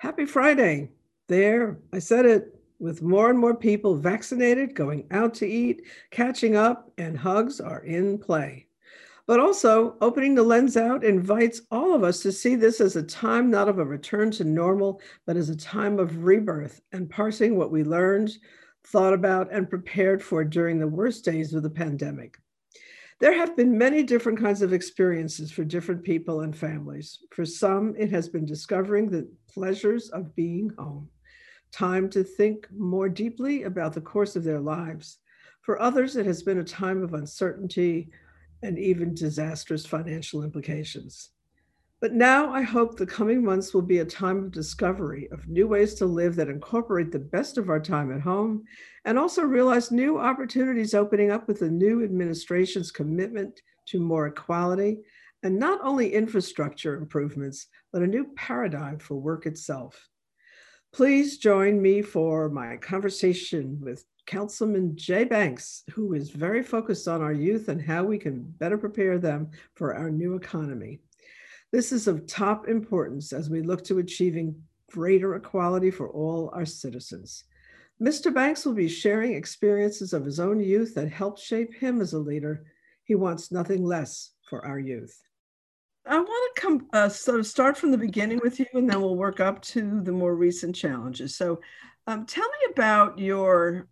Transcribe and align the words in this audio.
Happy 0.00 0.24
Friday. 0.24 0.88
There, 1.28 1.78
I 1.92 1.98
said 1.98 2.24
it 2.24 2.58
with 2.78 3.02
more 3.02 3.28
and 3.28 3.38
more 3.38 3.54
people 3.54 3.96
vaccinated, 3.96 4.74
going 4.74 5.06
out 5.10 5.34
to 5.34 5.46
eat, 5.46 5.82
catching 6.10 6.56
up, 6.56 6.90
and 6.96 7.18
hugs 7.18 7.60
are 7.60 7.84
in 7.84 8.16
play. 8.16 8.66
But 9.26 9.40
also, 9.40 9.98
opening 10.00 10.34
the 10.34 10.42
lens 10.42 10.78
out 10.78 11.04
invites 11.04 11.60
all 11.70 11.94
of 11.94 12.02
us 12.02 12.22
to 12.22 12.32
see 12.32 12.54
this 12.54 12.80
as 12.80 12.96
a 12.96 13.02
time 13.02 13.50
not 13.50 13.68
of 13.68 13.78
a 13.78 13.84
return 13.84 14.30
to 14.30 14.44
normal, 14.44 15.02
but 15.26 15.36
as 15.36 15.50
a 15.50 15.54
time 15.54 15.98
of 15.98 16.24
rebirth 16.24 16.80
and 16.92 17.10
parsing 17.10 17.58
what 17.58 17.70
we 17.70 17.84
learned, 17.84 18.30
thought 18.84 19.12
about, 19.12 19.52
and 19.52 19.68
prepared 19.68 20.22
for 20.22 20.44
during 20.44 20.78
the 20.78 20.88
worst 20.88 21.26
days 21.26 21.52
of 21.52 21.62
the 21.62 21.68
pandemic. 21.68 22.38
There 23.20 23.34
have 23.34 23.54
been 23.54 23.76
many 23.76 24.02
different 24.02 24.40
kinds 24.40 24.62
of 24.62 24.72
experiences 24.72 25.52
for 25.52 25.62
different 25.62 26.02
people 26.02 26.40
and 26.40 26.56
families. 26.56 27.18
For 27.32 27.44
some, 27.44 27.94
it 27.98 28.10
has 28.10 28.30
been 28.30 28.46
discovering 28.46 29.10
the 29.10 29.28
pleasures 29.46 30.08
of 30.08 30.34
being 30.34 30.70
home, 30.78 31.10
time 31.70 32.08
to 32.10 32.24
think 32.24 32.66
more 32.74 33.10
deeply 33.10 33.64
about 33.64 33.92
the 33.92 34.00
course 34.00 34.36
of 34.36 34.44
their 34.44 34.60
lives. 34.60 35.18
For 35.60 35.78
others, 35.82 36.16
it 36.16 36.24
has 36.24 36.42
been 36.42 36.60
a 36.60 36.64
time 36.64 37.02
of 37.02 37.12
uncertainty 37.12 38.10
and 38.62 38.78
even 38.78 39.14
disastrous 39.14 39.84
financial 39.84 40.42
implications. 40.42 41.30
But 42.00 42.14
now 42.14 42.50
I 42.50 42.62
hope 42.62 42.96
the 42.96 43.04
coming 43.04 43.44
months 43.44 43.74
will 43.74 43.82
be 43.82 43.98
a 43.98 44.06
time 44.06 44.38
of 44.38 44.52
discovery 44.52 45.28
of 45.32 45.48
new 45.48 45.68
ways 45.68 45.92
to 45.96 46.06
live 46.06 46.34
that 46.36 46.48
incorporate 46.48 47.12
the 47.12 47.18
best 47.18 47.58
of 47.58 47.68
our 47.68 47.78
time 47.78 48.10
at 48.10 48.22
home 48.22 48.64
and 49.04 49.18
also 49.18 49.42
realize 49.42 49.90
new 49.90 50.18
opportunities 50.18 50.94
opening 50.94 51.30
up 51.30 51.46
with 51.46 51.58
the 51.58 51.68
new 51.68 52.02
administration's 52.02 52.90
commitment 52.90 53.60
to 53.88 54.00
more 54.00 54.28
equality 54.28 55.00
and 55.42 55.58
not 55.58 55.78
only 55.82 56.14
infrastructure 56.14 56.96
improvements, 56.96 57.66
but 57.92 58.00
a 58.00 58.06
new 58.06 58.32
paradigm 58.34 58.98
for 58.98 59.16
work 59.16 59.44
itself. 59.44 60.08
Please 60.94 61.36
join 61.36 61.82
me 61.82 62.00
for 62.00 62.48
my 62.48 62.78
conversation 62.78 63.78
with 63.78 64.06
Councilman 64.24 64.96
Jay 64.96 65.24
Banks, 65.24 65.82
who 65.92 66.14
is 66.14 66.30
very 66.30 66.62
focused 66.62 67.08
on 67.08 67.20
our 67.20 67.32
youth 67.32 67.68
and 67.68 67.80
how 67.80 68.04
we 68.04 68.16
can 68.16 68.42
better 68.58 68.78
prepare 68.78 69.18
them 69.18 69.50
for 69.74 69.94
our 69.94 70.10
new 70.10 70.34
economy. 70.34 71.00
This 71.72 71.92
is 71.92 72.08
of 72.08 72.26
top 72.26 72.66
importance 72.68 73.32
as 73.32 73.48
we 73.48 73.62
look 73.62 73.84
to 73.84 73.98
achieving 73.98 74.62
greater 74.90 75.36
equality 75.36 75.90
for 75.90 76.08
all 76.08 76.50
our 76.52 76.64
citizens. 76.64 77.44
Mr. 78.02 78.34
Banks 78.34 78.64
will 78.64 78.74
be 78.74 78.88
sharing 78.88 79.34
experiences 79.34 80.12
of 80.12 80.24
his 80.24 80.40
own 80.40 80.58
youth 80.58 80.94
that 80.94 81.12
helped 81.12 81.38
shape 81.38 81.72
him 81.74 82.00
as 82.00 82.12
a 82.12 82.18
leader. 82.18 82.64
He 83.04 83.14
wants 83.14 83.52
nothing 83.52 83.84
less 83.84 84.32
for 84.48 84.66
our 84.66 84.78
youth. 84.78 85.22
I 86.06 86.18
want 86.18 86.56
to 86.56 86.60
come 86.60 86.88
uh, 86.92 87.08
sort 87.08 87.38
of 87.38 87.46
start 87.46 87.76
from 87.76 87.92
the 87.92 87.98
beginning 87.98 88.40
with 88.42 88.58
you, 88.58 88.66
and 88.72 88.88
then 88.88 89.00
we'll 89.00 89.16
work 89.16 89.38
up 89.38 89.60
to 89.62 90.00
the 90.00 90.12
more 90.12 90.34
recent 90.34 90.74
challenges. 90.74 91.36
So, 91.36 91.60
um, 92.06 92.24
tell 92.24 92.48
me 92.48 92.72
about 92.72 93.18
your 93.18 93.86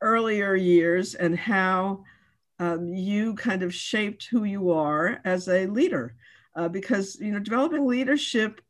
earlier 0.00 0.54
years 0.54 1.16
and 1.16 1.36
how 1.36 2.04
um, 2.60 2.94
you 2.94 3.34
kind 3.34 3.62
of 3.62 3.74
shaped 3.74 4.28
who 4.30 4.44
you 4.44 4.70
are 4.70 5.20
as 5.24 5.48
a 5.48 5.66
leader 5.66 6.14
uh, 6.56 6.68
because 6.68 7.16
you 7.20 7.32
know 7.32 7.38
developing 7.38 7.86
leadership 7.86 8.60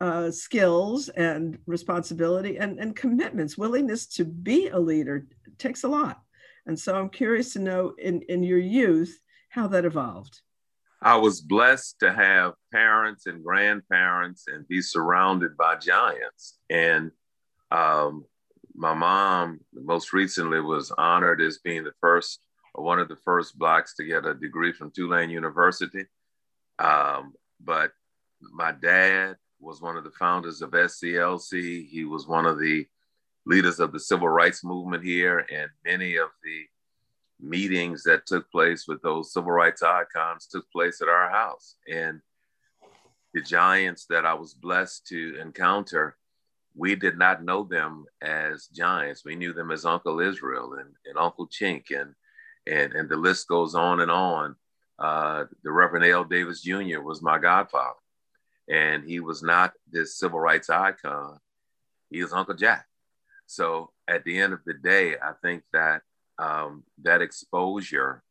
uh, 0.00 0.30
skills 0.30 1.08
and 1.10 1.58
responsibility 1.66 2.56
and, 2.58 2.78
and 2.78 2.96
commitments, 2.96 3.58
willingness 3.58 4.06
to 4.06 4.24
be 4.24 4.68
a 4.68 4.78
leader 4.78 5.26
takes 5.58 5.84
a 5.84 5.88
lot. 5.88 6.22
And 6.66 6.78
so 6.78 6.96
I'm 6.96 7.10
curious 7.10 7.52
to 7.52 7.58
know 7.58 7.94
in, 7.98 8.22
in 8.22 8.42
your 8.42 8.58
youth 8.58 9.18
how 9.50 9.66
that 9.68 9.84
evolved. 9.84 10.40
I 11.02 11.16
was 11.16 11.40
blessed 11.40 11.96
to 12.00 12.12
have 12.12 12.54
parents 12.72 13.26
and 13.26 13.42
grandparents 13.42 14.44
and 14.46 14.68
be 14.68 14.82
surrounded 14.82 15.56
by 15.56 15.76
giants. 15.76 16.58
And 16.68 17.10
um, 17.70 18.24
my 18.74 18.94
mom, 18.94 19.60
most 19.72 20.12
recently, 20.12 20.60
was 20.60 20.92
honored 20.96 21.40
as 21.40 21.58
being 21.58 21.84
the 21.84 21.92
first, 22.00 22.40
or 22.74 22.84
one 22.84 22.98
of 22.98 23.08
the 23.08 23.16
first 23.16 23.58
Blacks 23.58 23.94
to 23.96 24.04
get 24.04 24.26
a 24.26 24.34
degree 24.34 24.72
from 24.72 24.90
Tulane 24.90 25.30
University. 25.30 26.04
Um, 26.80 27.34
but 27.62 27.92
my 28.40 28.72
dad 28.72 29.36
was 29.60 29.82
one 29.82 29.96
of 29.96 30.04
the 30.04 30.10
founders 30.10 30.62
of 30.62 30.70
SCLC. 30.70 31.86
He 31.86 32.04
was 32.04 32.26
one 32.26 32.46
of 32.46 32.58
the 32.58 32.86
leaders 33.46 33.80
of 33.80 33.92
the 33.92 34.00
civil 34.00 34.28
rights 34.28 34.64
movement 34.64 35.04
here, 35.04 35.46
and 35.52 35.70
many 35.84 36.16
of 36.16 36.30
the 36.42 36.64
meetings 37.42 38.02
that 38.04 38.26
took 38.26 38.50
place 38.50 38.86
with 38.86 39.00
those 39.02 39.32
civil 39.32 39.52
rights 39.52 39.82
icons 39.82 40.46
took 40.46 40.70
place 40.70 41.00
at 41.00 41.08
our 41.08 41.30
house. 41.30 41.76
And 41.90 42.20
the 43.34 43.42
giants 43.42 44.06
that 44.06 44.26
I 44.26 44.34
was 44.34 44.54
blessed 44.54 45.06
to 45.08 45.38
encounter, 45.40 46.16
we 46.74 46.94
did 46.94 47.18
not 47.18 47.44
know 47.44 47.64
them 47.64 48.04
as 48.22 48.66
giants. 48.66 49.24
We 49.24 49.36
knew 49.36 49.52
them 49.52 49.70
as 49.70 49.84
Uncle 49.84 50.20
Israel 50.20 50.74
and, 50.74 50.90
and 51.06 51.18
Uncle 51.18 51.48
Chink, 51.48 51.84
and, 51.90 52.14
and, 52.66 52.92
and 52.92 53.08
the 53.08 53.16
list 53.16 53.48
goes 53.48 53.74
on 53.74 54.00
and 54.00 54.10
on. 54.10 54.56
Uh, 55.00 55.46
the 55.62 55.72
Reverend 55.72 56.04
L. 56.04 56.24
Davis 56.24 56.62
Jr. 56.62 57.00
was 57.00 57.22
my 57.22 57.38
godfather, 57.38 57.98
and 58.68 59.04
he 59.04 59.20
was 59.20 59.42
not 59.42 59.72
this 59.90 60.18
civil 60.18 60.38
rights 60.38 60.68
icon. 60.68 61.38
He 62.10 62.22
was 62.22 62.32
Uncle 62.32 62.54
Jack. 62.54 62.86
So 63.46 63.90
at 64.06 64.24
the 64.24 64.38
end 64.38 64.52
of 64.52 64.60
the 64.64 64.74
day, 64.74 65.14
I 65.16 65.32
think 65.42 65.62
that 65.72 66.02
um, 66.38 66.84
that 67.02 67.22
exposure 67.22 68.22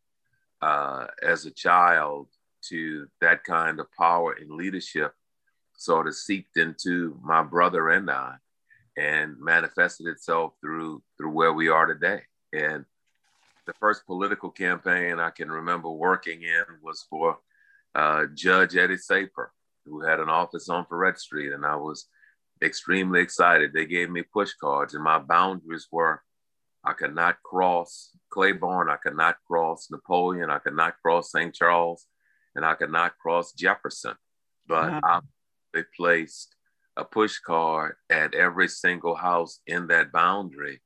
uh, 0.62 1.08
as 1.24 1.46
a 1.46 1.52
child 1.52 2.28
to 2.62 3.08
that 3.22 3.44
kind 3.44 3.80
of 3.80 3.92
power 3.98 4.34
and 4.34 4.52
leadership 4.52 5.14
sort 5.76 6.08
of 6.08 6.16
seeped 6.16 6.58
into 6.58 7.18
my 7.24 7.42
brother 7.42 7.90
and 7.90 8.10
I 8.12 8.36
and 8.98 9.40
manifested 9.40 10.08
itself 10.08 10.54
through 10.62 11.02
through 11.18 11.32
where 11.32 11.54
we 11.54 11.70
are 11.70 11.86
today. 11.86 12.22
And 12.52 12.86
the 13.70 13.74
first 13.80 14.04
political 14.08 14.50
campaign 14.50 15.20
I 15.20 15.30
can 15.30 15.52
remember 15.52 15.92
working 15.92 16.42
in 16.42 16.64
was 16.82 17.06
for 17.08 17.38
uh, 17.94 18.26
Judge 18.34 18.76
Eddie 18.76 18.96
Sapir, 18.96 19.50
who 19.86 20.02
had 20.02 20.20
an 20.20 20.28
office 20.28 20.70
on 20.70 20.88
Freret 20.88 21.20
Street, 21.20 21.54
and 21.54 21.64
I 21.64 21.76
was 21.76 22.08
extremely 22.64 23.22
excited. 23.22 23.72
They 23.72 23.86
gave 23.86 24.10
me 24.10 24.24
push 24.24 24.54
cards, 24.60 24.96
and 24.96 25.04
my 25.04 25.20
boundaries 25.20 25.88
were 25.92 26.24
I 26.84 26.94
could 26.94 27.14
not 27.14 27.44
cross 27.44 28.10
Claiborne, 28.32 28.90
I 28.90 28.96
could 28.96 29.16
not 29.16 29.36
cross 29.46 29.90
Napoleon, 29.92 30.50
I 30.50 30.58
could 30.58 30.76
not 30.76 30.96
cross 31.04 31.32
St. 31.32 31.54
Charles, 31.54 32.08
and 32.56 32.66
I 32.66 32.74
could 32.74 32.92
not 32.92 33.20
cross 33.20 33.52
Jefferson. 33.52 34.16
But 34.68 34.94
wow. 35.04 35.22
I 35.76 35.84
placed 35.96 36.56
a 36.98 37.06
push 37.06 37.38
card 37.38 37.98
at 38.10 38.34
every 38.34 38.68
single 38.68 39.14
house 39.14 39.60
in 39.68 39.88
that 39.88 40.12
boundary 40.12 40.82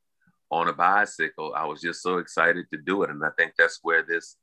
on 0.53 0.67
a 0.67 0.73
bicycle. 0.73 1.53
I 1.55 1.65
was 1.65 1.81
just 1.81 2.01
so 2.01 2.17
excited 2.17 2.65
to 2.71 2.77
do 2.77 3.03
it, 3.03 3.09
and 3.09 3.23
I 3.25 3.31
think 3.37 3.53
that's 3.57 3.79
where 3.81 4.03
this 4.03 4.37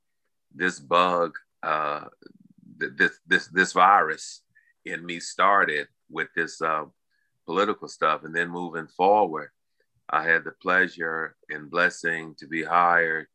this 0.53 0.81
bug, 0.81 1.33
uh, 1.63 2.07
this 2.77 3.13
this 3.27 3.47
this 3.49 3.73
virus 3.73 4.43
in 4.85 5.07
me 5.07 5.21
started 5.21 5.87
with 6.11 6.29
this 6.35 6.61
uh, 6.61 6.85
political 7.47 7.89
stuff, 7.89 8.25
and 8.25 8.35
then 8.35 8.49
moving 8.49 8.89
forward, 8.89 9.51
I 10.09 10.25
had 10.25 10.43
the 10.45 10.53
pleasure 10.63 11.37
and 11.49 11.71
blessing 11.71 12.35
to 12.39 12.47
be 12.49 12.65
hired 12.65 13.29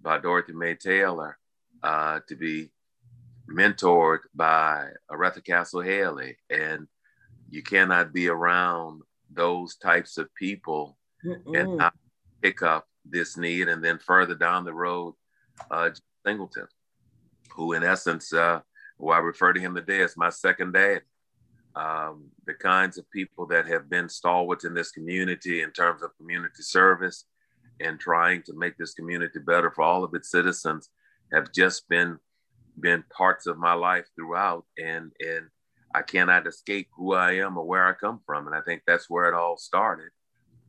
by 0.00 0.18
Dorothy 0.18 0.52
Mae 0.52 0.76
Taylor 0.76 1.36
uh, 1.82 2.20
to 2.28 2.36
be 2.36 2.70
mentored 3.50 4.20
by 4.34 4.90
Oretha 5.10 5.44
Castle 5.44 5.80
Haley, 5.80 6.36
and 6.48 6.86
you 7.50 7.62
cannot 7.62 8.12
be 8.12 8.28
around 8.28 9.02
those 9.32 9.76
types 9.76 10.16
of 10.16 10.32
people 10.34 10.96
Mm-mm. 11.24 11.58
and 11.58 11.76
not 11.78 11.94
pick 12.44 12.62
up 12.62 12.86
this 13.04 13.36
need. 13.38 13.68
And 13.68 13.82
then 13.82 13.98
further 13.98 14.34
down 14.34 14.64
the 14.64 14.74
road, 14.74 15.14
uh, 15.70 15.90
Singleton, 16.26 16.66
who 17.54 17.72
in 17.72 17.82
essence, 17.82 18.32
uh, 18.32 18.60
who 18.98 19.10
I 19.10 19.18
refer 19.18 19.52
to 19.52 19.60
him 19.60 19.74
today 19.74 20.02
as 20.02 20.16
my 20.16 20.28
second 20.28 20.72
dad. 20.72 21.02
Um, 21.74 22.26
the 22.46 22.54
kinds 22.54 22.98
of 22.98 23.10
people 23.10 23.46
that 23.46 23.66
have 23.66 23.90
been 23.90 24.08
stalwarts 24.08 24.64
in 24.64 24.74
this 24.74 24.92
community 24.92 25.62
in 25.62 25.72
terms 25.72 26.02
of 26.02 26.16
community 26.16 26.62
service 26.62 27.24
and 27.80 27.98
trying 27.98 28.42
to 28.44 28.52
make 28.54 28.76
this 28.76 28.94
community 28.94 29.40
better 29.40 29.72
for 29.72 29.82
all 29.82 30.04
of 30.04 30.14
its 30.14 30.30
citizens 30.30 30.90
have 31.32 31.52
just 31.52 31.88
been 31.88 32.18
been 32.78 33.02
parts 33.16 33.46
of 33.46 33.58
my 33.58 33.72
life 33.72 34.06
throughout 34.14 34.64
and 34.78 35.10
and 35.18 35.48
I 35.92 36.02
cannot 36.02 36.46
escape 36.46 36.88
who 36.96 37.14
I 37.14 37.32
am 37.32 37.56
or 37.56 37.66
where 37.66 37.86
I 37.86 37.92
come 37.92 38.20
from 38.24 38.46
and 38.46 38.54
I 38.54 38.60
think 38.60 38.82
that's 38.86 39.10
where 39.10 39.28
it 39.28 39.34
all 39.34 39.56
started 39.56 40.10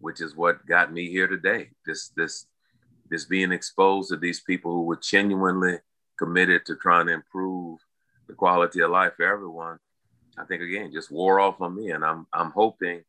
which 0.06 0.22
is 0.22 0.36
what 0.36 0.64
got 0.68 0.94
me 0.94 1.10
here 1.10 1.26
today. 1.26 1.68
This 1.84 2.10
this 2.10 2.46
this 3.10 3.26
being 3.26 3.52
exposed 3.52 4.10
to 4.10 4.18
these 4.18 4.40
people 4.40 4.72
who 4.72 4.84
were 4.84 5.00
genuinely 5.02 5.80
committed 6.20 6.64
to 6.66 6.76
trying 6.76 7.08
to 7.08 7.14
improve 7.14 7.80
the 8.28 8.36
quality 8.36 8.82
of 8.82 8.92
life 8.92 9.14
for 9.18 9.26
everyone. 9.26 9.80
I 10.38 10.44
think 10.46 10.62
again 10.62 10.92
just 10.94 11.12
wore 11.12 11.40
off 11.40 11.60
on 11.60 11.76
me, 11.76 11.90
and 11.90 12.06
I'm 12.06 12.28
I'm 12.32 12.52
hoping 12.52 13.02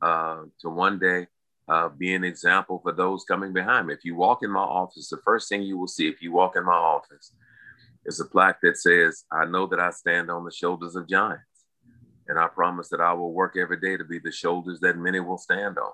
uh, 0.00 0.44
to 0.60 0.70
one 0.70 0.98
day 0.98 1.26
uh, 1.68 1.90
be 1.90 2.14
an 2.14 2.24
example 2.24 2.80
for 2.82 2.92
those 2.92 3.24
coming 3.24 3.52
behind 3.52 3.86
me. 3.86 3.92
If 3.92 4.06
you 4.06 4.16
walk 4.16 4.38
in 4.42 4.50
my 4.50 4.68
office, 4.82 5.10
the 5.10 5.18
first 5.18 5.50
thing 5.50 5.60
you 5.60 5.76
will 5.76 5.86
see 5.86 6.08
if 6.08 6.22
you 6.22 6.32
walk 6.32 6.56
in 6.56 6.64
my 6.64 6.80
office 6.94 7.34
is 8.06 8.20
a 8.20 8.24
plaque 8.24 8.62
that 8.62 8.78
says, 8.78 9.26
"I 9.30 9.44
know 9.44 9.66
that 9.66 9.80
I 9.80 9.90
stand 9.90 10.30
on 10.30 10.46
the 10.46 10.58
shoulders 10.60 10.96
of 10.96 11.06
giants." 11.06 11.44
And 12.26 12.38
I 12.38 12.48
promise 12.48 12.88
that 12.88 13.02
I 13.02 13.12
will 13.12 13.34
work 13.34 13.54
every 13.54 13.78
day 13.78 13.98
to 13.98 14.04
be 14.04 14.18
the 14.18 14.32
shoulders 14.32 14.80
that 14.80 14.96
many 14.96 15.20
will 15.20 15.36
stand 15.36 15.76
on. 15.76 15.92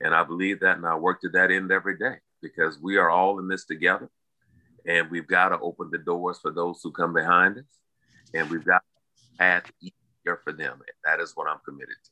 And 0.00 0.14
I 0.14 0.24
believe 0.24 0.60
that, 0.60 0.76
and 0.76 0.86
I 0.86 0.96
work 0.96 1.20
to 1.22 1.28
that 1.30 1.50
end 1.50 1.72
every 1.72 1.96
day 1.96 2.16
because 2.42 2.78
we 2.80 2.96
are 2.96 3.10
all 3.10 3.38
in 3.38 3.48
this 3.48 3.64
together. 3.64 4.10
And 4.86 5.10
we've 5.10 5.26
got 5.26 5.48
to 5.48 5.58
open 5.60 5.88
the 5.90 5.98
doors 5.98 6.38
for 6.40 6.50
those 6.50 6.80
who 6.82 6.92
come 6.92 7.14
behind 7.14 7.58
us. 7.58 7.64
And 8.34 8.50
we've 8.50 8.64
got 8.64 8.82
to 8.82 9.36
path 9.38 9.72
easier 9.80 10.40
for 10.44 10.52
them. 10.52 10.72
And 10.72 10.96
that 11.04 11.20
is 11.22 11.32
what 11.34 11.48
I'm 11.48 11.58
committed 11.64 11.96
to. 12.04 12.10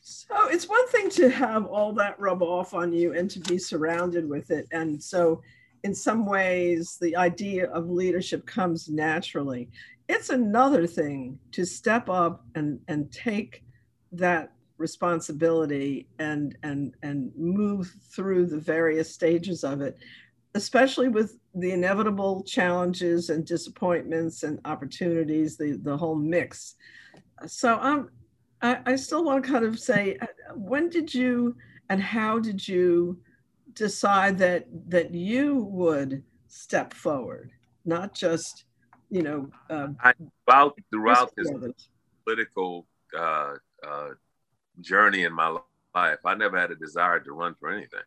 So 0.00 0.48
it's 0.48 0.68
one 0.68 0.86
thing 0.88 1.08
to 1.10 1.30
have 1.30 1.64
all 1.64 1.92
that 1.94 2.20
rub 2.20 2.42
off 2.42 2.74
on 2.74 2.92
you 2.92 3.14
and 3.14 3.30
to 3.30 3.40
be 3.40 3.56
surrounded 3.56 4.28
with 4.28 4.50
it. 4.50 4.66
And 4.70 5.02
so, 5.02 5.40
in 5.82 5.94
some 5.94 6.26
ways, 6.26 6.98
the 7.00 7.16
idea 7.16 7.70
of 7.70 7.88
leadership 7.88 8.46
comes 8.46 8.88
naturally. 8.88 9.70
It's 10.08 10.28
another 10.28 10.86
thing 10.86 11.38
to 11.52 11.64
step 11.64 12.10
up 12.10 12.44
and, 12.54 12.80
and 12.88 13.10
take 13.10 13.64
that 14.12 14.52
responsibility 14.78 16.06
and, 16.18 16.56
and, 16.62 16.94
and 17.02 17.32
move 17.36 17.94
through 18.14 18.46
the 18.46 18.58
various 18.58 19.12
stages 19.12 19.64
of 19.64 19.80
it, 19.80 19.96
especially 20.54 21.08
with 21.08 21.38
the 21.54 21.70
inevitable 21.72 22.42
challenges 22.44 23.30
and 23.30 23.44
disappointments 23.44 24.42
and 24.42 24.60
opportunities, 24.64 25.56
the, 25.56 25.78
the 25.82 25.96
whole 25.96 26.16
mix. 26.16 26.74
So 27.46 27.78
I'm, 27.80 28.10
I, 28.62 28.78
I 28.86 28.96
still 28.96 29.24
want 29.24 29.44
to 29.44 29.50
kind 29.50 29.64
of 29.64 29.78
say, 29.78 30.16
uh, 30.20 30.26
when 30.54 30.88
did 30.88 31.12
you 31.12 31.56
and 31.90 32.02
how 32.02 32.38
did 32.38 32.66
you 32.66 33.18
decide 33.74 34.38
that 34.38 34.66
that 34.88 35.12
you 35.12 35.64
would 35.70 36.22
step 36.48 36.94
forward, 36.94 37.50
not 37.84 38.14
just, 38.14 38.64
you 39.10 39.22
know, 39.22 39.50
uh, 39.68 39.88
I, 40.00 40.12
throughout 40.46 40.78
throughout 40.90 41.32
this 41.36 41.50
political 42.24 42.86
uh, 43.18 43.54
uh, 43.86 44.10
journey 44.80 45.24
in 45.24 45.32
my 45.32 45.58
life, 45.94 46.18
I 46.24 46.34
never 46.34 46.58
had 46.58 46.70
a 46.70 46.76
desire 46.76 47.20
to 47.20 47.32
run 47.32 47.54
for 47.58 47.70
anything. 47.70 48.00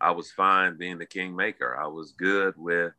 I 0.00 0.10
was 0.10 0.32
fine 0.32 0.76
being 0.76 0.98
the 0.98 1.06
kingmaker. 1.06 1.78
I 1.80 1.86
was 1.86 2.12
good 2.12 2.54
with 2.56 2.92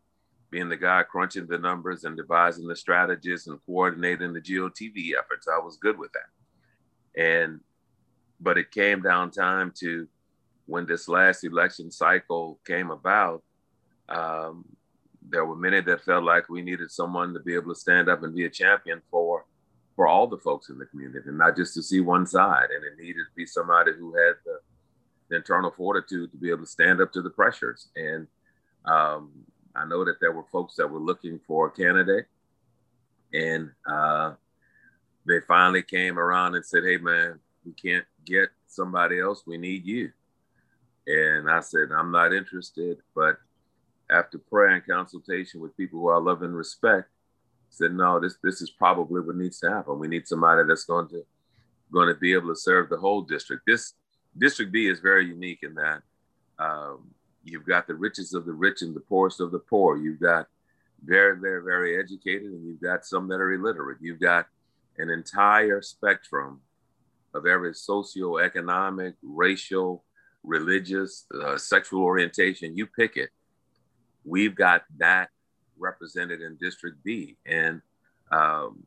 being 0.49 0.69
the 0.69 0.77
guy 0.77 1.03
crunching 1.03 1.47
the 1.47 1.57
numbers 1.57 2.05
and 2.05 2.15
devising 2.15 2.67
the 2.67 2.75
strategies 2.75 3.47
and 3.47 3.59
coordinating 3.65 4.33
the 4.33 4.39
GOTV 4.39 5.17
efforts. 5.17 5.47
I 5.47 5.57
was 5.57 5.77
good 5.77 5.97
with 5.97 6.11
that. 6.13 7.21
And 7.21 7.59
but 8.39 8.57
it 8.57 8.71
came 8.71 9.01
down 9.01 9.31
time 9.31 9.73
to 9.79 10.07
when 10.65 10.85
this 10.85 11.07
last 11.07 11.43
election 11.43 11.91
cycle 11.91 12.59
came 12.65 12.91
about. 12.91 13.43
Um, 14.09 14.65
there 15.29 15.45
were 15.45 15.55
many 15.55 15.81
that 15.81 16.03
felt 16.03 16.23
like 16.23 16.49
we 16.49 16.61
needed 16.61 16.91
someone 16.91 17.33
to 17.33 17.39
be 17.39 17.55
able 17.55 17.73
to 17.73 17.79
stand 17.79 18.09
up 18.09 18.23
and 18.23 18.35
be 18.35 18.45
a 18.45 18.49
champion 18.49 19.01
for 19.09 19.22
for 19.95 20.07
all 20.07 20.27
the 20.27 20.37
folks 20.37 20.69
in 20.69 20.77
the 20.77 20.85
community, 20.85 21.27
and 21.27 21.37
not 21.37 21.55
just 21.55 21.73
to 21.75 21.83
see 21.83 22.01
one 22.01 22.25
side. 22.25 22.69
And 22.73 22.83
it 22.83 23.01
needed 23.01 23.23
to 23.23 23.35
be 23.35 23.45
somebody 23.45 23.91
who 23.97 24.15
had 24.15 24.35
the, 24.45 24.59
the 25.29 25.35
internal 25.37 25.71
fortitude 25.71 26.31
to 26.31 26.37
be 26.37 26.49
able 26.49 26.61
to 26.61 26.65
stand 26.65 27.01
up 27.01 27.11
to 27.13 27.21
the 27.21 27.29
pressures. 27.29 27.89
And 27.95 28.27
um, 28.85 29.31
I 29.75 29.85
know 29.85 30.03
that 30.05 30.19
there 30.19 30.31
were 30.31 30.45
folks 30.51 30.75
that 30.75 30.87
were 30.87 30.99
looking 30.99 31.39
for 31.47 31.67
a 31.67 31.71
candidate, 31.71 32.25
and 33.33 33.71
uh, 33.89 34.33
they 35.25 35.39
finally 35.41 35.83
came 35.83 36.17
around 36.19 36.55
and 36.55 36.65
said, 36.65 36.83
Hey, 36.83 36.97
man, 36.97 37.39
we 37.65 37.73
can't 37.73 38.05
get 38.25 38.49
somebody 38.67 39.19
else. 39.19 39.43
We 39.45 39.57
need 39.57 39.85
you. 39.85 40.11
And 41.05 41.49
I 41.49 41.59
said, 41.59 41.89
I'm 41.95 42.11
not 42.11 42.33
interested. 42.33 42.97
But 43.15 43.37
after 44.09 44.37
prayer 44.37 44.69
and 44.69 44.85
consultation 44.85 45.61
with 45.61 45.75
people 45.77 45.99
who 45.99 46.09
I 46.09 46.17
love 46.17 46.43
and 46.43 46.55
respect, 46.55 47.09
said, 47.73 47.93
no, 47.93 48.19
this 48.19 48.37
this 48.43 48.61
is 48.61 48.69
probably 48.69 49.21
what 49.21 49.35
needs 49.35 49.59
to 49.59 49.69
happen. 49.69 49.99
We 49.99 50.07
need 50.07 50.27
somebody 50.27 50.63
that's 50.67 50.85
going 50.85 51.07
to 51.09 51.25
going 51.91 52.07
to 52.07 52.19
be 52.19 52.33
able 52.33 52.49
to 52.49 52.55
serve 52.55 52.89
the 52.89 52.97
whole 52.97 53.21
district. 53.21 53.63
This 53.65 53.93
district 54.37 54.71
B 54.71 54.87
is 54.87 54.99
very 54.99 55.27
unique 55.27 55.59
in 55.63 55.75
that 55.75 56.01
um, 56.57 57.11
you've 57.43 57.65
got 57.65 57.87
the 57.87 57.95
richest 57.95 58.33
of 58.33 58.45
the 58.45 58.53
rich 58.53 58.81
and 58.81 58.95
the 58.95 58.99
poorest 59.01 59.39
of 59.39 59.51
the 59.51 59.59
poor. 59.59 59.97
You've 59.97 60.19
got 60.19 60.47
very, 61.05 61.37
very, 61.37 61.63
very 61.63 61.99
educated, 61.99 62.51
and 62.51 62.65
you've 62.65 62.81
got 62.81 63.05
some 63.05 63.27
that 63.27 63.41
are 63.41 63.51
illiterate. 63.51 63.97
You've 64.01 64.21
got 64.21 64.47
an 64.97 65.09
entire 65.09 65.81
spectrum 65.81 66.61
of 67.33 67.45
every 67.45 67.71
socioeconomic, 67.71 69.15
racial, 69.21 70.03
religious, 70.43 71.25
uh, 71.41 71.57
sexual 71.57 72.03
orientation, 72.03 72.77
you 72.77 72.85
pick 72.85 73.17
it. 73.17 73.29
We've 74.23 74.55
got 74.55 74.83
that 74.97 75.29
represented 75.77 76.41
in 76.41 76.57
District 76.57 76.97
B. 77.03 77.37
And 77.45 77.81
um, 78.31 78.83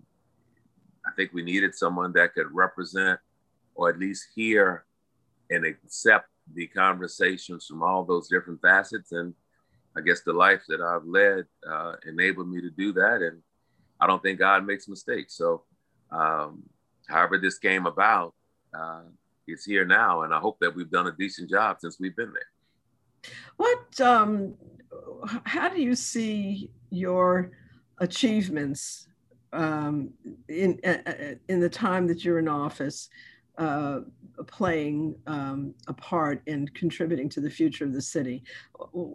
I 1.06 1.10
think 1.16 1.32
we 1.32 1.42
needed 1.42 1.74
someone 1.74 2.12
that 2.12 2.34
could 2.34 2.52
represent 2.52 3.20
or 3.74 3.90
at 3.90 3.98
least 3.98 4.28
hear 4.34 4.84
and 5.50 5.64
accept 5.64 6.28
the 6.54 6.66
conversations 6.68 7.66
from 7.66 7.82
all 7.82 8.04
those 8.04 8.28
different 8.28 8.60
facets. 8.60 9.12
And 9.12 9.34
I 9.96 10.00
guess 10.00 10.22
the 10.22 10.32
life 10.32 10.62
that 10.68 10.80
I've 10.80 11.04
led 11.06 11.46
uh, 11.68 11.94
enabled 12.06 12.48
me 12.48 12.60
to 12.60 12.70
do 12.70 12.92
that. 12.94 13.20
And 13.22 13.40
I 14.00 14.06
don't 14.06 14.22
think 14.22 14.38
God 14.38 14.66
makes 14.66 14.88
mistakes. 14.88 15.36
So 15.36 15.64
um, 16.10 16.62
however 17.08 17.38
this 17.38 17.58
came 17.58 17.86
about, 17.86 18.34
uh, 18.76 19.02
it's 19.46 19.64
here 19.64 19.84
now, 19.84 20.22
and 20.22 20.34
I 20.34 20.38
hope 20.38 20.58
that 20.60 20.74
we've 20.74 20.90
done 20.90 21.06
a 21.06 21.12
decent 21.12 21.48
job 21.48 21.76
since 21.80 21.98
we've 22.00 22.16
been 22.16 22.32
there. 22.32 23.32
What? 23.56 24.00
Um, 24.00 24.54
how 25.44 25.68
do 25.68 25.80
you 25.80 25.94
see 25.94 26.70
your 26.90 27.50
achievements 27.98 29.08
um, 29.52 30.10
in 30.48 30.78
uh, 30.84 30.96
uh 31.06 31.34
in 31.48 31.60
the 31.60 31.68
time 31.68 32.06
that 32.08 32.24
you're 32.24 32.38
in 32.38 32.48
office? 32.48 33.08
uh, 33.58 34.00
playing 34.46 35.14
um, 35.26 35.74
a 35.86 35.92
part 35.92 36.42
in 36.46 36.68
contributing 36.68 37.28
to 37.30 37.40
the 37.40 37.48
future 37.48 37.84
of 37.84 37.92
the 37.92 38.02
city. 38.02 38.42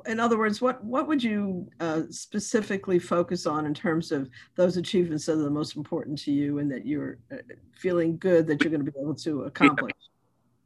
In 0.07 0.19
other 0.19 0.37
words, 0.37 0.61
what 0.61 0.83
what 0.83 1.07
would 1.07 1.23
you 1.23 1.69
uh, 1.79 2.03
specifically 2.09 2.97
focus 2.97 3.45
on 3.45 3.65
in 3.65 3.73
terms 3.73 4.11
of 4.11 4.29
those 4.55 4.77
achievements 4.77 5.25
that 5.27 5.33
are 5.33 5.43
the 5.43 5.49
most 5.49 5.75
important 5.75 6.17
to 6.19 6.31
you, 6.31 6.59
and 6.59 6.71
that 6.71 6.85
you're 6.85 7.19
uh, 7.31 7.37
feeling 7.75 8.17
good 8.17 8.47
that 8.47 8.63
you're 8.63 8.71
going 8.71 8.85
to 8.85 8.91
be 8.91 8.99
able 8.99 9.15
to 9.15 9.43
accomplish? 9.43 9.91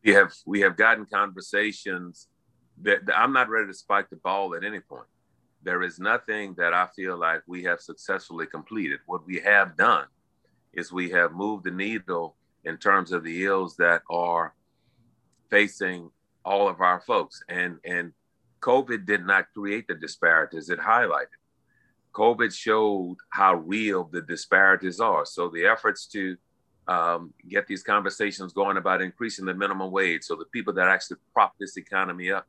We 0.04 0.14
have 0.14 0.34
we 0.46 0.62
have 0.62 0.78
gotten 0.78 1.06
conversations 1.06 2.28
that, 2.82 3.06
that 3.06 3.18
I'm 3.18 3.34
not 3.34 3.50
ready 3.50 3.68
to 3.68 3.74
spike 3.74 4.10
the 4.10 4.18
ball 4.18 4.56
at 4.56 4.64
any 4.64 4.80
point. 4.80 5.08
There 5.66 5.82
is 5.82 6.00
nothing 6.00 6.54
that 6.60 6.76
I 6.76 6.88
feel 6.96 7.18
like 7.18 7.42
we 7.48 7.64
have 7.64 7.82
successfully 7.82 8.46
completed. 8.46 9.00
What 9.08 9.26
we 9.26 9.40
have 9.40 9.76
done 9.76 10.06
is 10.74 10.92
we 10.92 11.10
have 11.10 11.34
moved 11.34 11.64
the 11.64 11.72
needle 11.72 12.36
in 12.64 12.78
terms 12.78 13.12
of 13.12 13.24
the 13.24 13.46
ills 13.46 13.76
that 13.78 14.04
are 14.08 14.54
facing 15.50 16.12
all 16.46 16.70
of 16.70 16.82
our 16.82 17.02
folks. 17.02 17.42
And 17.50 17.80
and 17.84 18.14
COVID 18.62 19.08
did 19.08 19.26
not 19.26 19.48
create 19.56 19.88
the 19.88 19.96
disparities; 19.96 20.70
it 20.70 20.80
highlighted. 20.80 21.42
COVID 22.14 22.54
showed 22.54 23.18
how 23.32 23.56
real 23.56 24.04
the 24.04 24.22
disparities 24.22 25.00
are. 25.00 25.26
So 25.26 25.50
the 25.50 25.66
efforts 25.66 26.06
to 26.10 26.38
um, 26.88 27.34
get 27.50 27.66
these 27.66 27.82
conversations 27.82 28.54
going 28.54 28.78
about 28.78 29.02
increasing 29.02 29.46
the 29.46 29.56
minimum 29.56 29.90
wage, 29.90 30.26
so 30.26 30.36
the 30.36 30.46
people 30.46 30.74
that 30.74 30.88
actually 30.88 31.18
prop 31.34 31.56
this 31.60 31.76
economy 31.76 32.32
up 32.32 32.46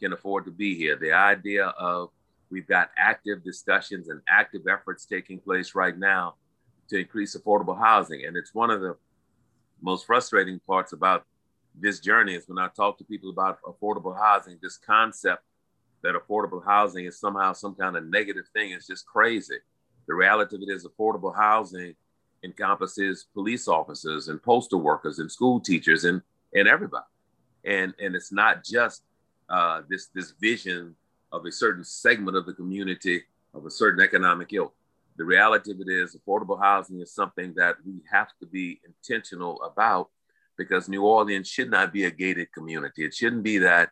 can 0.00 0.12
afford 0.12 0.46
to 0.46 0.50
be 0.50 0.74
here. 0.74 0.96
The 0.96 1.12
idea 1.12 1.66
of 1.66 2.10
we've 2.50 2.66
got 2.66 2.90
active 2.96 3.42
discussions 3.44 4.08
and 4.08 4.20
active 4.28 4.62
efforts 4.68 5.04
taking 5.04 5.38
place 5.38 5.74
right 5.74 5.98
now 5.98 6.34
to 6.88 6.98
increase 6.98 7.36
affordable 7.36 7.78
housing, 7.78 8.24
and 8.24 8.36
it's 8.36 8.54
one 8.54 8.70
of 8.70 8.80
the 8.80 8.96
most 9.82 10.06
frustrating 10.06 10.60
parts 10.66 10.92
about 10.92 11.24
this 11.78 12.00
journey 12.00 12.34
is 12.34 12.48
when 12.48 12.58
I 12.58 12.68
talk 12.68 12.98
to 12.98 13.04
people 13.04 13.30
about 13.30 13.58
affordable 13.62 14.16
housing, 14.16 14.58
this 14.62 14.78
concept 14.78 15.42
that 16.02 16.14
affordable 16.14 16.64
housing 16.64 17.04
is 17.06 17.18
somehow 17.18 17.52
some 17.52 17.74
kind 17.74 17.96
of 17.96 18.06
negative 18.06 18.44
thing 18.52 18.70
is 18.70 18.86
just 18.86 19.06
crazy. 19.06 19.56
The 20.06 20.14
reality 20.14 20.56
of 20.56 20.62
it 20.62 20.72
is 20.72 20.86
affordable 20.86 21.34
housing 21.34 21.94
encompasses 22.44 23.26
police 23.34 23.66
officers 23.66 24.28
and 24.28 24.42
postal 24.42 24.80
workers 24.80 25.18
and 25.18 25.30
school 25.30 25.60
teachers 25.60 26.04
and, 26.04 26.22
and 26.54 26.68
everybody. 26.68 27.04
And, 27.64 27.92
and 28.00 28.14
it's 28.14 28.32
not 28.32 28.64
just 28.64 29.02
uh, 29.48 29.82
this, 29.88 30.06
this 30.14 30.32
vision 30.40 30.94
of 31.32 31.44
a 31.44 31.52
certain 31.52 31.84
segment 31.84 32.36
of 32.36 32.46
the 32.46 32.54
community 32.54 33.22
of 33.54 33.66
a 33.66 33.70
certain 33.70 34.02
economic 34.02 34.52
ilk 34.52 34.74
the 35.16 35.24
reality 35.24 35.72
of 35.72 35.80
it 35.80 35.88
is 35.88 36.16
affordable 36.16 36.60
housing 36.60 37.00
is 37.00 37.14
something 37.14 37.54
that 37.56 37.76
we 37.86 38.02
have 38.10 38.28
to 38.40 38.46
be 38.46 38.80
intentional 38.84 39.62
about 39.62 40.10
because 40.58 40.88
New 40.88 41.04
Orleans 41.04 41.48
should 41.48 41.70
not 41.70 41.92
be 41.92 42.04
a 42.04 42.10
gated 42.10 42.52
community. 42.52 43.04
It 43.04 43.14
shouldn't 43.14 43.42
be 43.42 43.58
that 43.58 43.90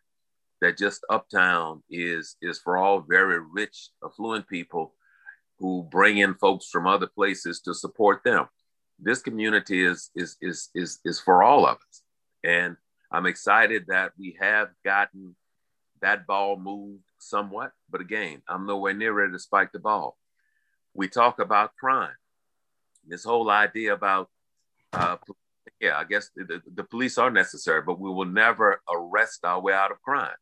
that 0.61 0.77
just 0.77 1.05
uptown 1.09 1.83
is 1.89 2.37
is 2.41 2.59
for 2.59 2.77
all 2.77 3.01
very 3.01 3.39
rich, 3.39 3.89
affluent 4.03 4.47
people 4.47 4.93
who 5.59 5.87
bring 5.89 6.17
in 6.17 6.35
folks 6.35 6.67
from 6.67 6.87
other 6.87 7.07
places 7.07 7.59
to 7.61 7.73
support 7.73 8.21
them. 8.23 8.47
This 8.99 9.21
community 9.21 9.83
is 9.83 10.11
is 10.15 10.37
is 10.41 10.69
is 10.75 10.99
is 11.03 11.19
for 11.19 11.43
all 11.43 11.65
of 11.65 11.77
us. 11.77 12.01
And 12.43 12.77
I'm 13.11 13.25
excited 13.25 13.85
that 13.87 14.11
we 14.17 14.37
have 14.39 14.69
gotten 14.83 15.35
that 16.01 16.27
ball 16.27 16.57
moved 16.57 17.03
somewhat. 17.25 17.71
But 17.89 18.01
again, 18.01 18.41
I'm 18.47 18.65
nowhere 18.65 18.93
near 18.93 19.13
ready 19.13 19.33
to 19.33 19.39
spike 19.39 19.71
the 19.71 19.79
ball 19.79 20.17
we 20.95 21.07
talk 21.07 21.39
about 21.39 21.75
crime. 21.75 22.15
This 23.05 23.23
whole 23.23 23.51
idea 23.51 23.93
about 23.93 24.29
uh, 24.93 25.17
yeah, 25.79 25.97
I 25.97 26.05
guess 26.05 26.29
the, 26.35 26.61
the 26.73 26.83
police 26.83 27.17
are 27.17 27.29
necessary, 27.29 27.81
but 27.81 27.99
we 27.99 28.09
will 28.09 28.25
never 28.25 28.81
arrest 28.89 29.43
our 29.43 29.59
way 29.59 29.73
out 29.73 29.91
of 29.91 30.01
crime. 30.01 30.35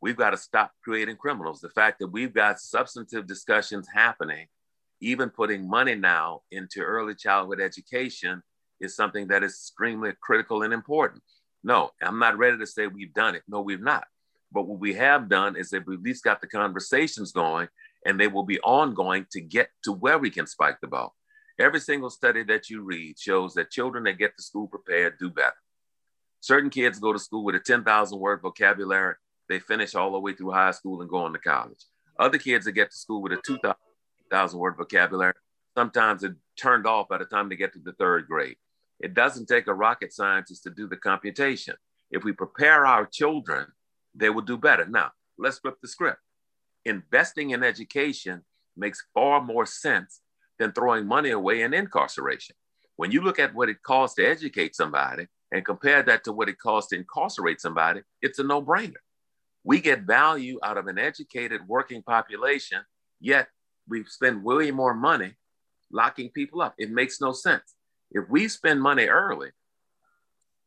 We've 0.00 0.16
got 0.16 0.30
to 0.30 0.36
stop 0.36 0.70
creating 0.84 1.16
criminals. 1.16 1.60
The 1.60 1.70
fact 1.70 1.98
that 1.98 2.08
we've 2.08 2.32
got 2.32 2.60
substantive 2.60 3.26
discussions 3.26 3.88
happening, 3.92 4.46
even 5.00 5.28
putting 5.28 5.68
money 5.68 5.96
now 5.96 6.42
into 6.52 6.82
early 6.82 7.14
childhood 7.16 7.60
education, 7.60 8.42
is 8.80 8.94
something 8.94 9.26
that 9.28 9.42
is 9.42 9.52
extremely 9.52 10.12
critical 10.20 10.62
and 10.62 10.72
important. 10.72 11.22
No, 11.64 11.90
I'm 12.00 12.20
not 12.20 12.38
ready 12.38 12.58
to 12.58 12.66
say 12.66 12.86
we've 12.86 13.14
done 13.14 13.34
it. 13.34 13.42
No, 13.48 13.62
we've 13.62 13.82
not. 13.82 14.04
But 14.56 14.68
what 14.68 14.80
we 14.80 14.94
have 14.94 15.28
done 15.28 15.54
is 15.54 15.68
that 15.68 15.86
we've 15.86 15.98
at 15.98 16.02
least 16.02 16.24
got 16.24 16.40
the 16.40 16.46
conversations 16.46 17.30
going, 17.30 17.68
and 18.06 18.18
they 18.18 18.26
will 18.26 18.42
be 18.42 18.58
ongoing 18.60 19.26
to 19.32 19.40
get 19.42 19.68
to 19.84 19.92
where 19.92 20.16
we 20.16 20.30
can 20.30 20.46
spike 20.46 20.78
the 20.80 20.86
ball. 20.86 21.14
Every 21.58 21.78
single 21.78 22.08
study 22.08 22.42
that 22.44 22.70
you 22.70 22.80
read 22.80 23.18
shows 23.18 23.52
that 23.52 23.70
children 23.70 24.04
that 24.04 24.16
get 24.16 24.34
to 24.34 24.42
school 24.42 24.66
prepared 24.66 25.18
do 25.18 25.28
better. 25.28 25.60
Certain 26.40 26.70
kids 26.70 26.98
go 26.98 27.12
to 27.12 27.18
school 27.18 27.44
with 27.44 27.54
a 27.54 27.60
10,000 27.60 28.18
word 28.18 28.40
vocabulary, 28.40 29.16
they 29.46 29.58
finish 29.58 29.94
all 29.94 30.12
the 30.12 30.20
way 30.20 30.32
through 30.32 30.52
high 30.52 30.70
school 30.70 31.02
and 31.02 31.10
go 31.10 31.18
on 31.18 31.34
to 31.34 31.38
college. 31.38 31.84
Other 32.18 32.38
kids 32.38 32.64
that 32.64 32.72
get 32.72 32.90
to 32.92 32.96
school 32.96 33.20
with 33.20 33.32
a 33.32 33.40
2,000 33.44 34.58
word 34.58 34.76
vocabulary, 34.78 35.34
sometimes 35.76 36.24
it 36.24 36.32
turned 36.58 36.86
off 36.86 37.08
by 37.08 37.18
the 37.18 37.26
time 37.26 37.50
they 37.50 37.56
get 37.56 37.74
to 37.74 37.78
the 37.78 37.92
third 37.92 38.26
grade. 38.26 38.56
It 39.00 39.12
doesn't 39.12 39.48
take 39.48 39.66
a 39.66 39.74
rocket 39.74 40.14
scientist 40.14 40.62
to 40.62 40.70
do 40.70 40.88
the 40.88 40.96
computation. 40.96 41.74
If 42.10 42.24
we 42.24 42.32
prepare 42.32 42.86
our 42.86 43.04
children, 43.04 43.66
they 44.16 44.30
will 44.30 44.42
do 44.42 44.56
better. 44.56 44.86
Now, 44.86 45.12
let's 45.38 45.58
flip 45.58 45.76
the 45.80 45.88
script. 45.88 46.18
Investing 46.84 47.50
in 47.50 47.62
education 47.62 48.42
makes 48.76 49.04
far 49.14 49.42
more 49.42 49.66
sense 49.66 50.20
than 50.58 50.72
throwing 50.72 51.06
money 51.06 51.30
away 51.30 51.62
in 51.62 51.74
incarceration. 51.74 52.56
When 52.96 53.10
you 53.10 53.20
look 53.22 53.38
at 53.38 53.54
what 53.54 53.68
it 53.68 53.82
costs 53.82 54.16
to 54.16 54.24
educate 54.26 54.74
somebody 54.74 55.26
and 55.52 55.64
compare 55.64 56.02
that 56.02 56.24
to 56.24 56.32
what 56.32 56.48
it 56.48 56.58
costs 56.58 56.90
to 56.90 56.96
incarcerate 56.96 57.60
somebody, 57.60 58.00
it's 58.22 58.38
a 58.38 58.42
no 58.42 58.62
brainer. 58.62 58.94
We 59.64 59.80
get 59.80 60.02
value 60.02 60.58
out 60.62 60.78
of 60.78 60.86
an 60.86 60.98
educated 60.98 61.60
working 61.66 62.02
population, 62.02 62.82
yet 63.20 63.48
we 63.88 64.04
spend 64.04 64.44
way 64.44 64.70
more 64.70 64.94
money 64.94 65.34
locking 65.90 66.30
people 66.30 66.62
up. 66.62 66.74
It 66.78 66.90
makes 66.90 67.20
no 67.20 67.32
sense. 67.32 67.74
If 68.10 68.28
we 68.30 68.48
spend 68.48 68.80
money 68.80 69.06
early, 69.06 69.50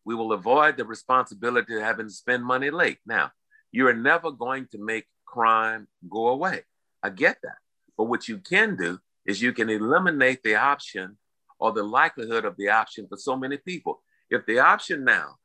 we 0.05 0.15
will 0.15 0.33
avoid 0.33 0.77
the 0.77 0.85
responsibility 0.85 1.75
of 1.75 1.81
having 1.81 2.07
to 2.07 2.13
spend 2.13 2.43
money 2.43 2.69
late. 2.69 2.99
Now, 3.05 3.31
you're 3.71 3.93
never 3.93 4.31
going 4.31 4.67
to 4.71 4.77
make 4.77 5.05
crime 5.25 5.87
go 6.09 6.29
away. 6.29 6.63
I 7.03 7.09
get 7.09 7.37
that. 7.43 7.57
But 7.97 8.05
what 8.05 8.27
you 8.27 8.37
can 8.37 8.75
do 8.75 8.99
is 9.25 9.41
you 9.41 9.53
can 9.53 9.69
eliminate 9.69 10.41
the 10.43 10.55
option 10.55 11.17
or 11.59 11.71
the 11.71 11.83
likelihood 11.83 12.45
of 12.45 12.55
the 12.57 12.69
option 12.69 13.07
for 13.07 13.17
so 13.17 13.35
many 13.35 13.57
people. 13.57 14.01
If 14.29 14.45
the 14.45 14.59
option 14.59 15.03
now 15.03 15.35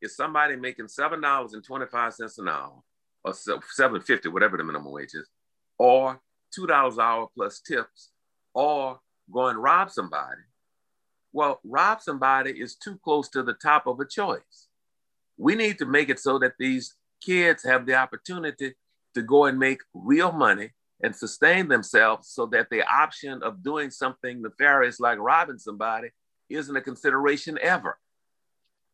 is 0.00 0.16
somebody 0.16 0.56
making 0.56 0.86
$7.25 0.86 2.38
an 2.38 2.48
hour 2.48 2.82
or 3.24 3.34
750 3.34 4.28
whatever 4.28 4.56
the 4.56 4.64
minimum 4.64 4.92
wage 4.92 5.14
is, 5.14 5.28
or 5.78 6.20
$2 6.58 6.94
an 6.94 7.00
hour 7.00 7.28
plus 7.34 7.60
tips, 7.60 8.10
or 8.54 8.98
go 9.32 9.48
and 9.48 9.62
rob 9.62 9.90
somebody, 9.90 10.40
well, 11.32 11.60
rob 11.64 12.00
somebody 12.00 12.52
is 12.52 12.74
too 12.74 12.98
close 13.04 13.28
to 13.30 13.42
the 13.42 13.52
top 13.54 13.86
of 13.86 14.00
a 14.00 14.06
choice. 14.06 14.68
We 15.36 15.54
need 15.54 15.78
to 15.78 15.86
make 15.86 16.08
it 16.08 16.18
so 16.18 16.38
that 16.38 16.54
these 16.58 16.94
kids 17.20 17.64
have 17.64 17.86
the 17.86 17.94
opportunity 17.94 18.74
to 19.14 19.22
go 19.22 19.44
and 19.46 19.58
make 19.58 19.80
real 19.94 20.32
money 20.32 20.70
and 21.02 21.14
sustain 21.14 21.68
themselves 21.68 22.28
so 22.28 22.46
that 22.46 22.68
the 22.70 22.82
option 22.82 23.42
of 23.42 23.62
doing 23.62 23.90
something 23.90 24.42
nefarious 24.42 24.98
like 24.98 25.18
robbing 25.18 25.58
somebody 25.58 26.08
isn't 26.48 26.76
a 26.76 26.80
consideration 26.80 27.58
ever. 27.62 27.98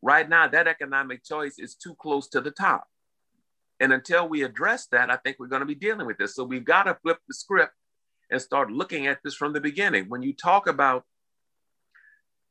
Right 0.01 0.27
now, 0.27 0.47
that 0.47 0.67
economic 0.67 1.23
choice 1.23 1.55
is 1.57 1.75
too 1.75 1.95
close 1.95 2.27
to 2.29 2.41
the 2.41 2.51
top. 2.51 2.87
And 3.79 3.91
until 3.91 4.29
we 4.29 4.43
address 4.43 4.87
that, 4.87 5.09
I 5.09 5.17
think 5.17 5.37
we're 5.39 5.47
going 5.47 5.61
to 5.61 5.65
be 5.65 5.75
dealing 5.75 6.05
with 6.05 6.17
this. 6.17 6.35
So 6.35 6.43
we've 6.43 6.63
got 6.63 6.83
to 6.83 6.97
flip 7.01 7.17
the 7.27 7.33
script 7.33 7.73
and 8.29 8.41
start 8.41 8.71
looking 8.71 9.07
at 9.07 9.19
this 9.23 9.35
from 9.35 9.53
the 9.53 9.61
beginning. 9.61 10.05
When 10.07 10.21
you 10.21 10.33
talk 10.33 10.67
about 10.67 11.03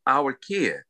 our 0.07 0.33
kids, 0.33 0.83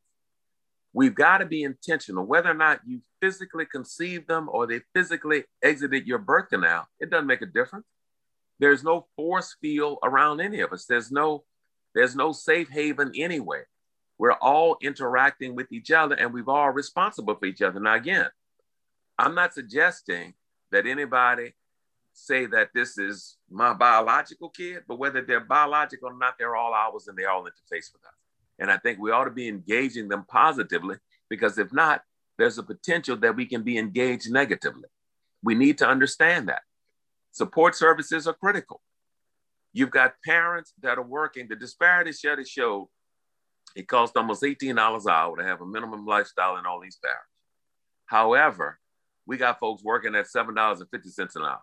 we've 0.95 1.13
got 1.13 1.39
to 1.39 1.45
be 1.45 1.63
intentional. 1.63 2.25
Whether 2.25 2.49
or 2.49 2.55
not 2.55 2.79
you 2.85 3.01
physically 3.21 3.65
conceived 3.65 4.29
them 4.29 4.47
or 4.49 4.65
they 4.65 4.79
physically 4.95 5.43
exited 5.61 6.07
your 6.07 6.19
birth 6.19 6.49
canal, 6.49 6.87
it 7.01 7.09
doesn't 7.09 7.27
make 7.27 7.41
a 7.41 7.47
difference. 7.47 7.85
There's 8.59 8.81
no 8.81 9.05
force 9.17 9.57
field 9.61 9.97
around 10.03 10.39
any 10.39 10.61
of 10.61 10.71
us. 10.71 10.85
There's 10.85 11.11
no, 11.11 11.43
there's 11.93 12.15
no 12.15 12.31
safe 12.31 12.69
haven 12.69 13.11
anywhere. 13.13 13.67
We're 14.17 14.37
all 14.41 14.77
interacting 14.81 15.53
with 15.53 15.69
each 15.69 15.91
other 15.91 16.15
and 16.15 16.33
we've 16.33 16.47
all 16.47 16.69
responsible 16.69 17.35
for 17.35 17.45
each 17.45 17.61
other. 17.61 17.81
Now, 17.81 17.95
again, 17.95 18.29
I'm 19.19 19.35
not 19.35 19.53
suggesting 19.53 20.33
that 20.71 20.87
anybody 20.87 21.55
say 22.13 22.45
that 22.45 22.69
this 22.73 22.97
is 22.97 23.35
my 23.51 23.73
biological 23.73 24.47
kid, 24.47 24.83
but 24.87 24.97
whether 24.97 25.21
they're 25.21 25.41
biological 25.41 26.11
or 26.11 26.17
not, 26.17 26.35
they're 26.39 26.55
all 26.55 26.73
ours 26.73 27.09
and 27.09 27.17
they 27.17 27.25
all 27.25 27.43
interface 27.43 27.91
with 27.91 28.05
us. 28.07 28.24
And 28.59 28.71
I 28.71 28.77
think 28.77 28.99
we 28.99 29.11
ought 29.11 29.25
to 29.25 29.31
be 29.31 29.47
engaging 29.47 30.07
them 30.07 30.25
positively 30.27 30.97
because 31.29 31.57
if 31.57 31.73
not, 31.73 32.01
there's 32.37 32.57
a 32.57 32.63
potential 32.63 33.17
that 33.17 33.35
we 33.35 33.45
can 33.45 33.63
be 33.63 33.77
engaged 33.77 34.31
negatively. 34.31 34.89
We 35.43 35.55
need 35.55 35.77
to 35.79 35.87
understand 35.87 36.49
that. 36.49 36.61
Support 37.31 37.75
services 37.75 38.27
are 38.27 38.33
critical. 38.33 38.81
You've 39.73 39.91
got 39.91 40.15
parents 40.23 40.73
that 40.81 40.97
are 40.97 41.03
working. 41.03 41.47
The 41.49 41.55
disparity 41.55 42.13
study 42.13 42.45
showed 42.45 42.87
it 43.75 43.87
costs 43.87 44.15
almost 44.15 44.41
$18 44.41 44.71
an 44.71 44.77
hour 45.09 45.37
to 45.37 45.43
have 45.43 45.61
a 45.61 45.65
minimum 45.65 46.05
lifestyle 46.05 46.57
in 46.57 46.65
all 46.65 46.79
these 46.79 46.97
parishes. 47.03 47.27
However, 48.05 48.79
we 49.25 49.37
got 49.37 49.59
folks 49.59 49.83
working 49.83 50.15
at 50.15 50.27
$7.50 50.27 51.35
an 51.35 51.41
hour. 51.41 51.61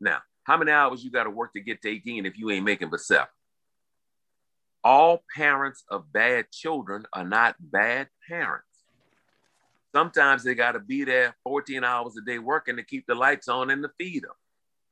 Now, 0.00 0.18
how 0.44 0.56
many 0.56 0.72
hours 0.72 1.04
you 1.04 1.10
got 1.10 1.24
to 1.24 1.30
work 1.30 1.52
to 1.52 1.60
get 1.60 1.80
to 1.82 1.88
18 1.88 2.26
if 2.26 2.36
you 2.36 2.50
ain't 2.50 2.64
making 2.64 2.90
but 2.90 3.00
seven? 3.00 3.26
All 4.84 5.22
parents 5.34 5.84
of 5.88 6.12
bad 6.12 6.50
children 6.50 7.06
are 7.12 7.24
not 7.24 7.56
bad 7.60 8.08
parents. 8.28 8.66
Sometimes 9.94 10.42
they 10.42 10.54
got 10.54 10.72
to 10.72 10.80
be 10.80 11.04
there 11.04 11.36
14 11.44 11.84
hours 11.84 12.16
a 12.16 12.24
day 12.24 12.38
working 12.38 12.76
to 12.76 12.82
keep 12.82 13.06
the 13.06 13.14
lights 13.14 13.48
on 13.48 13.70
and 13.70 13.82
to 13.82 13.90
feed 13.98 14.24
them. 14.24 14.32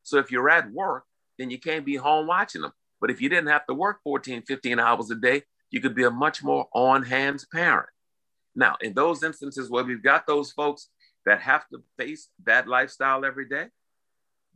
So 0.02 0.18
if 0.18 0.30
you're 0.30 0.50
at 0.50 0.70
work, 0.70 1.04
then 1.38 1.50
you 1.50 1.58
can't 1.58 1.86
be 1.86 1.96
home 1.96 2.26
watching 2.26 2.62
them. 2.62 2.72
But 3.00 3.10
if 3.10 3.20
you 3.20 3.28
didn't 3.28 3.48
have 3.48 3.66
to 3.66 3.74
work 3.74 4.00
14, 4.04 4.42
15 4.42 4.78
hours 4.78 5.10
a 5.10 5.14
day, 5.14 5.42
you 5.70 5.80
could 5.80 5.94
be 5.94 6.04
a 6.04 6.10
much 6.10 6.42
more 6.42 6.68
on 6.74 7.02
hands 7.02 7.46
parent. 7.50 7.88
Now, 8.54 8.76
in 8.80 8.92
those 8.92 9.22
instances 9.22 9.70
where 9.70 9.84
we've 9.84 10.02
got 10.02 10.26
those 10.26 10.52
folks 10.52 10.88
that 11.24 11.40
have 11.40 11.66
to 11.68 11.82
face 11.98 12.28
that 12.44 12.68
lifestyle 12.68 13.24
every 13.24 13.48
day, 13.48 13.68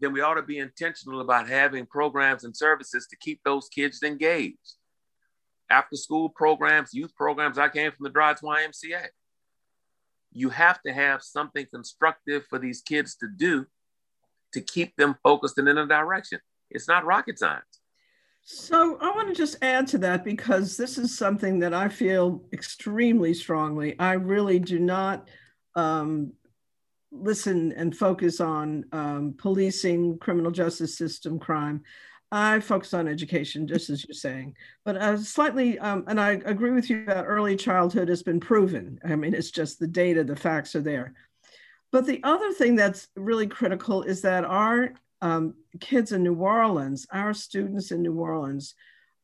then 0.01 0.13
we 0.13 0.21
ought 0.21 0.35
to 0.35 0.43
be 0.43 0.59
intentional 0.59 1.21
about 1.21 1.49
having 1.49 1.87
programs 1.87 2.45
and 2.45 2.57
services 2.57 3.07
to 3.07 3.17
keep 3.17 3.41
those 3.45 3.69
kids 3.69 4.03
engaged. 4.03 4.75
After 5.71 5.97
school 5.97 6.29
programs, 6.29 6.93
youth 6.93 7.15
programs, 7.17 7.59
I 7.59 7.69
came 7.69 7.91
from 7.93 8.05
the 8.05 8.11
Dodge 8.11 8.39
YMCA. 8.39 9.07
You 10.33 10.51
have 10.51 10.81
to 10.83 10.93
have 10.93 11.23
something 11.23 11.67
constructive 11.73 12.45
for 12.49 12.59
these 12.59 12.83
kids 12.83 13.17
to 13.17 13.29
do 13.29 13.67
to 14.53 14.61
keep 14.61 14.97
them 14.97 15.17
focused 15.23 15.59
and 15.59 15.69
in 15.69 15.79
a 15.79 15.87
direction. 15.87 16.41
It's 16.71 16.89
not 16.89 17.05
rocket 17.05 17.39
science. 17.39 17.81
So 18.43 18.99
I 19.01 19.11
want 19.11 19.29
to 19.29 19.35
just 19.35 19.57
add 19.63 19.87
to 19.89 19.99
that 19.99 20.23
because 20.23 20.77
this 20.77 20.99
is 20.99 21.17
something 21.17 21.61
that 21.61 21.73
I 21.73 21.89
feel 21.89 22.45
extremely 22.53 23.33
strongly. 23.33 23.99
I 23.99 24.13
really 24.15 24.59
do 24.59 24.79
not 24.79 25.31
um, 25.75 26.35
listen 27.11 27.73
and 27.73 27.97
focus 27.97 28.41
on 28.41 28.85
um, 28.93 29.35
policing, 29.39 30.19
criminal 30.19 30.51
justice 30.51 30.99
system 30.99 31.39
crime. 31.39 31.83
I 32.35 32.59
focus 32.59 32.93
on 32.95 33.07
education, 33.07 33.67
just 33.67 33.91
as 33.91 34.05
you're 34.05 34.15
saying. 34.15 34.57
But 34.85 34.97
uh, 34.97 35.19
slightly, 35.19 35.79
um, 35.79 36.05
and 36.09 36.21
I 36.21 36.33
agree 36.45 36.73
with 36.73 36.91
you 36.91 37.05
that 37.07 37.25
early 37.25 37.55
childhood 37.55 38.09
has 38.09 38.25
been 38.25 38.41
proven. 38.41 38.99
I 39.05 39.15
mean, 39.15 39.35
it's 39.35 39.53
just 39.53 39.79
the 39.79 39.87
data, 39.87 40.25
the 40.25 40.35
facts 40.35 40.75
are 40.75 40.81
there. 40.81 41.15
But 41.93 42.07
the 42.07 42.21
other 42.25 42.53
thing 42.53 42.75
that's 42.75 43.07
really 43.15 43.47
critical 43.47 44.03
is 44.03 44.21
that 44.23 44.45
our 44.45 44.95
um, 45.23 45.55
kids 45.79 46.11
in 46.11 46.25
New 46.25 46.35
Orleans, 46.35 47.07
our 47.13 47.33
students 47.35 47.93
in 47.93 48.03
New 48.03 48.19
Orleans, 48.19 48.75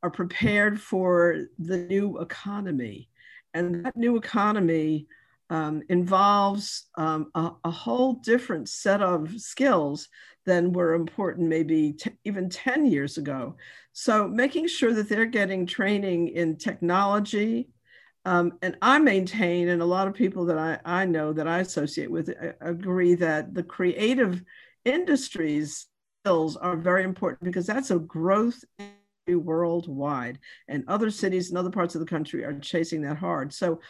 are 0.04 0.10
prepared 0.10 0.80
for 0.80 1.46
the 1.58 1.78
new 1.78 2.18
economy. 2.18 3.08
And 3.54 3.84
that 3.84 3.96
new 3.96 4.16
economy 4.16 5.08
um, 5.50 5.82
involves 5.88 6.86
um, 6.94 7.32
a, 7.34 7.50
a, 7.64 7.70
whole 7.72 8.14
different 8.14 8.68
set 8.68 9.02
of 9.02 9.40
skills 9.40 10.08
than 10.46 10.72
were 10.72 10.94
important 10.94 11.48
maybe 11.48 11.96
even 12.24 12.48
10 12.48 12.86
years 12.86 13.18
ago. 13.18 13.56
So 13.92 14.28
making 14.28 14.68
sure 14.68 14.92
that 14.94 15.08
they're 15.08 15.26
getting 15.26 15.66
training 15.66 16.28
in 16.28 16.56
technology, 16.56 17.68
um, 18.24 18.52
and 18.60 18.76
I 18.82 18.98
maintain, 18.98 19.68
and 19.68 19.80
a 19.80 19.86
lot 19.86 20.06
of 20.06 20.14
people 20.14 20.44
that 20.46 20.58
I, 20.58 20.78
I 20.84 21.04
know 21.06 21.32
that 21.32 21.48
I 21.48 21.60
associate 21.60 22.10
with 22.10 22.28
uh, 22.28 22.52
agree 22.60 23.14
that 23.14 23.54
the 23.54 23.62
creative 23.62 24.42
industries 24.84 25.86
skills 26.22 26.56
are 26.56 26.76
very 26.76 27.02
important 27.04 27.44
because 27.44 27.66
that's 27.66 27.90
a 27.90 27.98
growth 27.98 28.62
worldwide, 29.28 30.38
and 30.68 30.84
other 30.88 31.10
cities 31.10 31.48
and 31.48 31.58
other 31.58 31.70
parts 31.70 31.94
of 31.94 32.00
the 32.00 32.06
country 32.06 32.44
are 32.44 32.58
chasing 32.58 33.02
that 33.02 33.16
hard. 33.16 33.52
So, 33.52 33.80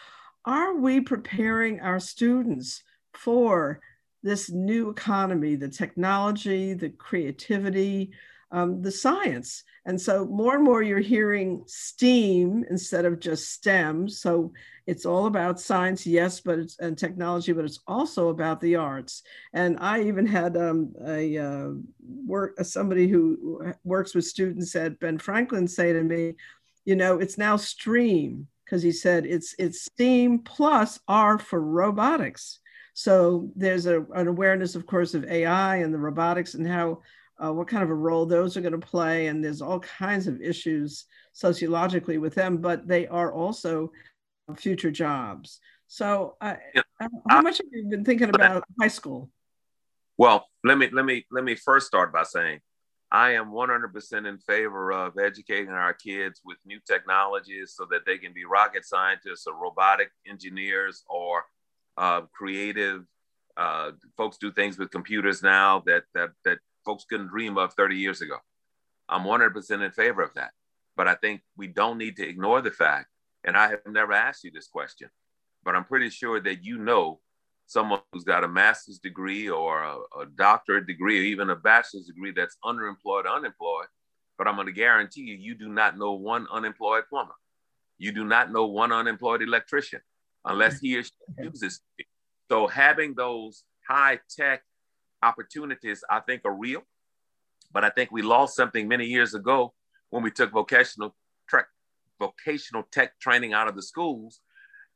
are 0.45 0.77
we 0.77 1.01
preparing 1.01 1.81
our 1.81 2.01
students 2.01 2.83
for 3.15 3.81
this 4.23 4.51
new 4.51 4.91
economy, 4.91 5.55
the 5.55 5.69
technology, 5.69 6.75
the 6.75 6.91
creativity, 6.91 8.13
um, 8.53 8.83
the 8.83 8.91
science. 8.91 9.65
And 9.87 10.01
so 10.01 10.27
more 10.27 10.55
and 10.55 10.65
more 10.65 10.83
you're 10.83 10.99
hearing 10.99 11.63
STEAM 11.67 12.65
instead 12.69 13.05
of 13.05 13.21
just 13.21 13.53
STEM. 13.53 14.09
So 14.09 14.53
it's 14.87 15.07
all 15.07 15.27
about 15.27 15.61
science, 15.61 16.07
yes, 16.07 16.41
but 16.41 16.59
it's 16.59 16.79
and 16.79 16.99
technology, 16.99 17.53
but 17.53 17.65
it's 17.65 17.81
also 17.87 18.29
about 18.29 18.61
the 18.61 18.77
arts. 18.77 19.23
And 19.53 19.79
I 19.81 20.03
even 20.03 20.27
had 20.27 20.57
um, 20.57 20.93
a 21.07 21.39
uh, 21.39 21.69
work 22.27 22.59
somebody 22.65 23.09
who 23.09 23.73
works 23.85 24.15
with 24.15 24.25
students 24.25 24.75
at 24.75 24.99
Ben 24.99 25.19
Franklin 25.19 25.69
say 25.69 25.93
to 25.93 26.03
me, 26.03 26.35
you 26.85 26.97
know, 26.97 27.19
it's 27.19 27.39
now 27.39 27.57
STREAM 27.57 28.49
because 28.65 28.83
he 28.83 28.93
said 28.93 29.27
it's 29.27 29.55
it's 29.59 29.85
STEAM 29.85 30.41
plus 30.41 30.99
R 31.07 31.39
for 31.39 31.61
robotics. 31.61 32.59
So 33.01 33.51
there's 33.57 33.87
a, 33.87 34.03
an 34.15 34.29
awareness, 34.29 34.75
of 34.75 34.87
course, 34.87 35.15
of 35.15 35.25
AI 35.25 35.77
and 35.77 35.93
the 35.93 35.99
robotics 35.99 36.53
and 36.53 36.69
how 36.69 37.01
uh, 37.43 37.51
what 37.51 37.67
kind 37.67 37.83
of 37.83 37.89
a 37.89 37.95
role 37.95 38.27
those 38.27 38.59
are 38.59 38.61
going 38.61 38.79
to 38.79 38.87
play. 38.87 39.29
And 39.29 39.43
there's 39.43 39.63
all 39.63 39.81
kinds 39.81 40.27
of 40.27 40.43
issues 40.43 41.07
sociologically 41.33 42.19
with 42.19 42.35
them, 42.35 42.59
but 42.59 42.87
they 42.87 43.07
are 43.07 43.33
also 43.33 43.91
future 44.55 44.91
jobs. 44.91 45.61
So, 45.87 46.37
uh, 46.43 46.57
yeah. 46.75 46.83
how 47.31 47.41
much 47.41 47.57
have 47.57 47.69
you 47.73 47.85
been 47.89 48.05
thinking 48.05 48.29
about 48.29 48.65
high 48.79 48.89
school? 48.89 49.31
Well, 50.19 50.47
let 50.63 50.77
me 50.77 50.91
let 50.93 51.07
me 51.07 51.25
let 51.31 51.43
me 51.43 51.55
first 51.55 51.87
start 51.87 52.13
by 52.13 52.25
saying 52.25 52.61
I 53.11 53.31
am 53.31 53.47
100% 53.47 54.29
in 54.29 54.37
favor 54.41 54.93
of 54.93 55.17
educating 55.17 55.71
our 55.71 55.95
kids 55.95 56.43
with 56.45 56.59
new 56.67 56.81
technologies 56.87 57.73
so 57.75 57.87
that 57.93 58.05
they 58.05 58.19
can 58.19 58.35
be 58.35 58.45
rocket 58.45 58.85
scientists 58.85 59.47
or 59.47 59.55
robotic 59.55 60.11
engineers 60.29 61.03
or 61.09 61.45
uh, 62.01 62.23
creative. 62.33 63.05
Uh, 63.57 63.93
folks 64.17 64.39
do 64.39 64.51
things 64.51 64.79
with 64.79 64.91
computers 64.91 65.43
now 65.43 65.83
that, 65.85 66.05
that, 66.15 66.31
that 66.45 66.59
folks 66.85 67.05
couldn't 67.05 67.29
dream 67.29 67.59
of 67.59 67.75
30 67.75 67.97
years 67.97 68.23
ago. 68.23 68.37
I'm 69.09 69.25
100% 69.25 69.85
in 69.85 69.91
favor 69.93 70.23
of 70.23 70.33
that. 70.35 70.53
But 70.97 71.09
I 71.09 71.15
think 71.15 71.43
we 71.57 71.67
don't 71.67 71.99
need 71.99 72.17
to 72.17 72.27
ignore 72.27 72.63
the 72.63 72.71
fact, 72.71 73.09
and 73.45 73.57
I 73.57 73.69
have 73.69 73.81
never 73.87 74.13
asked 74.13 74.45
you 74.45 74.51
this 74.51 74.67
question, 74.67 75.09
but 75.65 75.75
I'm 75.75 75.85
pretty 75.85 76.11
sure 76.11 76.41
that 76.41 76.65
you 76.65 76.79
know 76.79 77.21
someone 77.67 78.01
who's 78.13 78.25
got 78.25 78.45
a 78.45 78.49
master's 78.49 78.99
degree 78.99 79.49
or 79.49 79.83
a, 79.83 79.97
a 80.21 80.27
doctorate 80.35 80.87
degree 80.87 81.21
or 81.21 81.23
even 81.23 81.51
a 81.51 81.57
bachelor's 81.57 82.07
degree 82.07 82.33
that's 82.33 82.57
underemployed, 82.65 83.33
unemployed. 83.33 83.87
But 84.37 84.49
I'm 84.49 84.57
going 84.57 84.67
to 84.67 84.73
guarantee 84.73 85.23
you, 85.23 85.37
you 85.37 85.55
do 85.55 85.69
not 85.69 85.97
know 85.97 86.13
one 86.13 86.47
unemployed 86.53 87.05
plumber. 87.09 87.35
You 87.99 88.13
do 88.13 88.25
not 88.25 88.51
know 88.51 88.67
one 88.67 88.91
unemployed 88.91 89.43
electrician 89.43 90.01
unless 90.45 90.77
mm-hmm. 90.77 90.87
he 90.87 90.97
or 90.99 91.03
she 91.03 91.11
uses 91.43 91.81
it. 91.99 92.07
So 92.51 92.67
having 92.67 93.15
those 93.15 93.65
high 93.89 94.21
tech 94.37 94.63
opportunities, 95.23 96.03
I 96.11 96.21
think, 96.21 96.43
are 96.45 96.55
real. 96.55 96.83
But 97.73 97.85
I 97.85 97.91
think 97.91 98.11
we 98.11 98.23
lost 98.23 98.57
something 98.57 98.89
many 98.89 99.07
years 99.07 99.35
ago 99.35 99.75
when 100.11 100.23
we 100.23 100.31
took 100.31 100.51
vocational 100.51 101.15
track, 101.49 101.67
vocational 102.19 102.85
tech 102.91 103.19
training 103.21 103.53
out 103.53 103.69
of 103.69 103.77
the 103.77 103.83
schools. 103.83 104.41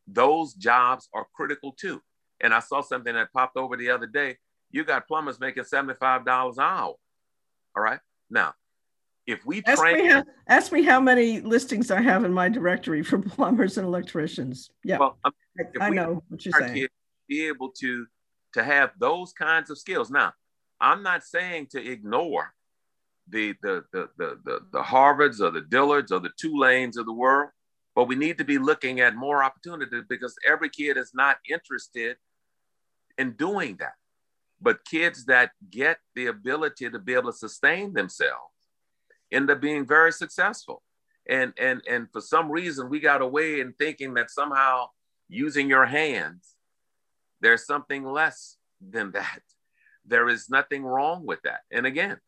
Those 0.06 0.54
jobs 0.54 1.08
are 1.14 1.26
critical 1.34 1.72
too. 1.72 2.02
And 2.40 2.52
I 2.52 2.58
saw 2.58 2.80
something 2.80 3.14
that 3.14 3.32
popped 3.32 3.56
over 3.56 3.76
the 3.76 3.90
other 3.90 4.06
day. 4.06 4.38
You 4.70 4.84
got 4.84 5.06
plumbers 5.06 5.38
making 5.38 5.64
$75 5.64 6.22
an 6.26 6.60
hour. 6.60 6.94
All 7.76 7.82
right. 7.82 8.00
Now, 8.28 8.54
if 9.26 9.45
we 9.47 9.62
ask 9.66 9.81
train, 9.81 9.99
me 9.99 10.07
how, 10.09 10.25
ask 10.49 10.73
me 10.73 10.83
how 10.83 11.00
many 11.00 11.40
listings 11.40 11.90
I 11.90 12.00
have 12.00 12.25
in 12.25 12.33
my 12.33 12.49
directory 12.49 13.02
for 13.02 13.19
plumbers 13.37 13.78
and 13.78 13.87
electricians. 13.87 14.71
Yeah, 14.83 14.99
well, 14.99 15.19
I, 15.25 15.31
I 15.81 15.90
know 15.90 16.23
what 16.28 16.45
you're 16.45 16.52
saying. 16.59 16.88
Be 17.28 17.47
able 17.47 17.71
to 17.81 18.07
to 18.52 18.62
have 18.62 18.90
those 18.99 19.33
kinds 19.33 19.71
of 19.71 19.78
skills. 19.78 20.11
Now, 20.11 20.33
I'm 20.81 21.03
not 21.03 21.25
saying 21.25 21.68
to 21.70 21.85
ignore 21.85 22.53
the 23.29 23.55
the 23.62 23.85
the 23.92 24.09
the 24.18 24.38
the, 24.44 24.61
the 24.72 24.83
Harvards 24.83 25.40
or 25.40 25.51
the 25.51 25.62
Dillards 25.62 26.11
or 26.11 26.20
the 26.20 26.33
Tulanes 26.42 26.98
of 26.98 27.07
the 27.07 27.12
world, 27.12 27.51
but 27.94 28.05
we 28.05 28.16
need 28.16 28.37
to 28.38 28.44
be 28.44 28.59
looking 28.59 29.01
at 29.01 29.16
more 29.16 29.42
opportunities 29.42 30.03
because 30.09 30.37
every 30.46 30.68
kid 30.68 30.98
is 30.98 31.12
not 31.14 31.38
interested 31.51 32.16
in 33.16 33.33
doing 33.33 33.77
that. 33.79 33.94
But 34.61 34.85
kids 34.85 35.25
that 35.27 35.51
get 35.70 35.98
the 36.14 36.27
ability 36.27 36.90
to 36.90 36.98
be 36.98 37.14
able 37.14 37.33
to 37.33 37.38
sustain 37.38 37.94
themselves 37.94 38.54
end 39.35 39.51
up 39.51 39.61
being 39.61 39.87
very 39.87 40.12
successful. 40.12 40.83
And 41.29 41.53
and 41.59 41.83
and 41.88 42.09
for 42.12 42.20
some 42.20 42.51
reason 42.51 42.88
we 42.88 43.01
got 43.01 43.23
away 43.23 43.61
in 43.61 43.73
thinking 43.73 44.14
that 44.14 44.31
somehow 44.31 44.88
using 45.29 45.68
your 45.68 45.87
hands, 45.87 46.55
there's 47.40 47.66
something 47.66 48.05
less 48.05 48.57
than 48.81 49.12
that. 49.12 49.40
There 50.05 50.29
is 50.29 50.51
nothing 50.51 50.85
wrong 50.85 51.25
with 51.25 51.40
that. 51.42 51.61
And 51.70 51.87
again, 51.87 52.18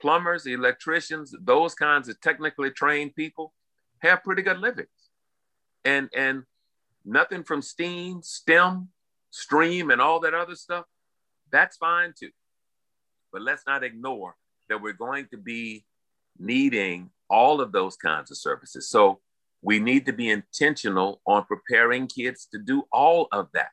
plumbers, 0.00 0.46
electricians, 0.46 1.34
those 1.40 1.74
kinds 1.74 2.08
of 2.08 2.20
technically 2.20 2.70
trained 2.70 3.14
people 3.14 3.54
have 4.00 4.24
pretty 4.24 4.42
good 4.42 4.58
livings. 4.58 4.88
And 5.84 6.08
and 6.14 6.42
nothing 7.04 7.44
from 7.44 7.62
steam, 7.62 8.22
STEM, 8.22 8.88
stream, 9.30 9.90
and 9.90 10.00
all 10.00 10.20
that 10.20 10.34
other 10.34 10.56
stuff, 10.56 10.86
that's 11.50 11.76
fine 11.76 12.14
too. 12.18 12.30
But 13.32 13.42
let's 13.42 13.62
not 13.66 13.84
ignore 13.84 14.34
that 14.68 14.82
we're 14.82 14.92
going 14.92 15.28
to 15.30 15.36
be 15.36 15.84
needing 16.38 17.10
all 17.28 17.60
of 17.60 17.72
those 17.72 17.96
kinds 17.96 18.30
of 18.30 18.36
services. 18.36 18.88
So 18.88 19.20
we 19.62 19.78
need 19.80 20.06
to 20.06 20.12
be 20.12 20.30
intentional 20.30 21.20
on 21.26 21.44
preparing 21.44 22.06
kids 22.06 22.46
to 22.52 22.58
do 22.58 22.84
all 22.92 23.28
of 23.32 23.48
that. 23.54 23.68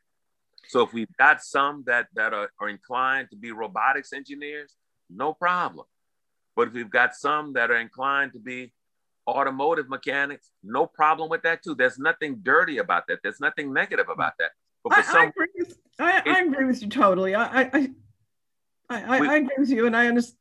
So 0.67 0.82
if 0.82 0.93
we've 0.93 1.15
got 1.17 1.43
some 1.43 1.84
that, 1.86 2.08
that 2.15 2.34
are, 2.34 2.49
are 2.60 2.69
inclined 2.69 3.30
to 3.30 3.38
be 3.38 3.51
robotics 3.51 4.13
engineers, 4.13 4.73
no 5.10 5.34
problem. 5.34 5.86
But 6.56 6.69
if 6.69 6.73
we've 6.73 6.89
got 6.89 7.15
some 7.15 7.54
that 7.54 7.69
are 7.69 7.78
inclined 7.78 8.34
to 8.34 8.39
be 8.39 8.73
automotive 9.28 9.89
mechanics, 9.89 10.51
no 10.63 10.86
problem 10.86 11.30
with 11.30 11.43
that 11.43 11.63
too. 11.63 11.75
There's 11.75 11.99
nothing 11.99 12.39
dirty 12.41 12.80
about 12.80 13.08
that. 13.08 13.19
There's 13.21 13.39
nothing 13.39 13.73
negative 13.73 14.10
about 14.10 14.34
that. 14.39 14.51
But 14.84 14.97
I, 14.97 15.01
some, 15.01 15.17
I, 15.17 15.25
agree 15.25 15.47
with, 15.56 15.78
I, 15.99 16.21
I, 16.25 16.41
agree 16.41 16.65
with 16.65 16.82
you 16.82 16.89
totally. 16.89 17.36
I, 17.36 17.62
I, 17.62 17.89
I, 18.89 19.19
we, 19.19 19.28
I 19.28 19.36
agree 19.38 19.56
with 19.58 19.69
you, 19.69 19.88
and 19.88 19.95
I 19.95 20.08
understand 20.08 20.38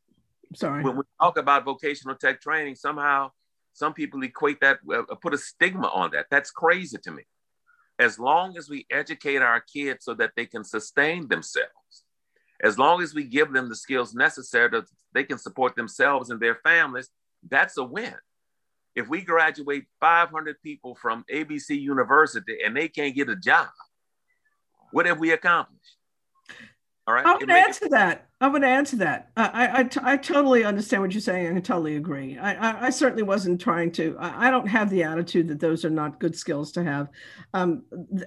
sorry. 0.55 0.83
When 0.83 0.97
we 0.97 1.03
talk 1.21 1.39
about 1.39 1.65
vocational 1.65 2.17
tech 2.17 2.41
training, 2.41 2.77
somehow 2.77 3.31
some 3.73 3.93
people 3.93 4.23
equate 4.23 4.61
that, 4.61 4.79
uh, 4.93 5.03
put 5.17 5.35
a 5.35 5.39
stigma 5.39 5.89
on 5.89 6.13
that. 6.13 6.27
That's 6.31 6.51
crazy 6.51 6.99
to 6.99 7.11
me. 7.11 7.25
As 7.99 8.19
long 8.19 8.57
as 8.57 8.69
we 8.69 8.87
educate 8.91 9.43
our 9.43 9.61
kids 9.61 10.05
so 10.05 10.15
that 10.15 10.33
they 10.37 10.47
can 10.47 10.65
sustain 10.65 11.29
themselves, 11.29 12.05
as 12.63 12.79
long 12.79 13.03
as 13.03 13.15
we 13.15 13.25
give 13.25 13.53
them 13.53 13.69
the 13.69 13.77
skills 13.77 14.15
necessary 14.15 14.69
that 14.71 14.85
they 15.13 15.25
can 15.25 15.39
support 15.39 15.77
themselves 15.77 16.31
and 16.31 16.41
their 16.41 16.57
families, 16.57 17.11
that's 17.49 17.77
a 17.77 17.85
win. 17.85 18.15
If 18.95 19.09
we 19.09 19.23
graduate 19.23 19.87
500 20.01 20.63
people 20.63 20.95
from 20.95 21.25
ABC 21.33 21.81
University 21.81 22.59
and 22.65 22.77
they 22.77 22.89
can't 22.89 23.15
get 23.15 23.29
a 23.29 23.37
job, 23.37 23.69
what 24.93 25.07
have 25.07 25.19
we 25.19 25.33
accomplished? 25.33 25.97
All 27.07 27.13
right. 27.13 27.27
I 27.27 27.35
would 27.35 27.51
add 27.51 27.55
to 27.55 27.69
answer 27.69 27.89
that. 27.91 28.29
I 28.41 28.49
would 28.49 28.65
add 28.65 28.69
to 28.69 28.73
answer 28.73 28.97
that. 28.97 29.31
I, 29.37 29.89
I, 30.05 30.13
I 30.13 30.17
totally 30.17 30.65
understand 30.65 31.03
what 31.03 31.13
you're 31.13 31.21
saying. 31.21 31.55
I 31.55 31.61
totally 31.61 31.97
agree. 31.97 32.39
I, 32.39 32.55
I, 32.55 32.87
I 32.87 32.91
certainly 32.91 33.23
wasn't 33.23 33.61
trying 33.61 33.93
to. 33.93 34.17
I, 34.19 34.51
don't 34.51 34.67
have 34.67 34.89
the 34.89 35.03
attitude 35.03 35.49
that 35.49 35.61
those 35.61 35.85
are 35.85 35.91
not 35.91 36.19
good 36.19 36.35
skills 36.35 36.73
to 36.73 36.85
have. 36.85 37.11
Um, 37.53 37.83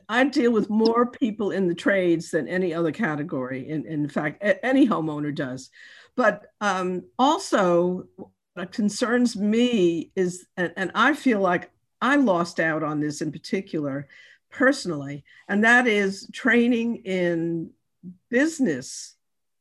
I 0.07 0.25
deal 0.25 0.51
with 0.51 0.69
more 0.69 1.07
people 1.07 1.49
in 1.51 1.67
the 1.67 1.73
trades 1.73 2.29
than 2.29 2.47
any 2.47 2.71
other 2.71 2.91
category. 2.91 3.67
In, 3.67 3.87
in 3.87 4.07
fact, 4.07 4.43
any 4.61 4.87
homeowner 4.87 5.33
does. 5.33 5.71
But 6.15 6.45
um, 6.61 7.03
also, 7.17 8.05
what 8.53 8.71
concerns 8.71 9.35
me 9.35 10.11
is, 10.15 10.45
and, 10.55 10.71
and 10.77 10.91
I 10.93 11.15
feel 11.15 11.39
like 11.39 11.71
I 11.99 12.17
lost 12.17 12.59
out 12.59 12.83
on 12.83 12.99
this 12.99 13.21
in 13.21 13.31
particular 13.31 14.07
personally, 14.51 15.23
and 15.47 15.63
that 15.63 15.87
is 15.87 16.29
training 16.31 16.97
in 17.05 17.71
business, 18.29 19.15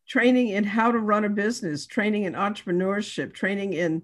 training 0.08 0.48
in 0.48 0.64
how 0.64 0.92
to 0.92 0.98
run 0.98 1.24
a 1.24 1.28
business, 1.28 1.86
training 1.86 2.24
in 2.24 2.34
entrepreneurship, 2.34 3.34
training 3.34 3.72
in 3.72 4.02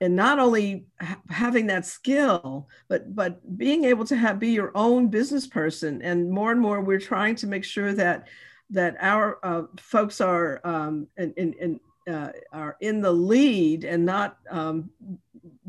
and 0.00 0.16
not 0.16 0.40
only 0.40 0.84
ha- 1.00 1.20
having 1.30 1.68
that 1.68 1.86
skill 1.86 2.68
but 2.88 3.14
but 3.14 3.56
being 3.56 3.84
able 3.84 4.04
to 4.04 4.16
have 4.16 4.40
be 4.40 4.48
your 4.48 4.72
own 4.74 5.06
business 5.06 5.46
person 5.46 6.02
and 6.02 6.28
more 6.28 6.50
and 6.50 6.60
more 6.60 6.80
we're 6.80 6.98
trying 6.98 7.36
to 7.36 7.46
make 7.46 7.62
sure 7.62 7.94
that 7.94 8.26
that 8.68 8.96
our 9.00 9.38
uh, 9.44 9.62
folks 9.78 10.20
are 10.20 10.60
um, 10.64 11.06
in, 11.16 11.32
in, 11.36 11.52
in 11.54 11.80
uh, 12.12 12.32
are 12.52 12.76
in 12.80 13.00
the 13.00 13.12
lead 13.12 13.84
and 13.84 14.04
not 14.04 14.38
um, 14.50 14.90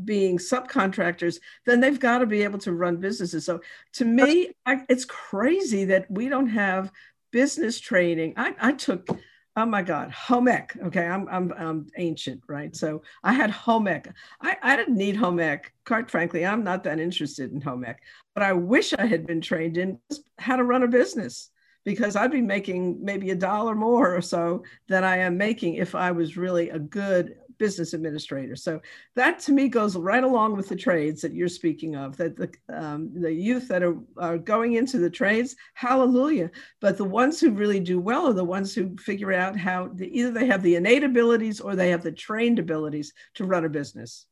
being 0.04 0.38
subcontractors, 0.38 1.38
then 1.64 1.80
they've 1.80 2.00
got 2.00 2.18
to 2.18 2.26
be 2.26 2.42
able 2.42 2.58
to 2.58 2.72
run 2.72 2.96
businesses. 2.96 3.44
So 3.44 3.60
to 3.94 4.04
me, 4.04 4.50
I, 4.66 4.80
it's 4.88 5.04
crazy 5.04 5.84
that 5.86 6.10
we 6.10 6.28
don't 6.28 6.48
have 6.48 6.90
business 7.34 7.80
training. 7.80 8.32
I, 8.36 8.54
I 8.60 8.72
took 8.72 9.08
Oh 9.56 9.66
my 9.66 9.82
God, 9.82 10.10
home 10.10 10.48
ec. 10.48 10.76
Okay, 10.84 11.06
I'm, 11.06 11.28
I'm, 11.28 11.52
I'm 11.56 11.86
ancient, 11.96 12.40
right? 12.48 12.74
So 12.74 13.02
I 13.22 13.32
had 13.32 13.50
home 13.50 13.86
ec. 13.86 14.12
I, 14.40 14.56
I 14.60 14.74
didn't 14.74 14.96
need 14.96 15.14
home 15.14 15.38
ec. 15.38 15.72
Quite 15.86 16.10
frankly, 16.10 16.44
I'm 16.44 16.64
not 16.64 16.82
that 16.84 16.98
interested 16.98 17.52
in 17.52 17.60
home 17.60 17.84
ec, 17.84 18.00
but 18.34 18.42
I 18.42 18.52
wish 18.52 18.92
I 18.94 19.06
had 19.06 19.28
been 19.28 19.40
trained 19.40 19.76
in 19.76 20.00
how 20.40 20.56
to 20.56 20.64
run 20.64 20.82
a 20.82 20.88
business 20.88 21.50
because 21.84 22.16
I'd 22.16 22.32
be 22.32 22.40
making 22.40 22.98
maybe 23.04 23.30
a 23.30 23.36
dollar 23.36 23.76
more 23.76 24.16
or 24.16 24.22
so 24.22 24.64
than 24.88 25.04
I 25.04 25.18
am 25.18 25.38
making 25.38 25.74
if 25.74 25.94
I 25.94 26.10
was 26.10 26.36
really 26.36 26.70
a 26.70 26.78
good 26.80 27.36
business 27.58 27.94
administrator. 27.94 28.56
So 28.56 28.80
that 29.16 29.38
to 29.40 29.52
me 29.52 29.68
goes 29.68 29.96
right 29.96 30.24
along 30.24 30.56
with 30.56 30.68
the 30.68 30.76
trades 30.76 31.22
that 31.22 31.34
you're 31.34 31.48
speaking 31.48 31.96
of. 31.96 32.16
That 32.16 32.36
the 32.36 32.50
um, 32.68 33.10
the 33.14 33.32
youth 33.32 33.68
that 33.68 33.82
are, 33.82 33.96
are 34.16 34.38
going 34.38 34.74
into 34.74 34.98
the 34.98 35.10
trades, 35.10 35.56
hallelujah. 35.74 36.50
But 36.80 36.96
the 36.96 37.04
ones 37.04 37.40
who 37.40 37.50
really 37.50 37.80
do 37.80 38.00
well 38.00 38.26
are 38.28 38.32
the 38.32 38.44
ones 38.44 38.74
who 38.74 38.96
figure 38.96 39.32
out 39.32 39.56
how 39.56 39.90
the, 39.94 40.06
either 40.16 40.30
they 40.30 40.46
have 40.46 40.62
the 40.62 40.76
innate 40.76 41.04
abilities 41.04 41.60
or 41.60 41.74
they 41.74 41.90
have 41.90 42.02
the 42.02 42.12
trained 42.12 42.58
abilities 42.58 43.12
to 43.34 43.44
run 43.44 43.64
a 43.64 43.68
business. 43.68 44.26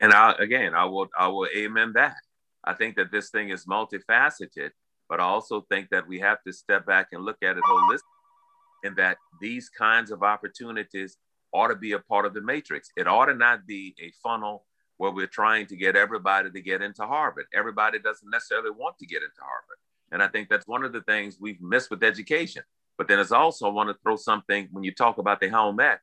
And 0.00 0.12
I, 0.12 0.34
again, 0.38 0.74
I 0.74 0.84
will 0.84 1.08
I 1.18 1.28
will 1.28 1.48
amen 1.56 1.92
that. 1.94 2.16
I 2.64 2.74
think 2.74 2.96
that 2.96 3.12
this 3.12 3.30
thing 3.30 3.50
is 3.50 3.66
multifaceted, 3.66 4.70
but 5.08 5.20
I 5.20 5.24
also 5.24 5.66
think 5.70 5.90
that 5.90 6.08
we 6.08 6.18
have 6.20 6.42
to 6.46 6.52
step 6.52 6.86
back 6.86 7.08
and 7.12 7.24
look 7.24 7.36
at 7.42 7.56
it 7.56 7.62
holistically, 7.64 8.84
and 8.84 8.96
that 8.96 9.18
these 9.40 9.68
kinds 9.68 10.10
of 10.10 10.22
opportunities 10.22 11.18
ought 11.54 11.68
to 11.68 11.76
be 11.76 11.92
a 11.92 11.98
part 11.98 12.26
of 12.26 12.34
the 12.34 12.42
matrix. 12.42 12.90
It 12.96 13.06
ought 13.06 13.26
to 13.26 13.34
not 13.34 13.66
be 13.66 13.94
a 14.00 14.12
funnel 14.22 14.66
where 14.96 15.12
we're 15.12 15.26
trying 15.26 15.66
to 15.68 15.76
get 15.76 15.96
everybody 15.96 16.50
to 16.50 16.60
get 16.60 16.82
into 16.82 17.06
Harvard. 17.06 17.46
Everybody 17.54 17.98
doesn't 17.98 18.28
necessarily 18.28 18.70
want 18.70 18.98
to 18.98 19.06
get 19.06 19.22
into 19.22 19.40
Harvard. 19.40 19.78
And 20.12 20.22
I 20.22 20.28
think 20.28 20.48
that's 20.48 20.66
one 20.66 20.84
of 20.84 20.92
the 20.92 21.00
things 21.02 21.38
we've 21.40 21.60
missed 21.60 21.90
with 21.90 22.02
education. 22.02 22.62
But 22.98 23.08
then 23.08 23.18
it's 23.18 23.32
also, 23.32 23.66
I 23.66 23.70
want 23.72 23.88
to 23.88 23.96
throw 24.02 24.16
something 24.16 24.68
when 24.70 24.84
you 24.84 24.92
talk 24.92 25.18
about 25.18 25.40
the 25.40 25.48
home 25.48 25.80
ec. 25.80 26.00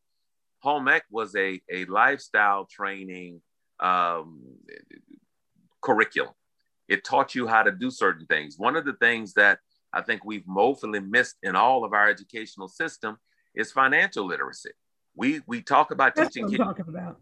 Home 0.64 0.88
ec 0.88 1.04
was 1.10 1.36
a, 1.36 1.62
a 1.72 1.86
lifestyle 1.86 2.66
training 2.66 3.42
um, 3.80 4.42
curriculum. 5.82 6.34
It 6.88 7.06
taught 7.06 7.36
you 7.36 7.48
how 7.48 7.64
to 7.64 7.72
do 7.72 7.90
certain 7.90 8.26
things. 8.26 8.56
One 8.58 8.76
of 8.76 8.84
the 8.84 8.94
things 8.94 9.34
that 9.34 9.60
I 9.94 10.02
think 10.02 10.26
we've 10.26 10.44
woefully 10.48 11.00
missed 11.00 11.38
in 11.44 11.56
all 11.56 11.86
of 11.86 11.94
our 11.94 12.10
educational 12.10 12.68
system 12.68 13.18
is 13.56 13.72
financial 13.72 14.26
literacy. 14.26 14.72
We 15.16 15.42
we 15.46 15.62
talk 15.62 15.92
about 15.92 16.16
That's 16.16 16.34
teaching 16.34 16.50
kids, 16.50 16.62
about. 16.62 17.18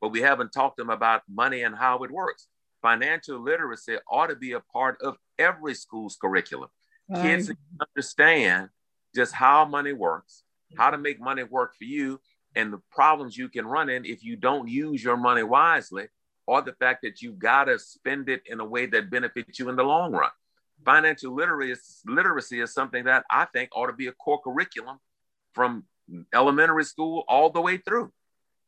but 0.00 0.08
we 0.08 0.20
haven't 0.20 0.52
talked 0.52 0.76
to 0.76 0.82
them 0.82 0.90
about 0.90 1.22
money 1.28 1.62
and 1.62 1.74
how 1.74 2.02
it 2.04 2.10
works. 2.10 2.46
Financial 2.82 3.38
literacy 3.38 3.96
ought 4.10 4.28
to 4.28 4.36
be 4.36 4.52
a 4.52 4.60
part 4.60 4.98
of 5.02 5.16
every 5.38 5.74
school's 5.74 6.16
curriculum. 6.16 6.68
Kids 7.14 7.50
understand 7.80 8.68
just 9.14 9.34
how 9.34 9.64
money 9.64 9.92
works, 9.92 10.44
how 10.76 10.90
to 10.90 10.98
make 10.98 11.20
money 11.20 11.42
work 11.42 11.74
for 11.76 11.84
you, 11.84 12.20
and 12.54 12.72
the 12.72 12.80
problems 12.90 13.36
you 13.36 13.48
can 13.48 13.66
run 13.66 13.88
in 13.88 14.04
if 14.04 14.22
you 14.22 14.36
don't 14.36 14.68
use 14.68 15.02
your 15.02 15.16
money 15.16 15.42
wisely, 15.42 16.06
or 16.46 16.62
the 16.62 16.72
fact 16.72 17.02
that 17.02 17.20
you 17.20 17.32
got 17.32 17.64
to 17.64 17.78
spend 17.78 18.28
it 18.28 18.42
in 18.46 18.60
a 18.60 18.64
way 18.64 18.86
that 18.86 19.10
benefits 19.10 19.58
you 19.58 19.68
in 19.68 19.76
the 19.76 19.82
long 19.82 20.12
run. 20.12 20.30
Financial 20.84 21.34
literacy 21.34 21.72
is, 21.72 22.00
literacy 22.06 22.60
is 22.60 22.72
something 22.72 23.04
that 23.04 23.24
I 23.30 23.44
think 23.46 23.70
ought 23.74 23.86
to 23.88 23.92
be 23.92 24.06
a 24.06 24.12
core 24.12 24.40
curriculum 24.40 24.98
from 25.52 25.84
elementary 26.34 26.84
school 26.84 27.24
all 27.28 27.50
the 27.50 27.60
way 27.60 27.76
through. 27.78 28.12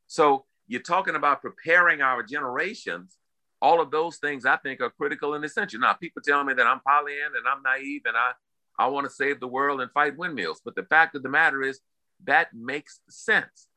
So 0.07 0.44
you're 0.66 0.83
talking 0.83 1.16
about 1.16 1.42
preparing 1.42 2.00
our 2.00 2.22
generations. 2.22 3.16
All 3.61 3.81
of 3.81 3.90
those 3.90 4.18
things 4.18 4.44
I 4.44 4.57
think 4.57 4.81
are 4.81 4.90
critical 4.90 5.35
and 5.35 5.44
essential. 5.44 5.81
Now, 5.81 5.92
people 5.92 6.22
tell 6.22 6.42
me 6.44 6.55
that 6.55 6.66
I'm 6.66 6.81
Pollyanna 6.81 7.37
and 7.37 7.46
I'm 7.48 7.62
naive 7.62 8.02
and 8.07 8.16
I, 8.16 8.33
I 8.78 8.87
want 8.88 9.07
to 9.07 9.12
save 9.12 9.40
the 9.40 9.48
world 9.48 9.81
and 9.81 9.90
fight 9.92 10.16
windmills. 10.16 10.61
But 10.64 10.74
the 10.74 10.85
fact 10.85 11.14
of 11.14 11.22
the 11.22 11.28
matter 11.28 11.62
is 11.62 11.81
that 12.24 12.48
makes 12.55 13.00
sense. 13.09 13.68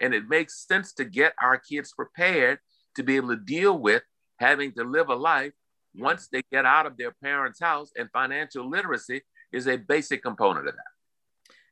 And 0.00 0.14
it 0.14 0.28
makes 0.28 0.66
sense 0.66 0.92
to 0.94 1.04
get 1.04 1.34
our 1.40 1.58
kids 1.58 1.92
prepared 1.92 2.58
to 2.96 3.02
be 3.02 3.16
able 3.16 3.28
to 3.28 3.36
deal 3.36 3.78
with 3.78 4.02
having 4.38 4.72
to 4.72 4.84
live 4.84 5.08
a 5.08 5.14
life 5.14 5.52
once 5.94 6.28
they 6.28 6.42
get 6.52 6.64
out 6.64 6.86
of 6.86 6.96
their 6.96 7.12
parents' 7.22 7.60
house. 7.60 7.90
And 7.96 8.08
financial 8.12 8.68
literacy 8.68 9.22
is 9.52 9.66
a 9.66 9.76
basic 9.76 10.22
component 10.22 10.68
of 10.68 10.74
that 10.74 10.97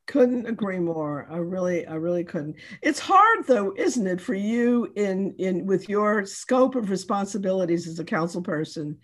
couldn't 0.06 0.46
agree 0.46 0.78
more. 0.78 1.26
I 1.30 1.38
really 1.38 1.86
i 1.86 1.94
really 1.94 2.24
couldn't. 2.24 2.56
It's 2.82 2.98
hard 2.98 3.46
though 3.46 3.74
isn't 3.76 4.06
it 4.06 4.20
for 4.20 4.34
you 4.34 4.92
in 4.96 5.34
in 5.38 5.66
with 5.66 5.88
your 5.88 6.24
scope 6.24 6.74
of 6.74 6.90
responsibilities 6.90 7.86
as 7.86 7.98
a 7.98 8.04
council 8.04 8.42
person 8.42 8.98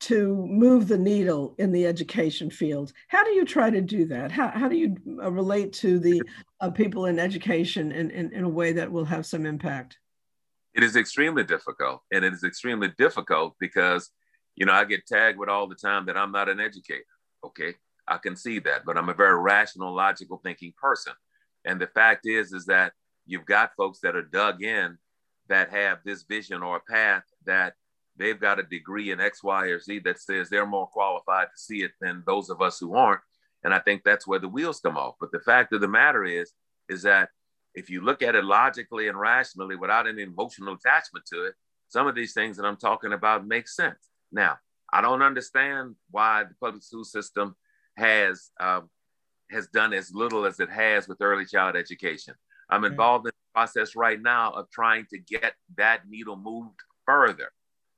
to 0.00 0.34
move 0.48 0.88
the 0.88 0.98
needle 0.98 1.54
in 1.58 1.72
the 1.72 1.86
education 1.86 2.50
field? 2.50 2.92
How 3.08 3.22
do 3.24 3.30
you 3.30 3.44
try 3.44 3.70
to 3.70 3.80
do 3.80 4.04
that? 4.06 4.32
How, 4.32 4.48
how 4.48 4.68
do 4.68 4.76
you 4.76 4.96
uh, 5.22 5.30
relate 5.30 5.72
to 5.74 6.00
the 6.00 6.20
uh, 6.60 6.70
people 6.70 7.06
in 7.06 7.20
education 7.20 7.92
in, 7.92 8.10
in, 8.10 8.32
in 8.32 8.42
a 8.42 8.48
way 8.48 8.72
that 8.72 8.90
will 8.90 9.04
have 9.04 9.24
some 9.24 9.46
impact? 9.46 9.98
It 10.74 10.82
is 10.82 10.96
extremely 10.96 11.44
difficult 11.44 12.02
and 12.10 12.24
it 12.24 12.32
is 12.32 12.42
extremely 12.42 12.88
difficult 12.98 13.54
because 13.60 14.10
you 14.56 14.66
know 14.66 14.72
i 14.72 14.84
get 14.84 15.06
tagged 15.06 15.38
with 15.38 15.48
all 15.48 15.66
the 15.66 15.74
time 15.74 16.06
that 16.06 16.16
i'm 16.16 16.32
not 16.32 16.48
an 16.48 16.60
educator 16.60 17.04
okay 17.44 17.74
I 18.08 18.18
can 18.18 18.36
see 18.36 18.58
that, 18.60 18.84
but 18.84 18.96
I'm 18.96 19.08
a 19.08 19.14
very 19.14 19.40
rational, 19.40 19.94
logical 19.94 20.40
thinking 20.42 20.72
person. 20.80 21.12
And 21.64 21.80
the 21.80 21.86
fact 21.86 22.26
is, 22.26 22.52
is 22.52 22.66
that 22.66 22.92
you've 23.26 23.46
got 23.46 23.76
folks 23.76 24.00
that 24.00 24.16
are 24.16 24.22
dug 24.22 24.62
in 24.62 24.98
that 25.48 25.70
have 25.70 25.98
this 26.04 26.24
vision 26.24 26.62
or 26.62 26.76
a 26.76 26.92
path 26.92 27.22
that 27.46 27.74
they've 28.16 28.40
got 28.40 28.58
a 28.58 28.64
degree 28.64 29.10
in 29.10 29.20
X, 29.20 29.42
Y, 29.42 29.66
or 29.66 29.80
Z 29.80 30.00
that 30.00 30.20
says 30.20 30.48
they're 30.48 30.66
more 30.66 30.88
qualified 30.88 31.48
to 31.48 31.58
see 31.62 31.82
it 31.82 31.92
than 32.00 32.22
those 32.26 32.50
of 32.50 32.60
us 32.60 32.78
who 32.78 32.94
aren't. 32.94 33.20
And 33.64 33.72
I 33.72 33.78
think 33.78 34.02
that's 34.04 34.26
where 34.26 34.40
the 34.40 34.48
wheels 34.48 34.80
come 34.80 34.96
off. 34.96 35.14
But 35.20 35.30
the 35.32 35.40
fact 35.40 35.72
of 35.72 35.80
the 35.80 35.88
matter 35.88 36.24
is, 36.24 36.52
is 36.88 37.02
that 37.02 37.30
if 37.74 37.88
you 37.88 38.02
look 38.02 38.22
at 38.22 38.34
it 38.34 38.44
logically 38.44 39.08
and 39.08 39.18
rationally 39.18 39.76
without 39.76 40.08
any 40.08 40.22
emotional 40.22 40.74
attachment 40.74 41.24
to 41.32 41.44
it, 41.44 41.54
some 41.88 42.06
of 42.06 42.14
these 42.14 42.32
things 42.32 42.56
that 42.56 42.66
I'm 42.66 42.76
talking 42.76 43.12
about 43.12 43.46
make 43.46 43.68
sense. 43.68 44.08
Now, 44.32 44.56
I 44.92 45.00
don't 45.00 45.22
understand 45.22 45.94
why 46.10 46.44
the 46.44 46.54
public 46.60 46.82
school 46.82 47.04
system 47.04 47.54
has 47.96 48.50
um, 48.60 48.88
has 49.50 49.68
done 49.68 49.92
as 49.92 50.14
little 50.14 50.46
as 50.46 50.60
it 50.60 50.70
has 50.70 51.08
with 51.08 51.20
early 51.20 51.44
child 51.44 51.76
education. 51.76 52.34
I'm 52.70 52.84
involved 52.84 53.26
in 53.26 53.32
the 53.32 53.52
process 53.54 53.94
right 53.94 54.20
now 54.20 54.50
of 54.52 54.70
trying 54.70 55.06
to 55.10 55.18
get 55.18 55.54
that 55.76 56.08
needle 56.08 56.36
moved 56.36 56.80
further. 57.04 57.52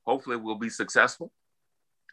Hopefully, 0.04 0.37
we'll 0.37 0.57
be 0.57 0.68
successful. 0.70 1.30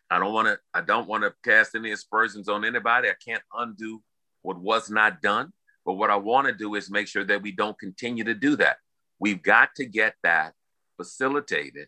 I 0.10 0.20
don't 0.20 0.34
want 0.34 0.48
to. 0.48 0.60
I 0.74 0.82
don't 0.82 1.08
want 1.08 1.24
to 1.24 1.34
cast 1.44 1.76
any 1.76 1.92
aspersions 1.92 2.50
on 2.50 2.66
anybody. 2.66 3.10
I 3.10 3.16
can't 3.24 3.44
undo 3.54 4.02
what 4.42 4.60
was 4.60 4.90
not 4.90 5.22
done. 5.22 5.54
But 5.86 5.94
what 5.94 6.12
I 6.12 6.16
want 6.16 6.48
to 6.48 6.54
do 6.54 6.76
is 6.76 6.92
make 6.92 7.08
sure 7.08 7.24
that 7.24 7.42
we 7.42 7.52
don't 7.52 7.80
continue 7.80 8.24
to 8.26 8.36
do 8.36 8.56
that. 8.58 8.78
We've 9.20 9.42
got 9.42 9.70
to 9.76 9.86
get 9.86 10.16
that 10.24 10.54
facilitated 10.98 11.88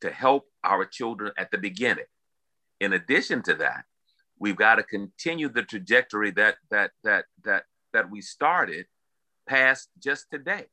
to 0.00 0.10
help 0.10 0.46
our 0.64 0.84
children 0.84 1.32
at 1.38 1.50
the 1.50 1.58
beginning. 1.58 2.04
In 2.80 2.92
addition 2.92 3.42
to 3.42 3.54
that, 3.54 3.84
we've 4.38 4.56
got 4.56 4.76
to 4.76 4.82
continue 4.82 5.48
the 5.48 5.62
trajectory 5.62 6.30
that 6.32 6.56
that 6.70 6.90
that 7.02 7.24
that 7.44 7.64
that 7.92 8.10
we 8.10 8.20
started 8.20 8.86
past 9.46 9.88
just 9.98 10.26
today. 10.30 10.66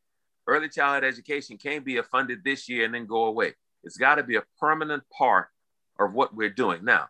Early 0.48 0.70
childhood 0.70 1.04
education 1.04 1.58
can't 1.58 1.86
be 1.86 2.02
funded 2.02 2.44
this 2.44 2.68
year 2.68 2.86
and 2.86 2.94
then 2.94 3.06
go 3.06 3.26
away. 3.26 3.54
It's 3.84 3.98
got 3.98 4.16
to 4.16 4.24
be 4.24 4.36
a 4.36 4.44
permanent 4.60 5.04
part 5.16 5.48
of 6.00 6.14
what 6.14 6.36
we're 6.36 6.50
doing. 6.50 6.84
Now, 6.84 7.10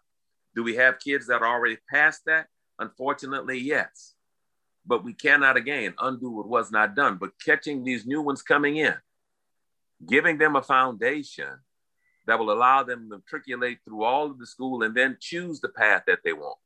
do 0.56 0.64
we 0.64 0.76
have 0.76 1.00
kids 1.00 1.28
that 1.28 1.42
are 1.42 1.48
already 1.48 1.78
past 1.90 2.22
that? 2.26 2.48
Unfortunately, 2.80 3.58
yes. 3.58 4.16
But 4.86 5.04
we 5.04 5.14
cannot 5.14 5.58
again 5.58 5.94
undo 6.00 6.32
what 6.32 6.48
was 6.48 6.72
not 6.72 6.96
done. 6.96 7.18
But 7.18 7.32
catching 7.44 7.84
these 7.84 8.06
new 8.06 8.22
ones 8.22 8.42
coming 8.42 8.78
in, 8.78 8.96
giving 10.06 10.38
them 10.38 10.56
a 10.56 10.62
foundation 10.62 11.48
that 12.28 12.40
will 12.40 12.52
allow 12.52 12.84
them 12.84 13.10
to 13.10 13.18
matriculate 13.18 13.80
through 13.84 14.04
all 14.04 14.30
of 14.30 14.40
the 14.40 14.46
school 14.46 14.84
and 14.84 14.96
then 14.96 15.18
choose 15.20 15.60
the 15.60 15.70
path 15.70 16.04
that 16.08 16.20
they 16.24 16.34
want. 16.34 16.58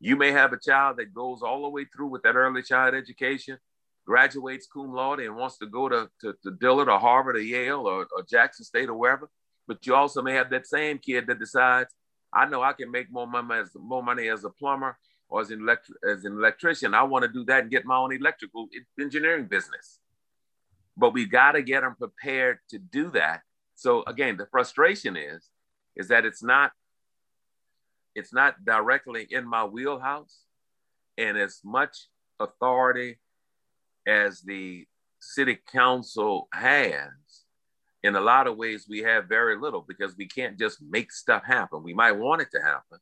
You 0.00 0.16
may 0.16 0.32
have 0.32 0.52
a 0.52 0.58
child 0.58 0.96
that 0.98 1.14
goes 1.14 1.42
all 1.42 1.62
the 1.62 1.68
way 1.68 1.84
through 1.84 2.08
with 2.08 2.22
that 2.22 2.36
early 2.36 2.62
child 2.62 2.94
education, 2.94 3.58
graduates 4.06 4.66
cum 4.66 4.92
laude, 4.92 5.20
and 5.20 5.36
wants 5.36 5.58
to 5.58 5.66
go 5.66 5.88
to, 5.88 6.10
to, 6.20 6.34
to 6.42 6.50
Dillard 6.50 6.88
or 6.88 6.98
Harvard 6.98 7.36
or 7.36 7.40
Yale 7.40 7.86
or, 7.86 8.06
or 8.16 8.22
Jackson 8.28 8.64
State 8.64 8.88
or 8.88 8.94
wherever. 8.94 9.30
But 9.66 9.86
you 9.86 9.94
also 9.94 10.20
may 10.20 10.34
have 10.34 10.50
that 10.50 10.66
same 10.66 10.98
kid 10.98 11.26
that 11.26 11.38
decides, 11.38 11.94
I 12.32 12.46
know 12.46 12.62
I 12.62 12.72
can 12.72 12.90
make 12.90 13.10
more 13.10 13.26
money 13.26 13.54
as 13.54 13.70
more 13.74 14.02
money 14.02 14.28
as 14.28 14.44
a 14.44 14.50
plumber 14.50 14.98
or 15.28 15.40
as 15.40 15.50
an, 15.50 15.60
electric, 15.60 15.96
as 16.06 16.24
an 16.24 16.32
electrician. 16.32 16.94
I 16.94 17.04
want 17.04 17.24
to 17.24 17.32
do 17.32 17.44
that 17.46 17.62
and 17.62 17.70
get 17.70 17.86
my 17.86 17.96
own 17.96 18.12
electrical 18.12 18.68
engineering 19.00 19.46
business. 19.46 20.00
But 20.96 21.12
we 21.12 21.26
got 21.26 21.52
to 21.52 21.62
get 21.62 21.80
them 21.80 21.94
prepared 21.96 22.58
to 22.70 22.78
do 22.78 23.10
that 23.10 23.42
so 23.74 24.04
again, 24.06 24.36
the 24.36 24.46
frustration 24.46 25.16
is, 25.16 25.48
is 25.96 26.08
that 26.08 26.24
it's 26.24 26.42
not, 26.42 26.72
it's 28.14 28.32
not 28.32 28.64
directly 28.64 29.26
in 29.30 29.46
my 29.48 29.64
wheelhouse, 29.64 30.40
and 31.18 31.36
as 31.36 31.60
much 31.64 31.96
authority 32.40 33.18
as 34.06 34.40
the 34.40 34.86
city 35.20 35.58
council 35.72 36.48
has, 36.52 37.10
in 38.02 38.16
a 38.16 38.20
lot 38.20 38.46
of 38.46 38.56
ways 38.58 38.86
we 38.88 38.98
have 38.98 39.28
very 39.28 39.56
little 39.56 39.82
because 39.86 40.14
we 40.16 40.26
can't 40.26 40.58
just 40.58 40.82
make 40.82 41.10
stuff 41.10 41.42
happen. 41.42 41.82
We 41.82 41.94
might 41.94 42.12
want 42.12 42.42
it 42.42 42.48
to 42.52 42.60
happen, 42.60 42.98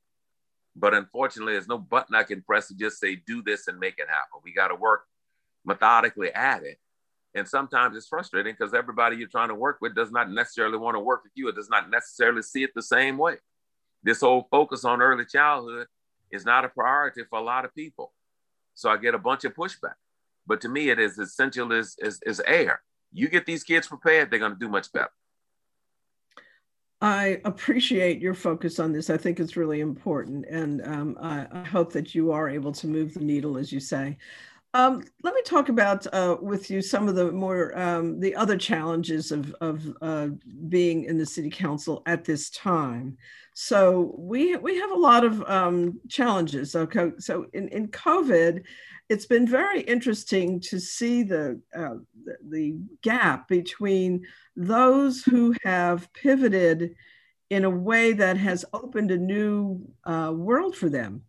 but 0.77 0.95
unfortunately, 0.95 1.55
there's 1.55 1.69
no 1.69 1.79
button 1.79 2.15
I 2.15 2.23
can 2.23 2.43
press 2.43 2.69
to 2.69 2.77
just 2.77 3.01
say 3.01 3.17
do 3.17 3.43
this 3.43 3.67
and 3.69 3.79
make 3.79 3.99
it 3.99 4.09
happen. 4.09 4.41
We 4.45 4.55
got 4.55 4.69
to 4.69 4.77
work 4.77 5.05
methodically 5.65 6.33
at 6.33 6.63
it. 6.63 6.79
And 7.35 7.49
sometimes 7.49 7.97
it's 7.97 8.09
frustrating 8.09 8.55
because 8.59 8.75
everybody 8.75 9.17
you're 9.17 9.29
trying 9.29 9.49
to 9.49 9.55
work 9.55 9.79
with 9.81 9.95
does 9.95 10.11
not 10.11 10.31
necessarily 10.31 10.77
want 10.77 10.97
to 10.97 11.01
work 11.01 11.23
with 11.25 11.33
you. 11.35 11.49
It 11.49 11.55
does 11.55 11.71
not 11.71 11.91
necessarily 11.91 12.43
see 12.43 12.63
it 12.63 12.71
the 12.75 12.83
same 12.83 13.17
way. 13.17 13.37
This 14.03 14.21
whole 14.21 14.49
focus 14.51 14.85
on 14.85 15.01
early 15.01 15.25
childhood 15.25 15.87
is 16.31 16.45
not 16.45 16.65
a 16.65 16.69
priority 16.69 17.23
for 17.29 17.39
a 17.39 17.43
lot 17.43 17.65
of 17.65 17.75
people. 17.75 18.13
So 18.75 18.91
I 18.91 18.97
get 18.97 19.15
a 19.15 19.19
bunch 19.19 19.45
of 19.45 19.55
pushback. 19.55 19.95
But 20.47 20.61
to 20.63 20.69
me, 20.69 20.91
it 20.91 20.99
is 20.99 21.19
essential 21.19 21.73
as, 21.73 21.97
as, 22.03 22.21
as 22.27 22.41
air. 22.41 22.83
You 23.13 23.29
get 23.29 23.47
these 23.47 23.65
kids 23.65 23.87
prepared, 23.87 24.31
they're 24.31 24.39
going 24.39 24.53
to 24.53 24.59
do 24.59 24.69
much 24.69 24.93
better. 24.93 25.11
I 27.01 27.41
appreciate 27.45 28.21
your 28.21 28.35
focus 28.35 28.79
on 28.79 28.93
this. 28.93 29.11
I 29.11 29.17
think 29.17 29.41
it's 29.41 29.57
really 29.57 29.81
important. 29.81 30.47
And 30.49 30.81
um, 30.87 31.19
I, 31.21 31.49
I, 31.51 31.65
hope 31.65 31.93
that 31.95 32.15
you 32.15 32.31
are 32.31 32.49
able 32.49 32.71
to 32.71 32.87
move 32.87 33.13
the 33.13 33.25
needle, 33.25 33.59
as 33.59 33.73
you 33.73 33.81
say. 33.81 34.17
Um, 34.75 35.05
let 35.23 35.35
me 35.35 35.43
talk 35.43 35.69
about 35.69 36.07
uh, 36.15 36.37
with 36.41 36.71
you 36.71 36.81
some 36.81 37.07
of 37.07 37.15
the 37.15 37.31
more 37.31 37.79
um, 37.79 38.19
the 38.21 38.35
other 38.35 38.57
challenges 38.57 39.31
of, 39.31 39.55
of 39.61 39.97
uh, 40.01 40.29
being 40.69 41.05
in 41.05 41.19
the 41.19 41.27
city 41.27 41.51
council 41.51 42.03
at 42.07 42.25
this 42.25 42.49
time. 42.49 43.19
So 43.53 44.15
we 44.17 44.57
we 44.57 44.79
have 44.79 44.91
a 44.91 44.99
lot 44.99 45.25
of 45.25 45.43
um, 45.43 46.01
challenges. 46.09 46.75
Okay, 46.75 47.13
so 47.19 47.47
in, 47.53 47.69
in 47.69 47.89
COVID, 47.89 48.63
it's 49.11 49.27
been 49.27 49.47
very 49.47 49.83
interesting 49.83 50.59
to 50.61 50.81
see 50.81 51.23
the, 51.23 51.61
uh, 51.77 51.97
the, 52.49 52.79
gap 53.03 53.49
between 53.49 54.25
those 54.57 55.23
who 55.23 55.55
have 55.65 56.11
pivoted 56.15 56.95
in 57.51 57.65
a 57.65 57.71
way 57.71 58.15
that 58.15 58.39
has 58.39 58.65
opened 58.73 59.11
a 59.11 59.19
new 59.19 59.87
uh, 60.05 60.33
world 60.35 60.75
for 60.75 60.89
them 60.89 61.23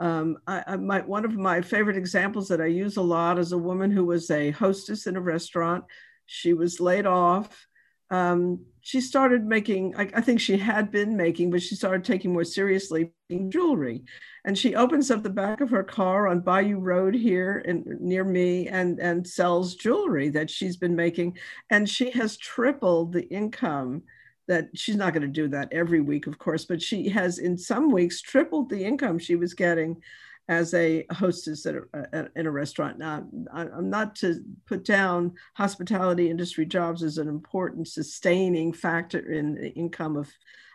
um, 0.00 0.38
I, 0.46 0.64
I 0.66 0.76
my, 0.76 1.00
one 1.02 1.24
of 1.26 1.36
my 1.36 1.60
favorite 1.60 1.98
examples 1.98 2.48
that 2.48 2.60
I 2.60 2.66
use 2.66 2.96
a 2.96 3.02
lot 3.02 3.38
is 3.38 3.52
a 3.52 3.58
woman 3.58 3.90
who 3.90 4.06
was 4.06 4.30
a 4.30 4.50
hostess 4.50 5.06
in 5.06 5.16
a 5.16 5.20
restaurant. 5.20 5.84
She 6.24 6.54
was 6.54 6.80
laid 6.80 7.06
off. 7.06 7.66
Um, 8.10 8.64
she 8.80 9.00
started 9.00 9.44
making, 9.44 9.94
I, 9.96 10.10
I, 10.14 10.20
think 10.20 10.40
she 10.40 10.56
had 10.56 10.90
been 10.90 11.16
making, 11.16 11.50
but 11.50 11.62
she 11.62 11.76
started 11.76 12.02
taking 12.02 12.32
more 12.32 12.44
seriously 12.44 13.12
jewelry. 13.48 14.02
And 14.44 14.58
she 14.58 14.74
opens 14.74 15.10
up 15.12 15.22
the 15.22 15.30
back 15.30 15.60
of 15.60 15.70
her 15.70 15.84
car 15.84 16.26
on 16.26 16.40
Bayou 16.40 16.78
Road 16.78 17.14
here 17.14 17.62
in, 17.64 17.84
near 18.00 18.24
me 18.24 18.66
and, 18.66 18.98
and 18.98 19.24
sells 19.24 19.76
jewelry 19.76 20.30
that 20.30 20.50
she's 20.50 20.76
been 20.76 20.96
making. 20.96 21.38
And 21.68 21.88
she 21.88 22.10
has 22.10 22.36
tripled 22.36 23.12
the 23.12 23.28
income 23.28 24.02
that 24.50 24.68
she's 24.74 24.96
not 24.96 25.12
going 25.14 25.22
to 25.22 25.28
do 25.28 25.46
that 25.46 25.72
every 25.72 26.00
week, 26.00 26.26
of 26.26 26.36
course, 26.36 26.64
but 26.64 26.82
she 26.82 27.08
has 27.08 27.38
in 27.38 27.56
some 27.56 27.92
weeks 27.92 28.20
tripled 28.20 28.68
the 28.68 28.84
income 28.84 29.16
she 29.16 29.36
was 29.36 29.54
getting 29.54 30.02
as 30.48 30.74
a 30.74 31.06
hostess 31.12 31.64
at 31.66 31.76
a, 31.94 32.26
in 32.34 32.46
a 32.46 32.50
restaurant. 32.50 32.98
Now, 32.98 33.28
I'm 33.54 33.88
not 33.88 34.16
to 34.16 34.42
put 34.66 34.84
down 34.84 35.34
hospitality 35.54 36.28
industry 36.28 36.66
jobs 36.66 37.04
as 37.04 37.18
an 37.18 37.28
important 37.28 37.86
sustaining 37.86 38.72
factor 38.72 39.30
in 39.30 39.54
the 39.54 39.70
income 39.74 40.16
of, 40.16 40.28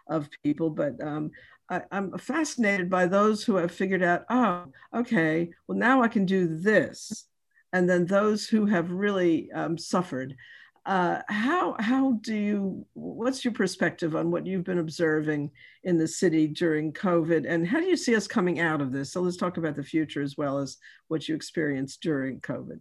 of 0.08 0.30
people, 0.42 0.70
but 0.70 0.94
um, 1.04 1.32
I, 1.70 1.82
am 1.92 2.18
fascinated 2.18 2.90
by 2.90 3.08
those 3.08 3.44
who 3.44 3.58
have 3.58 3.74
figured 3.74 4.04
out, 4.04 4.24
oh, 4.30 4.68
okay, 4.96 5.50
well, 5.68 5.78
now 5.78 6.02
I 6.02 6.08
can 6.08 6.26
do 6.26 6.48
this. 6.48 7.26
And 7.74 7.90
then 7.90 8.06
those 8.06 8.48
who 8.48 8.68
have 8.68 8.90
really 8.90 9.52
um, 9.52 9.78
suffered. 9.78 10.38
Uh, 10.86 11.22
how 11.30 11.76
how 11.80 12.12
do 12.22 12.36
you 12.36 12.86
what's 12.94 13.44
your 13.44 13.54
perspective 13.54 14.16
on 14.16 14.30
what 14.30 14.46
you've 14.46 14.64
been 14.64 14.78
observing 14.78 15.50
in 15.84 15.98
the 15.98 16.08
city 16.08 16.48
during 16.48 16.94
COVID, 16.94 17.46
and 17.48 17.68
how 17.68 17.80
do 17.80 17.88
you 17.88 17.98
see 17.98 18.16
us 18.16 18.28
coming 18.28 18.60
out 18.60 18.82
of 18.82 18.92
this? 18.92 19.12
So 19.12 19.22
let's 19.22 19.38
talk 19.38 19.58
about 19.58 19.76
the 19.76 19.84
future 19.84 20.22
as 20.22 20.38
well 20.38 20.60
as 20.60 20.78
what 21.08 21.28
you 21.28 21.34
experienced 21.34 22.02
during 22.02 22.40
COVID. 22.40 22.80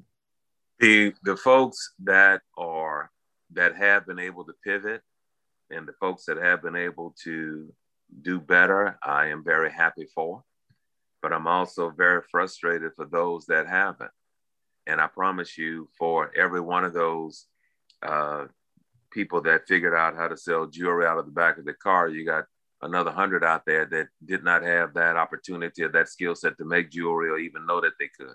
The 0.81 1.15
the 1.23 1.37
folks 1.37 1.95
that 2.03 2.43
are 2.59 3.11
that 3.55 3.75
have 3.77 4.07
been 4.07 4.19
able 4.19 4.45
to 4.45 4.55
pivot, 4.63 5.01
and 5.71 5.89
the 5.89 5.95
folks 5.95 6.27
that 6.27 6.37
have 6.37 6.61
been 6.61 6.77
able 6.77 7.15
to 7.25 7.73
do 8.21 8.39
better, 8.39 8.99
I 9.03 9.29
am 9.29 9.43
very 9.43 9.73
happy 9.73 10.09
for. 10.15 10.45
But 11.23 11.33
I'm 11.33 11.47
also 11.47 11.89
very 11.89 12.21
frustrated 12.31 12.93
for 12.97 13.07
those 13.07 13.47
that 13.47 13.67
haven't. 13.67 14.11
And 14.87 15.01
I 15.01 15.07
promise 15.07 15.57
you, 15.57 15.89
for 15.99 16.31
every 16.37 16.61
one 16.61 16.85
of 16.85 16.93
those 16.93 17.47
uh, 18.05 18.45
people 19.11 19.41
that 19.43 19.67
figured 19.67 19.95
out 19.95 20.17
how 20.17 20.29
to 20.29 20.37
sell 20.37 20.67
jewelry 20.67 21.07
out 21.07 21.19
of 21.19 21.27
the 21.27 21.33
back 21.33 21.57
of 21.59 21.65
the 21.65 21.73
car. 21.75 22.09
You 22.09 22.27
got 22.27 22.45
another 22.83 23.11
hundred 23.11 23.45
out 23.45 23.65
there 23.65 23.87
that 23.87 24.09
did 24.25 24.45
not 24.45 24.63
have 24.63 24.95
that 24.95 25.17
opportunity 25.17 25.83
or 25.83 25.89
that 25.91 26.09
skill 26.09 26.35
set 26.35 26.59
to 26.59 26.65
make 26.65 26.91
jewelry 26.91 27.31
or 27.31 27.39
even 27.39 27.67
know 27.67 27.81
that 27.81 27.93
they 27.99 28.11
could. 28.19 28.35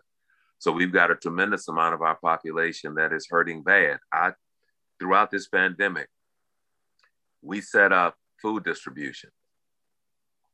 So 0.57 0.71
we've 0.71 0.91
got 0.91 1.11
a 1.11 1.15
tremendous 1.15 1.67
amount 1.67 1.93
of 1.93 2.01
our 2.01 2.15
population 2.15 2.95
that 2.95 3.13
is 3.13 3.27
hurting 3.29 3.63
bad. 3.63 3.99
I, 4.11 4.31
throughout 4.99 5.31
this 5.31 5.47
pandemic, 5.47 6.07
we 7.41 7.61
set 7.61 7.93
up 7.93 8.15
food 8.41 8.63
distribution. 8.63 9.29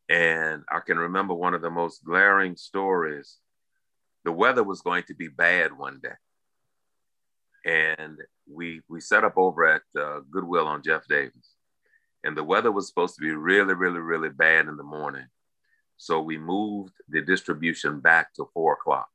And 0.10 0.64
I 0.72 0.82
can 0.82 0.98
remember 0.98 1.34
one 1.34 1.56
of 1.56 1.64
the 1.64 1.72
most 1.72 2.04
glaring 2.04 2.56
stories. 2.56 3.38
The 4.24 4.32
weather 4.32 4.64
was 4.64 4.82
going 4.82 5.04
to 5.08 5.16
be 5.16 5.28
bad 5.28 5.76
one 5.76 6.00
day 6.02 6.14
and 7.66 8.20
we 8.48 8.82
we 8.88 9.02
set 9.02 9.24
up 9.24 9.34
over 9.38 9.66
at 9.66 9.82
uh, 10.00 10.20
Goodwill 10.30 10.68
on 10.68 10.84
Jeff 10.84 11.08
Davis, 11.10 11.56
and 12.24 12.38
the 12.38 12.44
weather 12.44 12.72
was 12.72 12.88
supposed 12.88 13.16
to 13.16 13.22
be 13.22 13.32
really, 13.32 13.74
really, 13.74 14.00
really 14.00 14.30
bad 14.30 14.68
in 14.68 14.78
the 14.78 14.84
morning, 14.84 15.26
so 15.98 16.22
we 16.22 16.38
moved 16.38 16.94
the 17.10 17.22
distribution 17.22 18.00
back 18.00 18.34
to 18.36 18.48
four 18.54 18.74
o'clock. 18.74 19.10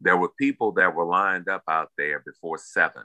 There 0.00 0.16
were 0.16 0.30
people 0.30 0.72
that 0.72 0.94
were 0.94 1.04
lined 1.04 1.48
up 1.48 1.62
out 1.68 1.90
there 1.96 2.18
before 2.18 2.58
seven. 2.58 3.04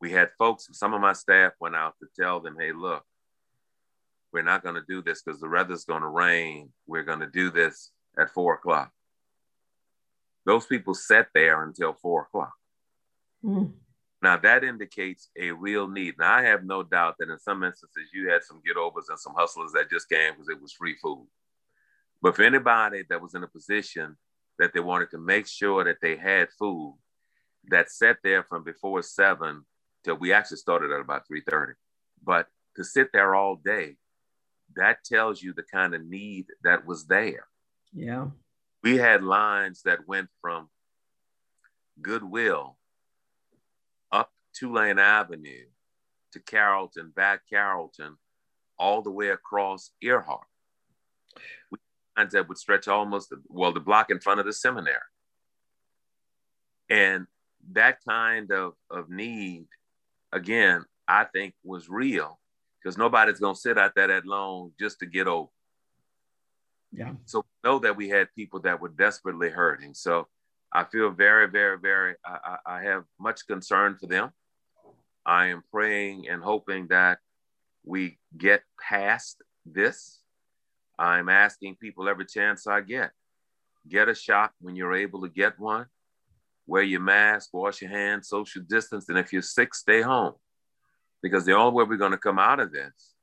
We 0.00 0.10
had 0.10 0.30
folks, 0.38 0.68
some 0.72 0.94
of 0.94 1.02
my 1.02 1.12
staff 1.12 1.52
went 1.60 1.76
out 1.76 1.94
to 2.00 2.08
tell 2.18 2.40
them, 2.40 2.56
hey, 2.58 2.72
look, 2.72 3.04
we're 4.32 4.42
not 4.42 4.62
going 4.62 4.74
to 4.74 4.84
do 4.88 5.02
this 5.02 5.22
because 5.22 5.40
the 5.40 5.48
weather's 5.48 5.84
going 5.84 6.02
to 6.02 6.08
rain. 6.08 6.70
We're 6.86 7.04
going 7.04 7.20
to 7.20 7.30
do 7.30 7.50
this 7.50 7.90
at 8.18 8.30
four 8.30 8.54
o'clock 8.54 8.90
those 10.46 10.66
people 10.66 10.94
sat 10.94 11.28
there 11.34 11.64
until 11.64 11.94
four 11.94 12.22
o'clock. 12.22 12.52
Mm. 13.44 13.72
Now 14.22 14.36
that 14.38 14.64
indicates 14.64 15.28
a 15.38 15.50
real 15.50 15.88
need. 15.88 16.14
Now 16.18 16.34
I 16.34 16.42
have 16.42 16.64
no 16.64 16.82
doubt 16.82 17.16
that 17.18 17.30
in 17.30 17.38
some 17.38 17.62
instances 17.62 18.08
you 18.12 18.30
had 18.30 18.42
some 18.42 18.62
get 18.64 18.76
overs 18.76 19.06
and 19.08 19.18
some 19.18 19.34
hustlers 19.36 19.72
that 19.72 19.90
just 19.90 20.08
came 20.08 20.32
because 20.32 20.48
it 20.48 20.60
was 20.60 20.72
free 20.72 20.96
food. 21.02 21.26
But 22.22 22.36
for 22.36 22.42
anybody 22.42 23.04
that 23.10 23.20
was 23.20 23.34
in 23.34 23.42
a 23.42 23.48
position 23.48 24.16
that 24.58 24.72
they 24.72 24.80
wanted 24.80 25.10
to 25.10 25.18
make 25.18 25.46
sure 25.46 25.84
that 25.84 25.98
they 26.00 26.16
had 26.16 26.48
food, 26.58 26.96
that 27.68 27.90
sat 27.90 28.18
there 28.22 28.44
from 28.44 28.64
before 28.64 29.02
seven 29.02 29.64
till 30.04 30.16
we 30.16 30.32
actually 30.32 30.58
started 30.58 30.90
at 30.90 31.00
about 31.00 31.26
3:30. 31.26 31.74
But 32.22 32.48
to 32.76 32.84
sit 32.84 33.10
there 33.12 33.34
all 33.34 33.56
day, 33.56 33.96
that 34.76 35.04
tells 35.04 35.42
you 35.42 35.52
the 35.52 35.62
kind 35.62 35.94
of 35.94 36.02
need 36.02 36.46
that 36.62 36.86
was 36.86 37.06
there. 37.06 37.46
Yeah 37.92 38.28
we 38.84 38.98
had 38.98 39.24
lines 39.24 39.80
that 39.86 40.06
went 40.06 40.28
from 40.42 40.68
Goodwill 42.02 42.76
up 44.12 44.30
Tulane 44.54 44.98
Avenue 44.98 45.64
to 46.32 46.40
Carrollton, 46.40 47.10
back 47.16 47.40
Carrollton, 47.48 48.18
all 48.78 49.00
the 49.00 49.10
way 49.10 49.28
across 49.28 49.90
Earhart. 50.02 50.46
We 51.70 51.78
lines 52.16 52.32
that 52.32 52.46
would 52.46 52.58
stretch 52.58 52.86
almost 52.86 53.32
well 53.48 53.72
the 53.72 53.80
block 53.80 54.10
in 54.10 54.20
front 54.20 54.40
of 54.40 54.46
the 54.46 54.52
seminary. 54.52 54.98
And 56.90 57.26
that 57.72 57.98
kind 58.06 58.52
of, 58.52 58.74
of 58.90 59.08
need, 59.08 59.66
again, 60.30 60.84
I 61.08 61.24
think 61.24 61.54
was 61.64 61.88
real 61.88 62.38
because 62.82 62.98
nobody's 62.98 63.40
gonna 63.40 63.54
sit 63.54 63.78
out 63.78 63.94
there 63.96 64.08
that 64.08 64.26
long 64.26 64.72
just 64.78 64.98
to 64.98 65.06
get 65.06 65.26
over. 65.26 65.48
Yeah. 66.94 67.12
So 67.24 67.44
know 67.64 67.78
that 67.80 67.96
we 67.96 68.08
had 68.08 68.28
people 68.34 68.60
that 68.60 68.80
were 68.80 68.88
desperately 68.88 69.50
hurting. 69.50 69.94
So 69.94 70.28
I 70.72 70.84
feel 70.84 71.10
very, 71.10 71.48
very, 71.48 71.78
very, 71.78 72.14
I, 72.24 72.56
I 72.66 72.82
have 72.82 73.04
much 73.18 73.46
concern 73.46 73.96
for 73.98 74.06
them. 74.06 74.30
I 75.26 75.46
am 75.46 75.62
praying 75.70 76.28
and 76.28 76.42
hoping 76.42 76.88
that 76.88 77.18
we 77.84 78.18
get 78.36 78.62
past 78.80 79.42
this. 79.66 80.20
I'm 80.98 81.28
asking 81.28 81.76
people 81.76 82.08
every 82.08 82.26
chance 82.26 82.66
I 82.66 82.80
get 82.80 83.10
get 83.88 84.08
a 84.08 84.14
shot 84.14 84.52
when 84.60 84.76
you're 84.76 84.94
able 84.94 85.22
to 85.22 85.28
get 85.28 85.58
one. 85.58 85.86
Wear 86.66 86.82
your 86.82 87.00
mask, 87.00 87.50
wash 87.52 87.82
your 87.82 87.90
hands, 87.90 88.28
social 88.28 88.62
distance. 88.62 89.08
And 89.08 89.18
if 89.18 89.32
you're 89.32 89.42
sick, 89.42 89.74
stay 89.74 90.00
home. 90.00 90.34
Because 91.22 91.44
the 91.44 91.54
only 91.54 91.74
way 91.74 91.84
we're 91.84 91.96
going 91.96 92.12
to 92.12 92.18
come 92.18 92.38
out 92.38 92.60
of 92.60 92.72
this 92.72 93.14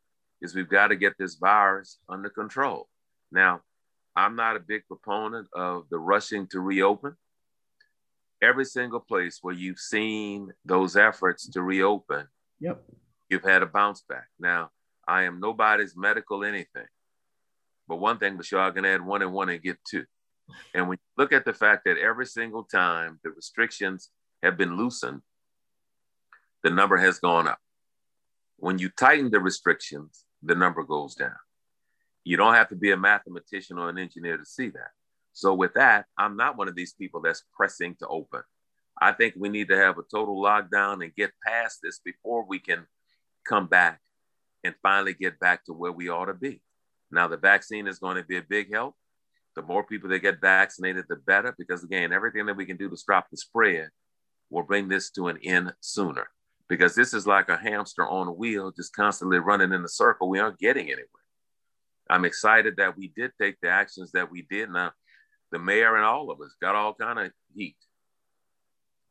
is 0.42 0.56
we've 0.56 0.70
got 0.70 0.88
to 0.88 0.96
get 0.96 1.14
this 1.18 1.36
virus 1.36 2.00
under 2.08 2.30
control. 2.30 2.88
Now, 3.32 3.62
I'm 4.15 4.36
not 4.36 4.56
a 4.56 4.60
big 4.60 4.88
proponent 4.88 5.48
of 5.54 5.86
the 5.89 5.98
rushing 5.98 6.48
to 6.48 6.60
reopen. 6.60 7.15
Every 8.41 8.65
single 8.65 9.00
place 9.00 9.39
where 9.41 9.54
you've 9.54 9.80
seen 9.80 10.52
those 10.65 10.98
efforts 10.98 11.48
to 11.50 11.62
reopen, 11.62 12.28
yep. 12.60 12.84
you've 13.30 13.44
had 13.44 13.62
a 13.62 13.67
bounce 13.67 14.02
back. 14.02 14.28
Now, 14.39 14.72
I 15.08 15.24
am 15.24 15.39
nobody's 15.39 15.96
medical 15.96 16.44
anything. 16.44 16.88
But 17.88 17.98
one 17.98 18.17
thing 18.17 18.41
sure, 18.41 18.60
I 18.60 18.72
can 18.72 18.86
add 18.86 19.06
one 19.06 19.22
and 19.22 19.34
one 19.34 19.50
and 19.50 19.62
get 19.62 19.78
two. 19.89 20.06
And 20.74 20.88
when 20.88 20.98
you 20.98 21.22
look 21.22 21.34
at 21.34 21.46
the 21.46 21.54
fact 21.54 21.86
that 21.86 21.98
every 21.98 22.26
single 22.26 22.63
time 22.63 23.20
the 23.24 23.32
restrictions 23.32 24.10
have 24.44 24.58
been 24.58 24.76
loosened, 24.76 25.22
the 26.63 26.70
number 26.70 26.98
has 26.98 27.20
gone 27.20 27.48
up. 27.48 27.60
When 28.58 28.78
you 28.78 28.89
tighten 28.89 29.32
the 29.32 29.39
restrictions, 29.39 30.26
the 30.44 30.56
number 30.56 30.84
goes 30.84 31.15
down. 31.15 31.36
You 32.24 32.38
don't 32.38 32.54
have 32.54 32.70
to 32.70 32.76
be 32.76 32.92
a 32.92 32.98
mathematician 32.98 33.78
or 33.78 33.90
an 33.90 33.98
engineer 33.98 34.38
to 34.38 34.46
see 34.46 34.70
that. 34.70 34.92
So, 35.34 35.54
with 35.54 35.74
that, 35.76 36.06
I'm 36.18 36.36
not 36.36 36.58
one 36.58 36.68
of 36.68 36.76
these 36.76 36.94
people 36.94 37.22
that's 37.22 37.44
pressing 37.54 37.96
to 38.00 38.08
open. 38.08 38.42
I 39.02 39.14
think 39.14 39.36
we 39.38 39.50
need 39.50 39.70
to 39.70 39.78
have 39.78 39.98
a 39.98 40.04
total 40.04 40.42
lockdown 40.42 41.04
and 41.04 41.16
get 41.16 41.32
past 41.46 41.80
this 41.82 42.00
before 42.04 42.46
we 42.46 42.60
can 42.60 42.86
come 43.48 43.68
back 43.68 44.00
and 44.64 44.76
finally 44.84 45.14
get 45.14 45.40
back 45.40 45.66
to 45.66 45.74
where 45.74 45.92
we 45.92 46.10
ought 46.10 46.26
to 46.26 46.34
be. 46.34 46.62
Now, 47.12 47.28
the 47.28 47.38
vaccine 47.38 47.88
is 47.88 48.00
going 48.00 48.18
to 48.18 48.24
be 48.24 48.38
a 48.38 48.44
big 48.44 48.72
help. 48.72 48.96
The 49.56 49.62
more 49.62 49.84
people 49.84 50.10
that 50.10 50.20
get 50.20 50.40
vaccinated, 50.40 51.06
the 51.10 51.18
better, 51.18 51.54
because 51.58 51.84
again, 51.84 52.14
everything 52.14 52.46
that 52.46 52.56
we 52.56 52.66
can 52.66 52.78
do 52.78 52.90
to 52.90 52.98
stop 52.98 53.28
the 53.30 53.38
spread 53.38 53.90
will 54.50 54.64
bring 54.64 54.88
this 54.88 55.10
to 55.12 55.28
an 55.28 55.40
end 55.44 55.74
sooner. 55.82 56.28
Because 56.70 56.96
this 56.96 57.14
is 57.14 57.28
like 57.28 57.50
a 57.50 57.58
hamster 57.58 58.08
on 58.08 58.28
a 58.28 58.32
wheel, 58.32 58.72
just 58.72 58.96
constantly 58.96 59.40
running 59.40 59.74
in 59.74 59.84
a 59.84 59.90
circle. 59.90 60.30
We 60.30 60.40
aren't 60.40 60.60
getting 60.60 60.86
anywhere. 60.86 61.08
I'm 62.12 62.26
excited 62.26 62.76
that 62.78 62.97
we 62.97 63.08
did 63.15 63.32
take 63.41 63.56
the 63.62 63.69
actions 63.69 64.12
that 64.12 64.30
we 64.30 64.41
did. 64.50 64.69
Now, 64.69 64.91
the 65.52 65.60
mayor 65.60 65.95
and 65.95 66.06
all 66.06 66.30
of 66.30 66.41
us 66.41 66.56
got 66.62 66.76
all 66.76 66.93
kind 66.93 67.19
of 67.19 67.32
heat 67.56 67.78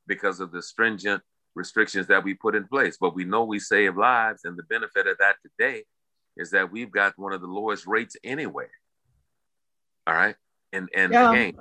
because 0.07 0.41
of 0.41 0.53
the 0.53 0.63
stringent 0.63 1.23
restrictions 1.55 2.07
that 2.09 2.23
we 2.23 2.35
put 2.35 2.55
in 2.55 2.67
place. 2.67 2.99
But 3.01 3.15
we 3.15 3.25
know 3.25 3.45
we 3.45 3.59
save 3.59 3.97
lives, 3.97 4.43
and 4.45 4.57
the 4.57 4.65
benefit 4.65 5.07
of 5.07 5.17
that 5.19 5.37
today 5.43 5.85
is 6.37 6.51
that 6.51 6.71
we've 6.71 6.91
got 6.91 7.19
one 7.19 7.33
of 7.33 7.41
the 7.41 7.47
lowest 7.47 7.87
rates 7.87 8.17
anywhere. 8.23 8.71
All 10.07 10.15
right, 10.15 10.37
and 10.73 10.89
and 10.95 11.13
yeah, 11.13 11.31
again. 11.31 11.59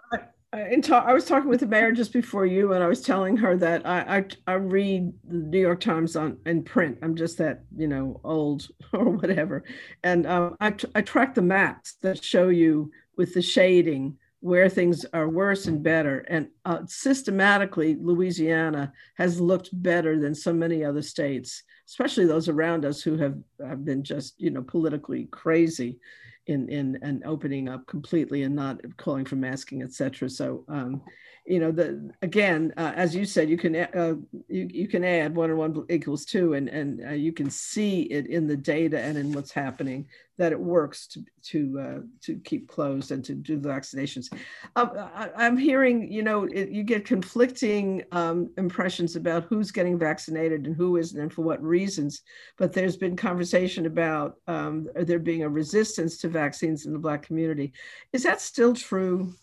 I, 0.51 0.79
ta- 0.81 1.05
I 1.05 1.13
was 1.13 1.25
talking 1.25 1.49
with 1.49 1.59
the 1.59 1.67
mayor 1.67 1.91
just 1.91 2.11
before 2.11 2.45
you, 2.45 2.73
and 2.73 2.83
I 2.83 2.87
was 2.87 3.01
telling 3.01 3.37
her 3.37 3.55
that 3.57 3.85
I, 3.85 4.17
I, 4.17 4.25
I 4.47 4.53
read 4.53 5.13
the 5.23 5.37
New 5.37 5.59
York 5.59 5.79
Times 5.79 6.15
on 6.15 6.37
in 6.45 6.63
print. 6.63 6.97
I'm 7.03 7.15
just 7.15 7.37
that 7.37 7.63
you 7.75 7.87
know 7.87 8.19
old 8.23 8.67
or 8.93 9.09
whatever, 9.09 9.63
and 10.03 10.25
um, 10.25 10.55
I, 10.59 10.71
t- 10.71 10.87
I 10.95 11.01
track 11.01 11.35
the 11.35 11.43
maps 11.43 11.95
that 12.01 12.23
show 12.23 12.49
you 12.49 12.91
with 13.15 13.33
the 13.33 13.41
shading 13.41 14.17
where 14.41 14.69
things 14.69 15.05
are 15.13 15.27
worse 15.29 15.67
and 15.67 15.83
better. 15.83 16.19
And 16.29 16.47
uh, 16.63 16.79
systematically, 16.87 17.97
Louisiana 17.99 18.93
has 19.17 19.41
looked 19.41 19.69
better 19.73 20.17
than 20.17 20.33
so 20.33 20.53
many 20.53 20.83
other 20.83 21.01
states, 21.01 21.61
especially 21.87 22.25
those 22.25 22.47
around 22.47 22.85
us 22.85 23.01
who 23.01 23.17
have, 23.17 23.37
have 23.59 23.83
been 23.83 24.01
just, 24.01 24.39
you 24.39 24.49
know, 24.49 24.61
politically 24.61 25.25
crazy 25.25 25.99
in, 26.47 26.69
in 26.69 26.99
and 27.01 27.23
opening 27.25 27.69
up 27.69 27.85
completely 27.87 28.43
and 28.43 28.55
not 28.55 28.79
calling 28.97 29.25
for 29.25 29.35
masking, 29.35 29.83
etc. 29.83 30.29
So 30.29 30.63
um, 30.67 31.01
you 31.45 31.59
know 31.59 31.71
the 31.71 32.11
again 32.21 32.73
uh, 32.77 32.93
as 32.95 33.15
you 33.15 33.25
said 33.25 33.49
you 33.49 33.57
can 33.57 33.75
uh, 33.75 34.15
you, 34.47 34.67
you 34.71 34.87
can 34.87 35.03
add 35.03 35.35
one 35.35 35.49
and 35.49 35.57
one 35.57 35.85
equals 35.89 36.23
two 36.23 36.53
and 36.53 36.69
and 36.69 37.05
uh, 37.05 37.11
you 37.11 37.33
can 37.33 37.49
see 37.49 38.03
it 38.03 38.27
in 38.27 38.47
the 38.47 38.55
data 38.55 38.99
and 38.99 39.17
in 39.17 39.33
what's 39.33 39.51
happening 39.51 40.05
that 40.39 40.51
it 40.51 40.59
works 40.59 41.05
to 41.07 41.23
to 41.43 41.79
uh, 41.79 41.99
to 42.21 42.39
keep 42.39 42.67
closed 42.67 43.11
and 43.11 43.23
to 43.25 43.35
do 43.35 43.59
the 43.59 43.69
vaccinations. 43.69 44.33
Um, 44.75 44.91
I, 44.95 45.45
am 45.45 45.57
hearing 45.57 46.11
you 46.11 46.23
know 46.23 46.45
it, 46.45 46.69
you 46.69 46.81
get 46.83 47.05
conflicting 47.05 48.03
um, 48.11 48.49
impressions 48.57 49.15
about 49.15 49.43
who's 49.43 49.69
getting 49.69 49.99
vaccinated 49.99 50.65
and 50.65 50.75
who 50.75 50.97
isn't 50.97 51.19
and 51.19 51.31
for 51.31 51.43
what 51.43 51.61
reasons 51.61 52.23
but 52.57 52.73
there's 52.73 52.97
been 52.97 53.15
conversation 53.15 53.85
about 53.85 54.35
um, 54.47 54.89
there 54.95 55.19
being 55.19 55.43
a 55.43 55.49
resistance 55.49 56.17
to 56.17 56.27
vaccines 56.27 56.85
in 56.85 56.93
the 56.93 56.99
black 56.99 57.23
community. 57.23 57.73
Is 58.13 58.23
that 58.23 58.41
still 58.41 58.73
true? 58.73 59.33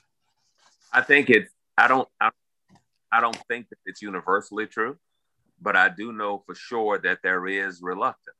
I 0.92 1.00
think 1.02 1.30
it's 1.30 1.52
I 1.76 1.88
don't 1.88 2.08
I, 2.20 2.30
I 3.12 3.20
don't 3.20 3.38
think 3.48 3.68
that 3.68 3.78
it's 3.86 4.02
universally 4.02 4.66
true, 4.66 4.98
but 5.60 5.76
I 5.76 5.88
do 5.88 6.12
know 6.12 6.42
for 6.46 6.54
sure 6.54 6.98
that 6.98 7.18
there 7.22 7.46
is 7.46 7.80
reluctance. 7.82 8.36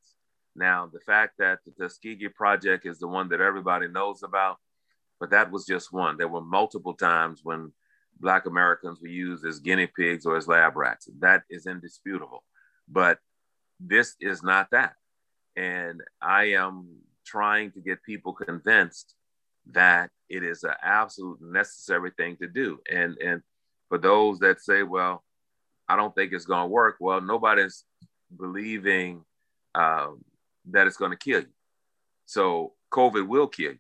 Now, 0.57 0.89
the 0.91 1.01
fact 1.01 1.35
that 1.39 1.59
the 1.65 1.73
Tuskegee 1.73 2.29
Project 2.29 2.87
is 2.87 2.99
the 2.99 3.09
one 3.09 3.29
that 3.29 3.41
everybody 3.41 3.89
knows 3.89 4.23
about, 4.23 4.57
but 5.21 5.31
that 5.31 5.51
was 5.51 5.67
just 5.67 5.93
one. 5.93 6.17
There 6.17 6.29
were 6.29 6.41
multiple 6.41 6.95
times 6.95 7.41
when 7.43 7.73
Black 8.19 8.47
Americans 8.47 9.01
were 9.01 9.09
used 9.09 9.45
as 9.45 9.61
guinea 9.61 9.87
pigs 9.87 10.25
or 10.25 10.37
as 10.37 10.49
lab 10.49 10.77
rats. 10.77 11.09
That 11.21 11.43
is 11.51 11.67
indisputable. 11.67 12.43
But 12.89 13.19
this 13.79 14.15
is 14.21 14.43
not 14.43 14.71
that. 14.71 14.95
And 15.57 16.03
I 16.21 16.53
am 16.53 16.89
trying 17.27 17.73
to 17.73 17.81
get 17.81 18.03
people 18.03 18.33
convinced 18.33 19.15
that 19.73 20.11
it 20.29 20.43
is 20.43 20.63
an 20.65 20.75
absolute 20.83 21.41
necessary 21.41 22.13
thing 22.17 22.37
to 22.37 22.47
do. 22.47 22.79
And 22.91 23.17
and 23.19 23.43
for 23.89 23.99
those 23.99 24.39
that 24.41 24.61
say, 24.61 24.83
well, 24.83 25.25
I 25.89 25.97
don't 25.97 26.15
think 26.15 26.33
it's 26.33 26.45
going 26.45 26.65
to 26.65 26.69
work, 26.69 26.97
well, 27.01 27.21
nobody's 27.21 27.85
believing 28.37 29.25
um, 29.75 30.25
that 30.71 30.87
it's 30.87 30.97
going 30.97 31.13
to 31.13 31.17
kill 31.17 31.41
you. 31.41 31.53
So 32.27 32.75
COVID 32.93 33.27
will 33.27 33.47
kill 33.47 33.73
you. 33.73 33.79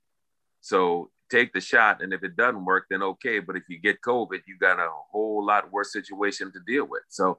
So 0.61 1.11
take 1.31 1.53
the 1.53 1.61
shot, 1.61 2.03
and 2.03 2.12
if 2.12 2.22
it 2.22 2.37
doesn't 2.37 2.64
work, 2.64 2.87
then 2.90 3.03
okay. 3.03 3.38
But 3.40 3.57
if 3.57 3.64
you 3.68 3.79
get 3.79 4.03
COVID, 4.03 4.40
you 4.46 4.57
got 4.61 4.79
a 4.79 4.88
whole 5.11 5.44
lot 5.44 5.72
worse 5.72 5.92
situation 5.92 6.53
to 6.53 6.61
deal 6.66 6.87
with. 6.87 7.03
So 7.09 7.38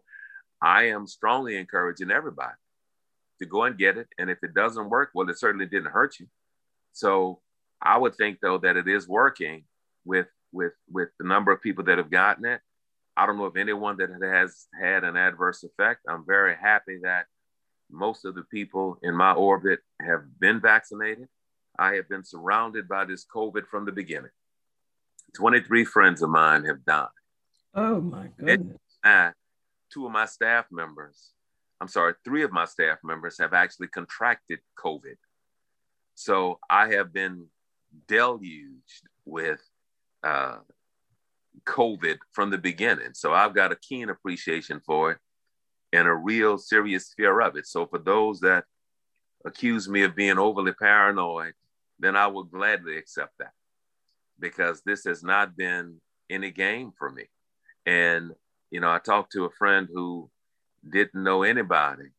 I 0.61 0.89
am 0.89 1.07
strongly 1.07 1.57
encouraging 1.57 2.11
everybody 2.11 2.55
to 3.39 3.45
go 3.45 3.63
and 3.63 3.77
get 3.77 3.97
it. 3.97 4.07
And 4.17 4.29
if 4.29 4.39
it 4.43 4.53
doesn't 4.53 4.89
work, 4.89 5.11
well, 5.13 5.29
it 5.29 5.39
certainly 5.39 5.65
didn't 5.65 5.91
hurt 5.91 6.19
you. 6.19 6.27
So 6.93 7.41
I 7.81 7.97
would 7.97 8.15
think 8.15 8.39
though 8.41 8.57
that 8.59 8.77
it 8.77 8.87
is 8.87 9.07
working 9.07 9.65
with 10.05 10.27
with 10.51 10.73
with 10.89 11.09
the 11.19 11.27
number 11.27 11.51
of 11.51 11.61
people 11.61 11.83
that 11.85 11.97
have 11.97 12.09
gotten 12.09 12.45
it. 12.45 12.61
I 13.15 13.25
don't 13.25 13.37
know 13.37 13.45
if 13.45 13.55
anyone 13.55 13.97
that 13.97 14.09
has 14.21 14.67
had 14.79 15.03
an 15.03 15.17
adverse 15.17 15.63
effect. 15.63 16.01
I'm 16.07 16.23
very 16.25 16.55
happy 16.55 16.99
that 17.03 17.25
most 17.91 18.25
of 18.25 18.35
the 18.35 18.43
people 18.43 18.97
in 19.01 19.15
my 19.15 19.33
orbit 19.33 19.79
have 20.01 20.39
been 20.39 20.59
vaccinated. 20.59 21.27
I 21.79 21.93
have 21.93 22.09
been 22.09 22.23
surrounded 22.23 22.87
by 22.87 23.05
this 23.05 23.25
COVID 23.25 23.67
from 23.67 23.85
the 23.85 23.91
beginning. 23.91 24.31
23 25.35 25.85
friends 25.85 26.21
of 26.21 26.29
mine 26.29 26.65
have 26.65 26.83
died. 26.85 27.07
Oh 27.73 28.01
my 28.01 28.29
goodness. 28.37 28.77
Two 29.93 30.05
of 30.05 30.11
my 30.11 30.25
staff 30.25 30.65
members, 30.71 31.31
I'm 31.79 31.87
sorry, 31.87 32.13
three 32.25 32.43
of 32.43 32.51
my 32.51 32.65
staff 32.65 32.97
members 33.03 33.37
have 33.39 33.53
actually 33.53 33.87
contracted 33.87 34.59
COVID. 34.77 35.15
So 36.15 36.59
I 36.69 36.93
have 36.93 37.13
been 37.13 37.45
deluged 38.07 39.03
with 39.25 39.61
uh, 40.23 40.57
COVID 41.65 42.17
from 42.33 42.49
the 42.49 42.57
beginning. 42.57 43.13
So 43.13 43.33
I've 43.33 43.55
got 43.55 43.71
a 43.71 43.77
keen 43.77 44.09
appreciation 44.09 44.81
for 44.85 45.11
it 45.11 45.19
and 45.97 46.07
a 46.07 46.13
real 46.13 46.59
serious 46.59 47.11
fear 47.17 47.41
of 47.41 47.57
it. 47.57 47.65
So 47.65 47.87
for 47.87 47.97
those 47.97 48.39
that 48.41 48.65
accuse 49.43 49.89
me 49.89 50.03
of 50.03 50.15
being 50.15 50.37
overly 50.37 50.73
paranoid, 50.73 51.53
then 51.99 52.15
I 52.15 52.27
will 52.27 52.43
gladly 52.43 52.97
accept 52.97 53.33
that 53.39 53.53
because 54.39 54.83
this 54.85 55.05
has 55.05 55.23
not 55.23 55.57
been 55.57 55.99
any 56.29 56.51
game 56.51 56.91
for 56.99 57.09
me. 57.09 57.23
And, 57.87 58.31
you 58.69 58.79
know, 58.79 58.91
I 58.91 58.99
talked 58.99 59.31
to 59.31 59.45
a 59.45 59.49
friend 59.49 59.87
who 59.91 60.29
didn't 60.87 61.23
know 61.23 61.41
anybody 61.41 62.09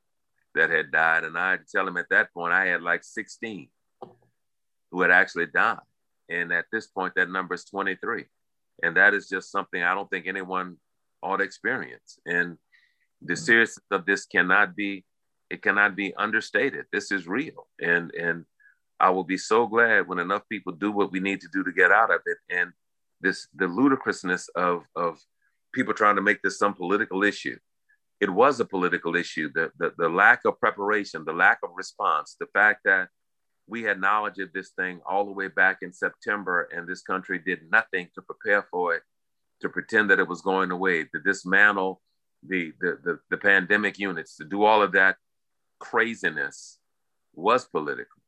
that 0.56 0.70
had 0.70 0.90
died. 0.90 1.22
And 1.22 1.38
I 1.38 1.58
tell 1.70 1.86
him 1.86 1.98
at 1.98 2.08
that 2.10 2.34
point, 2.34 2.52
I 2.52 2.66
had 2.66 2.82
like 2.82 3.04
16 3.04 3.68
who 4.90 5.00
had 5.02 5.12
actually 5.12 5.46
died. 5.46 5.78
And 6.28 6.52
at 6.52 6.64
this 6.72 6.88
point, 6.88 7.14
that 7.14 7.30
number 7.30 7.54
is 7.54 7.64
23. 7.64 8.24
And 8.82 8.96
that 8.96 9.14
is 9.14 9.28
just 9.28 9.52
something 9.52 9.80
I 9.80 9.94
don't 9.94 10.10
think 10.10 10.26
anyone 10.26 10.78
ought 11.22 11.36
to 11.36 11.44
experience. 11.44 12.18
And 12.26 12.58
the 13.22 13.36
seriousness 13.36 13.84
of 13.90 14.06
this 14.06 14.26
cannot 14.26 14.76
be, 14.76 15.04
it 15.50 15.62
cannot 15.62 15.96
be 15.96 16.14
understated. 16.14 16.86
This 16.92 17.10
is 17.10 17.26
real. 17.26 17.68
And 17.80 18.12
and 18.14 18.44
I 19.00 19.10
will 19.10 19.24
be 19.24 19.38
so 19.38 19.66
glad 19.66 20.08
when 20.08 20.18
enough 20.18 20.42
people 20.48 20.72
do 20.72 20.90
what 20.90 21.12
we 21.12 21.20
need 21.20 21.40
to 21.40 21.48
do 21.52 21.62
to 21.64 21.72
get 21.72 21.92
out 21.92 22.10
of 22.10 22.20
it. 22.26 22.38
And 22.50 22.72
this 23.20 23.48
the 23.54 23.66
ludicrousness 23.66 24.48
of 24.54 24.84
of 24.96 25.18
people 25.72 25.94
trying 25.94 26.16
to 26.16 26.22
make 26.22 26.42
this 26.42 26.58
some 26.58 26.74
political 26.74 27.22
issue. 27.22 27.58
It 28.20 28.30
was 28.30 28.58
a 28.58 28.64
political 28.64 29.14
issue. 29.14 29.50
The, 29.54 29.70
the, 29.78 29.92
the 29.96 30.08
lack 30.08 30.40
of 30.44 30.58
preparation, 30.58 31.24
the 31.24 31.32
lack 31.32 31.58
of 31.62 31.70
response, 31.76 32.36
the 32.40 32.48
fact 32.52 32.80
that 32.84 33.08
we 33.68 33.82
had 33.82 34.00
knowledge 34.00 34.38
of 34.38 34.52
this 34.52 34.70
thing 34.70 35.00
all 35.06 35.24
the 35.24 35.32
way 35.32 35.46
back 35.48 35.78
in 35.82 35.92
September, 35.92 36.68
and 36.74 36.88
this 36.88 37.02
country 37.02 37.38
did 37.38 37.70
nothing 37.70 38.08
to 38.14 38.22
prepare 38.22 38.66
for 38.70 38.94
it, 38.94 39.02
to 39.60 39.68
pretend 39.68 40.10
that 40.10 40.18
it 40.18 40.26
was 40.26 40.40
going 40.40 40.70
away, 40.70 41.04
to 41.04 41.20
dismantle 41.24 42.00
the, 42.46 42.72
the, 42.80 42.98
the, 43.02 43.18
the 43.30 43.36
pandemic 43.36 43.98
units, 43.98 44.36
to 44.36 44.44
do 44.44 44.64
all 44.64 44.82
of 44.82 44.92
that 44.92 45.16
craziness 45.78 46.78
was 47.34 47.64
political. 47.66 48.22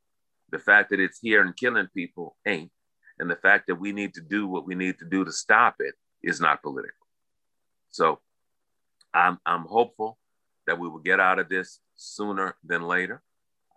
The 0.51 0.59
fact 0.59 0.89
that 0.89 0.99
it's 0.99 1.19
here 1.19 1.41
and 1.41 1.55
killing 1.55 1.87
people 1.93 2.35
ain't. 2.45 2.71
And 3.19 3.29
the 3.29 3.35
fact 3.35 3.67
that 3.67 3.75
we 3.75 3.91
need 3.91 4.13
to 4.15 4.21
do 4.21 4.47
what 4.47 4.65
we 4.65 4.75
need 4.75 4.97
to 4.99 5.05
do 5.05 5.23
to 5.23 5.31
stop 5.31 5.75
it 5.79 5.95
is 6.23 6.41
not 6.41 6.61
political. 6.61 7.07
So 7.91 8.19
I'm, 9.13 9.39
I'm 9.45 9.65
hopeful 9.65 10.17
that 10.67 10.79
we 10.79 10.87
will 10.87 10.99
get 10.99 11.19
out 11.19 11.39
of 11.39 11.49
this 11.49 11.79
sooner 11.95 12.55
than 12.63 12.83
later. 12.83 13.21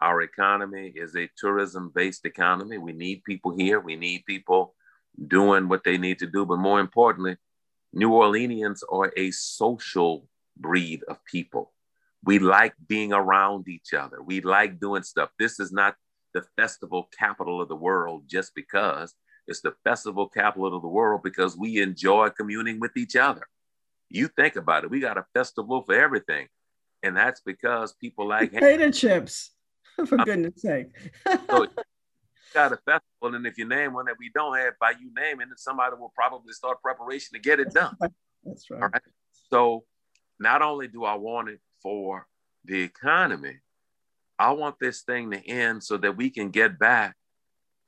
Our 0.01 0.23
economy 0.23 0.93
is 0.95 1.17
a 1.17 1.31
tourism 1.37 1.91
based 1.95 2.25
economy. 2.25 2.79
We 2.79 2.93
need 2.93 3.25
people 3.25 3.55
here. 3.57 3.81
We 3.81 3.97
need 3.97 4.25
people 4.27 4.75
doing 5.29 5.69
what 5.69 5.85
they 5.85 5.99
need 5.99 6.19
to 6.21 6.27
do. 6.27 6.45
But 6.45 6.59
more 6.59 6.81
importantly, 6.81 7.37
New 7.95 8.11
Orleanians 8.11 8.81
are 8.91 9.13
a 9.17 9.31
social 9.31 10.29
breed 10.57 11.03
of 11.09 11.25
people. 11.25 11.73
We 12.25 12.41
like 12.41 12.75
being 12.89 13.13
around 13.13 13.69
each 13.69 13.95
other. 13.95 14.21
We 14.21 14.41
like 14.41 14.81
doing 14.81 15.05
stuff. 15.05 15.31
This 15.39 15.61
is 15.61 15.71
not 15.71 15.95
the 16.33 16.43
festival 16.57 17.09
capital 17.17 17.63
of 17.63 17.69
the 17.69 17.77
world 17.77 18.25
just 18.27 18.53
because 18.57 19.15
it's 19.47 19.61
the 19.61 19.75
festival 19.85 20.29
capital 20.29 20.75
of 20.75 20.83
the 20.83 20.89
world 20.89 21.23
because 21.23 21.57
we 21.57 21.81
enjoy 21.81 22.31
communing 22.31 22.81
with 22.81 22.97
each 22.97 23.15
other. 23.15 23.47
You 24.11 24.29
think 24.29 24.57
about 24.57 24.83
it, 24.83 24.91
we 24.91 24.99
got 24.99 25.17
a 25.19 25.27
festival 25.33 25.83
for 25.83 25.95
everything. 25.95 26.49
And 27.05 27.17
that's 27.17 27.43
because 27.43 27.93
people 27.93 28.27
like 28.27 28.53
potato 28.53 28.91
chips, 28.91 29.51
for 30.07 30.17
goodness 30.19 30.63
sake. 30.63 30.89
so 31.49 31.67
got 32.55 32.73
a 32.73 32.77
festival, 32.77 33.35
and 33.35 33.47
if 33.47 33.59
you 33.59 33.67
name 33.67 33.93
one 33.93 34.07
that 34.07 34.17
we 34.19 34.31
don't 34.35 34.57
have, 34.57 34.75
by 34.81 34.91
you 34.93 35.11
naming 35.15 35.49
it, 35.51 35.59
somebody 35.59 35.97
will 35.99 36.13
probably 36.15 36.53
start 36.53 36.81
preparation 36.81 37.35
to 37.35 37.41
get 37.41 37.61
it 37.61 37.73
done. 37.73 37.97
That's 38.45 38.71
right. 38.71 38.91
Right. 38.93 39.03
So 39.51 39.85
not 40.39 40.63
only 40.63 40.89
do 40.89 41.05
I 41.05 41.15
want 41.15 41.49
it 41.49 41.61
for 41.83 42.27
the 42.65 42.83
economy, 42.83 43.59
I 44.39 44.53
want 44.53 44.77
this 44.81 45.03
thing 45.03 45.31
to 45.31 45.47
end 45.47 45.85
so 45.85 45.97
that 45.99 46.17
we 46.17 46.31
can 46.31 46.51
get 46.51 46.79
back 46.79 47.17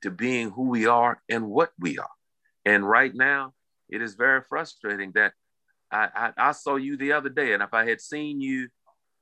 to 0.03 0.11
being 0.11 0.51
who 0.51 0.69
we 0.69 0.85
are 0.85 1.21
and 1.29 1.47
what 1.47 1.71
we 1.79 1.97
are. 1.97 2.09
And 2.65 2.87
right 2.87 3.13
now, 3.13 3.53
it 3.89 4.01
is 4.01 4.15
very 4.15 4.41
frustrating 4.41 5.11
that 5.13 5.33
I, 5.91 6.09
I, 6.13 6.49
I, 6.49 6.51
saw 6.51 6.75
you 6.75 6.97
the 6.97 7.13
other 7.13 7.29
day, 7.29 7.53
and 7.53 7.63
if 7.63 7.73
I 7.73 7.87
had 7.87 8.01
seen 8.01 8.41
you 8.41 8.67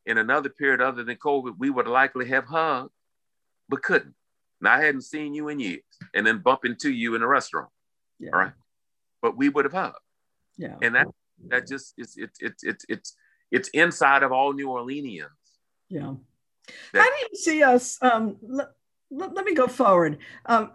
in 0.05 0.17
another 0.17 0.49
period 0.49 0.81
other 0.81 1.03
than 1.03 1.15
COVID, 1.17 1.53
we 1.59 1.69
would 1.69 1.87
likely 1.87 2.27
have 2.29 2.45
hugged, 2.45 2.91
but 3.69 3.83
couldn't. 3.83 4.15
I 4.67 4.83
hadn't 4.83 5.01
seen 5.03 5.33
you 5.33 5.49
in 5.49 5.59
years, 5.59 5.81
and 6.13 6.25
then 6.25 6.39
bump 6.39 6.65
into 6.65 6.91
you 6.91 7.15
in 7.15 7.21
a 7.21 7.27
restaurant. 7.27 7.69
Yeah. 8.19 8.31
All 8.33 8.39
right. 8.39 8.53
But 9.21 9.37
we 9.37 9.49
would 9.49 9.65
have 9.65 9.73
hugged. 9.73 9.97
Yeah. 10.57 10.75
And 10.81 10.95
that 10.95 11.07
that 11.47 11.67
just 11.67 11.93
it's 11.97 12.17
it's 12.17 12.39
it's 12.39 12.63
it's 12.63 12.85
it's 12.87 13.15
it's 13.51 13.69
inside 13.69 14.23
of 14.23 14.31
all 14.31 14.53
New 14.53 14.67
Orleanians. 14.67 15.27
Yeah. 15.89 16.13
That, 16.93 17.01
How 17.01 17.09
do 17.09 17.27
you 17.31 17.37
see 17.37 17.63
us? 17.63 17.97
Um, 18.01 18.37
let, 18.41 18.69
let, 19.11 19.33
let 19.33 19.45
me 19.45 19.53
go 19.53 19.67
forward. 19.67 20.17
Um, 20.45 20.71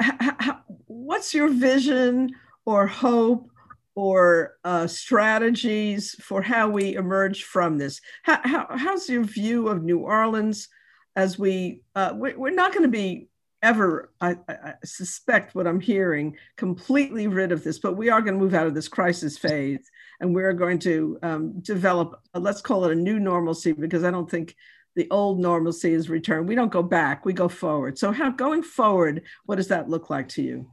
what's 0.86 1.34
your 1.34 1.48
vision 1.48 2.30
or 2.64 2.86
hope 2.86 3.50
or 3.94 4.54
uh, 4.64 4.86
strategies 4.86 6.14
for 6.22 6.42
how 6.42 6.68
we 6.68 6.94
emerge 6.94 7.44
from 7.44 7.78
this? 7.78 8.00
How, 8.22 8.40
how, 8.44 8.66
how's 8.70 9.08
your 9.08 9.24
view 9.24 9.68
of 9.68 9.82
New 9.82 9.98
Orleans 9.98 10.68
as 11.16 11.38
we, 11.38 11.82
uh, 11.96 12.12
we 12.14 12.34
we're 12.34 12.54
not 12.54 12.72
going 12.72 12.84
to 12.84 12.88
be 12.88 13.28
ever, 13.62 14.12
I, 14.20 14.36
I, 14.48 14.74
suspect 14.84 15.54
what 15.54 15.66
I'm 15.66 15.80
hearing, 15.80 16.36
completely 16.56 17.26
rid 17.26 17.52
of 17.52 17.62
this, 17.62 17.78
but 17.78 17.96
we 17.96 18.08
are 18.08 18.20
going 18.22 18.34
to 18.34 18.40
move 18.40 18.54
out 18.54 18.66
of 18.66 18.74
this 18.74 18.88
crisis 18.88 19.36
phase 19.36 19.90
and 20.20 20.34
we're 20.34 20.52
going 20.52 20.78
to 20.80 21.18
um, 21.22 21.60
develop, 21.60 22.20
uh, 22.34 22.40
let's 22.40 22.60
call 22.60 22.84
it 22.84 22.92
a 22.92 22.94
new 22.94 23.18
normalcy, 23.18 23.72
because 23.72 24.04
I 24.04 24.10
don't 24.10 24.30
think 24.30 24.54
the 24.96 25.08
old 25.10 25.38
normalcy 25.40 25.92
is 25.92 26.10
returned. 26.10 26.48
We 26.48 26.54
don't 26.54 26.72
go 26.72 26.82
back, 26.82 27.24
we 27.24 27.32
go 27.32 27.48
forward. 27.48 27.98
So, 27.98 28.12
how 28.12 28.30
going 28.30 28.62
forward, 28.62 29.22
what 29.46 29.56
does 29.56 29.68
that 29.68 29.88
look 29.88 30.10
like 30.10 30.28
to 30.30 30.42
you? 30.42 30.70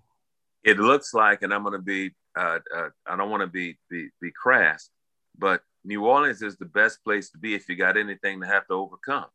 It 0.64 0.80
looks 0.80 1.14
like, 1.14 1.44
and 1.44 1.54
I'm 1.54 1.64
going 1.64 1.74
to 1.74 1.84
be, 1.84 2.12
uh, 2.38 2.60
uh, 2.76 2.90
I 3.06 3.16
don't 3.16 3.30
want 3.30 3.42
to 3.42 3.48
be, 3.48 3.78
be, 3.90 4.10
be 4.22 4.32
crass, 4.32 4.90
but 5.38 5.62
New 5.86 6.06
Orleans 6.06 6.42
is 6.42 6.58
the 6.58 6.66
best 6.66 7.04
place 7.04 7.30
to 7.32 7.38
be 7.38 7.54
if 7.54 7.70
you 7.70 7.76
got 7.76 7.96
anything 7.96 8.42
to 8.42 8.48
have 8.48 8.68
to 8.68 8.74
overcome. 8.74 9.28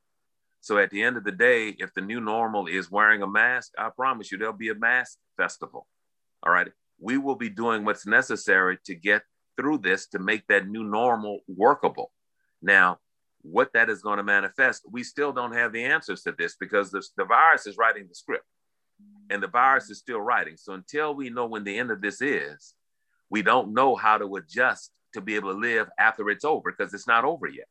So 0.62 0.78
at 0.78 0.90
the 0.90 1.02
end 1.02 1.16
of 1.16 1.24
the 1.24 1.32
day, 1.32 1.74
if 1.78 1.92
the 1.92 2.00
new 2.00 2.20
normal 2.20 2.68
is 2.68 2.88
wearing 2.88 3.20
a 3.20 3.26
mask, 3.26 3.72
I 3.76 3.90
promise 3.90 4.30
you 4.30 4.38
there'll 4.38 4.54
be 4.54 4.68
a 4.68 4.76
mask 4.76 5.18
festival. 5.36 5.88
All 6.44 6.52
right. 6.52 6.68
We 7.00 7.18
will 7.18 7.34
be 7.34 7.48
doing 7.48 7.84
what's 7.84 8.06
necessary 8.06 8.78
to 8.84 8.94
get 8.94 9.22
through 9.56 9.78
this 9.78 10.06
to 10.08 10.20
make 10.20 10.46
that 10.46 10.68
new 10.68 10.84
normal 10.84 11.40
workable. 11.48 12.12
Now, 12.62 13.00
what 13.42 13.72
that 13.72 13.90
is 13.90 14.02
going 14.02 14.18
to 14.18 14.22
manifest, 14.22 14.84
we 14.88 15.02
still 15.02 15.32
don't 15.32 15.52
have 15.52 15.72
the 15.72 15.82
answers 15.82 16.22
to 16.22 16.32
this 16.38 16.54
because 16.54 16.92
the, 16.92 17.02
the 17.16 17.24
virus 17.24 17.66
is 17.66 17.76
writing 17.76 18.06
the 18.08 18.14
script 18.14 18.46
and 19.30 19.42
the 19.42 19.48
virus 19.48 19.90
is 19.90 19.98
still 19.98 20.20
writing. 20.20 20.56
So 20.56 20.74
until 20.74 21.12
we 21.12 21.28
know 21.28 21.46
when 21.46 21.64
the 21.64 21.76
end 21.76 21.90
of 21.90 22.00
this 22.00 22.22
is, 22.22 22.74
we 23.30 23.42
don't 23.42 23.74
know 23.74 23.96
how 23.96 24.16
to 24.16 24.36
adjust 24.36 24.92
to 25.14 25.20
be 25.20 25.34
able 25.34 25.52
to 25.52 25.58
live 25.58 25.88
after 25.98 26.30
it's 26.30 26.44
over 26.44 26.72
because 26.72 26.94
it's 26.94 27.08
not 27.08 27.24
over 27.24 27.48
yet. 27.48 27.66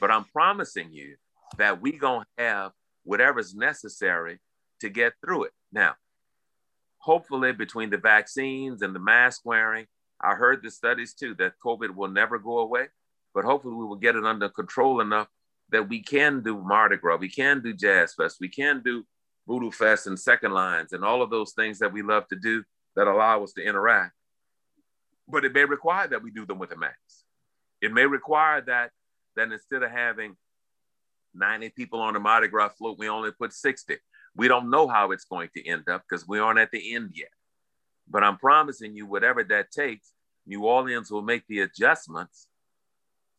But 0.00 0.10
I'm 0.10 0.24
promising 0.24 0.90
you 0.90 1.16
that 1.56 1.80
we 1.80 1.92
to 1.92 2.42
have 2.44 2.72
whatever's 3.04 3.54
necessary 3.54 4.38
to 4.80 4.88
get 4.88 5.14
through 5.24 5.44
it. 5.44 5.52
Now, 5.72 5.94
hopefully 6.98 7.52
between 7.52 7.90
the 7.90 7.98
vaccines 7.98 8.82
and 8.82 8.94
the 8.94 9.00
mask 9.00 9.42
wearing, 9.44 9.86
I 10.20 10.34
heard 10.34 10.62
the 10.62 10.70
studies 10.70 11.14
too 11.14 11.34
that 11.36 11.54
COVID 11.64 11.94
will 11.94 12.08
never 12.08 12.38
go 12.38 12.58
away 12.58 12.88
but 13.38 13.44
hopefully 13.44 13.74
we 13.74 13.84
will 13.84 13.96
get 13.96 14.16
it 14.16 14.24
under 14.24 14.48
control 14.48 15.00
enough 15.00 15.28
that 15.70 15.88
we 15.88 16.02
can 16.02 16.42
do 16.42 16.60
Mardi 16.60 16.96
Gras, 16.96 17.18
we 17.18 17.28
can 17.28 17.60
do 17.62 17.72
Jazz 17.72 18.14
Fest, 18.14 18.38
we 18.40 18.48
can 18.48 18.82
do 18.84 19.04
Voodoo 19.46 19.70
Fest 19.70 20.06
and 20.06 20.18
Second 20.18 20.52
Lines 20.52 20.92
and 20.92 21.04
all 21.04 21.22
of 21.22 21.30
those 21.30 21.52
things 21.52 21.78
that 21.78 21.92
we 21.92 22.02
love 22.02 22.26
to 22.28 22.36
do 22.36 22.64
that 22.96 23.06
allow 23.06 23.44
us 23.44 23.52
to 23.52 23.62
interact. 23.62 24.12
But 25.28 25.44
it 25.44 25.52
may 25.52 25.64
require 25.64 26.08
that 26.08 26.22
we 26.22 26.30
do 26.30 26.46
them 26.46 26.58
with 26.58 26.72
a 26.72 26.76
mask. 26.76 26.96
It 27.80 27.92
may 27.92 28.06
require 28.06 28.60
that 28.62 28.90
that 29.36 29.52
instead 29.52 29.84
of 29.84 29.90
having 29.92 30.36
90 31.38 31.70
people 31.70 32.00
on 32.00 32.14
the 32.14 32.20
Mardi 32.20 32.48
Gras 32.48 32.70
float, 32.70 32.98
we 32.98 33.08
only 33.08 33.30
put 33.32 33.52
60. 33.52 33.96
We 34.36 34.48
don't 34.48 34.70
know 34.70 34.86
how 34.88 35.12
it's 35.12 35.24
going 35.24 35.48
to 35.56 35.66
end 35.66 35.88
up 35.88 36.02
because 36.08 36.26
we 36.26 36.38
aren't 36.38 36.58
at 36.58 36.70
the 36.70 36.94
end 36.94 37.12
yet. 37.14 37.30
But 38.08 38.24
I'm 38.24 38.38
promising 38.38 38.94
you, 38.94 39.06
whatever 39.06 39.44
that 39.44 39.70
takes, 39.70 40.12
New 40.46 40.64
Orleans 40.64 41.10
will 41.10 41.22
make 41.22 41.46
the 41.46 41.60
adjustments 41.60 42.46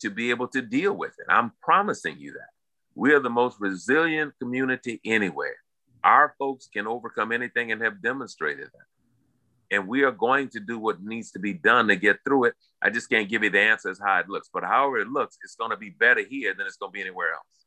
to 0.01 0.09
be 0.09 0.29
able 0.29 0.47
to 0.49 0.61
deal 0.61 0.93
with 0.93 1.13
it. 1.19 1.25
I'm 1.27 1.51
promising 1.61 2.17
you 2.19 2.33
that. 2.33 2.49
We 2.95 3.13
are 3.13 3.19
the 3.19 3.29
most 3.29 3.57
resilient 3.59 4.33
community 4.39 4.99
anywhere. 5.05 5.55
Our 6.03 6.35
folks 6.37 6.67
can 6.71 6.87
overcome 6.87 7.31
anything 7.31 7.71
and 7.71 7.81
have 7.81 8.01
demonstrated 8.01 8.67
that. 8.67 9.75
And 9.75 9.87
we 9.87 10.03
are 10.03 10.11
going 10.11 10.49
to 10.49 10.59
do 10.59 10.79
what 10.79 11.03
needs 11.03 11.31
to 11.31 11.39
be 11.39 11.53
done 11.53 11.87
to 11.87 11.95
get 11.95 12.19
through 12.23 12.45
it. 12.45 12.55
I 12.81 12.89
just 12.89 13.09
can't 13.09 13.29
give 13.29 13.43
you 13.43 13.49
the 13.49 13.59
answers 13.59 13.99
how 14.03 14.19
it 14.19 14.29
looks, 14.29 14.49
but 14.51 14.63
however 14.63 14.97
it 14.97 15.07
looks, 15.07 15.37
it's 15.43 15.55
going 15.55 15.71
to 15.71 15.77
be 15.77 15.91
better 15.91 16.23
here 16.27 16.53
than 16.53 16.65
it's 16.65 16.77
going 16.77 16.91
to 16.91 16.93
be 16.93 17.01
anywhere 17.01 17.33
else. 17.33 17.58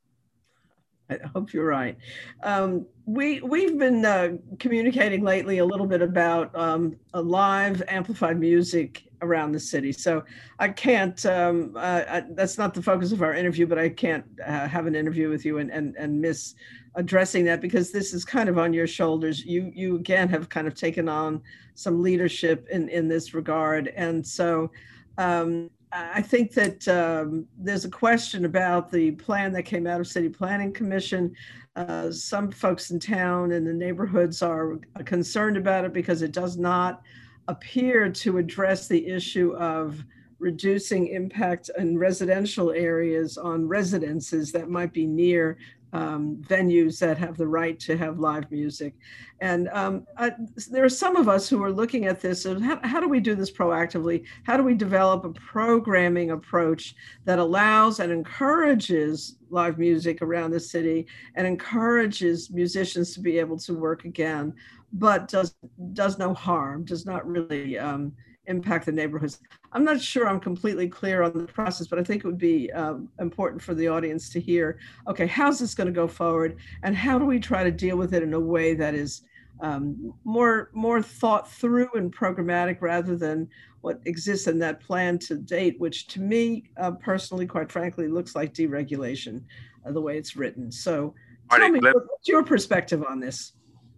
I 1.24 1.28
hope 1.28 1.52
you're 1.52 1.66
right. 1.66 1.96
Um, 2.42 2.86
we 3.04 3.40
we've 3.40 3.78
been 3.78 4.04
uh, 4.04 4.36
communicating 4.58 5.22
lately 5.22 5.58
a 5.58 5.64
little 5.64 5.86
bit 5.86 6.02
about 6.02 6.54
um, 6.56 6.96
live 7.14 7.82
amplified 7.88 8.38
music 8.38 9.04
around 9.22 9.52
the 9.52 9.60
city. 9.60 9.92
So 9.92 10.24
I 10.58 10.68
can't. 10.68 11.24
Um, 11.26 11.74
uh, 11.76 12.02
I, 12.08 12.22
that's 12.30 12.58
not 12.58 12.74
the 12.74 12.82
focus 12.82 13.12
of 13.12 13.22
our 13.22 13.34
interview, 13.34 13.66
but 13.66 13.78
I 13.78 13.88
can't 13.88 14.24
uh, 14.44 14.68
have 14.68 14.86
an 14.86 14.94
interview 14.94 15.28
with 15.30 15.44
you 15.44 15.58
and 15.58 15.70
and 15.70 15.96
and 15.96 16.20
miss 16.20 16.54
addressing 16.94 17.44
that 17.46 17.60
because 17.60 17.90
this 17.90 18.12
is 18.12 18.24
kind 18.24 18.48
of 18.48 18.58
on 18.58 18.72
your 18.72 18.86
shoulders. 18.86 19.44
You 19.44 19.70
you 19.74 19.96
again 19.96 20.28
have 20.28 20.48
kind 20.48 20.66
of 20.66 20.74
taken 20.74 21.08
on 21.08 21.42
some 21.74 22.02
leadership 22.02 22.68
in 22.70 22.88
in 22.88 23.08
this 23.08 23.34
regard, 23.34 23.88
and 23.88 24.26
so. 24.26 24.70
Um, 25.18 25.70
I 25.92 26.22
think 26.22 26.54
that 26.54 26.88
um, 26.88 27.46
there's 27.58 27.84
a 27.84 27.90
question 27.90 28.46
about 28.46 28.90
the 28.90 29.10
plan 29.12 29.52
that 29.52 29.64
came 29.64 29.86
out 29.86 30.00
of 30.00 30.06
City 30.06 30.30
Planning 30.30 30.72
Commission. 30.72 31.34
Uh, 31.76 32.10
some 32.10 32.50
folks 32.50 32.90
in 32.90 32.98
town 32.98 33.52
and 33.52 33.66
the 33.66 33.74
neighborhoods 33.74 34.40
are 34.40 34.78
concerned 35.04 35.58
about 35.58 35.84
it 35.84 35.92
because 35.92 36.22
it 36.22 36.32
does 36.32 36.56
not 36.56 37.02
appear 37.48 38.08
to 38.08 38.38
address 38.38 38.88
the 38.88 39.06
issue 39.06 39.54
of 39.56 40.02
reducing 40.38 41.08
impact 41.08 41.70
in 41.76 41.98
residential 41.98 42.70
areas 42.70 43.36
on 43.36 43.68
residences 43.68 44.50
that 44.52 44.70
might 44.70 44.94
be 44.94 45.06
near 45.06 45.58
um, 45.92 46.36
venues 46.48 46.98
that 46.98 47.18
have 47.18 47.36
the 47.36 47.46
right 47.46 47.78
to 47.80 47.96
have 47.96 48.18
live 48.18 48.50
music. 48.50 48.94
And 49.40 49.68
um, 49.72 50.06
I, 50.16 50.32
there 50.70 50.84
are 50.84 50.88
some 50.88 51.16
of 51.16 51.28
us 51.28 51.48
who 51.48 51.62
are 51.62 51.72
looking 51.72 52.06
at 52.06 52.20
this 52.20 52.46
and 52.46 52.64
how, 52.64 52.80
how 52.82 53.00
do 53.00 53.08
we 53.08 53.20
do 53.20 53.34
this 53.34 53.50
proactively? 53.50 54.24
How 54.44 54.56
do 54.56 54.62
we 54.62 54.74
develop 54.74 55.24
a 55.24 55.30
programming 55.30 56.30
approach 56.30 56.94
that 57.24 57.38
allows 57.38 58.00
and 58.00 58.10
encourages 58.10 59.36
live 59.50 59.78
music 59.78 60.22
around 60.22 60.50
the 60.50 60.60
city 60.60 61.06
and 61.34 61.46
encourages 61.46 62.50
musicians 62.50 63.12
to 63.14 63.20
be 63.20 63.38
able 63.38 63.58
to 63.58 63.74
work 63.74 64.04
again, 64.04 64.54
but 64.94 65.28
does, 65.28 65.54
does 65.92 66.18
no 66.18 66.32
harm, 66.32 66.84
does 66.84 67.04
not 67.04 67.26
really 67.26 67.78
um, 67.78 68.12
impact 68.46 68.86
the 68.86 68.92
neighborhoods. 68.92 69.40
I'm 69.72 69.84
not 69.84 70.00
sure 70.00 70.28
I'm 70.28 70.40
completely 70.40 70.88
clear 70.88 71.22
on 71.22 71.32
the 71.32 71.44
process, 71.44 71.86
but 71.86 71.98
I 71.98 72.02
think 72.02 72.24
it 72.24 72.26
would 72.26 72.38
be 72.38 72.70
um, 72.72 73.08
important 73.20 73.62
for 73.62 73.74
the 73.74 73.88
audience 73.88 74.30
to 74.30 74.40
hear, 74.40 74.78
okay, 75.06 75.26
how's 75.26 75.58
this 75.58 75.74
going 75.74 75.86
to 75.86 75.92
go 75.92 76.08
forward? 76.08 76.56
And 76.82 76.96
how 76.96 77.18
do 77.18 77.24
we 77.24 77.38
try 77.38 77.62
to 77.62 77.70
deal 77.70 77.96
with 77.96 78.14
it 78.14 78.22
in 78.22 78.34
a 78.34 78.40
way 78.40 78.74
that 78.74 78.94
is 78.94 79.22
um, 79.60 80.12
more, 80.24 80.70
more 80.72 81.02
thought 81.02 81.50
through 81.50 81.88
and 81.94 82.14
programmatic 82.14 82.78
rather 82.80 83.16
than 83.16 83.48
what 83.80 84.00
exists 84.06 84.48
in 84.48 84.58
that 84.58 84.80
plan 84.80 85.18
to 85.20 85.36
date, 85.36 85.78
which 85.78 86.06
to 86.08 86.20
me 86.20 86.70
uh, 86.78 86.92
personally, 86.92 87.46
quite 87.46 87.70
frankly, 87.70 88.08
looks 88.08 88.34
like 88.34 88.54
deregulation, 88.54 89.42
uh, 89.86 89.92
the 89.92 90.00
way 90.00 90.18
it's 90.18 90.36
written. 90.36 90.70
So 90.70 91.14
tell 91.50 91.68
me, 91.68 91.80
what's 91.80 92.28
your 92.28 92.42
perspective 92.42 93.04
on 93.08 93.20
this? 93.20 93.52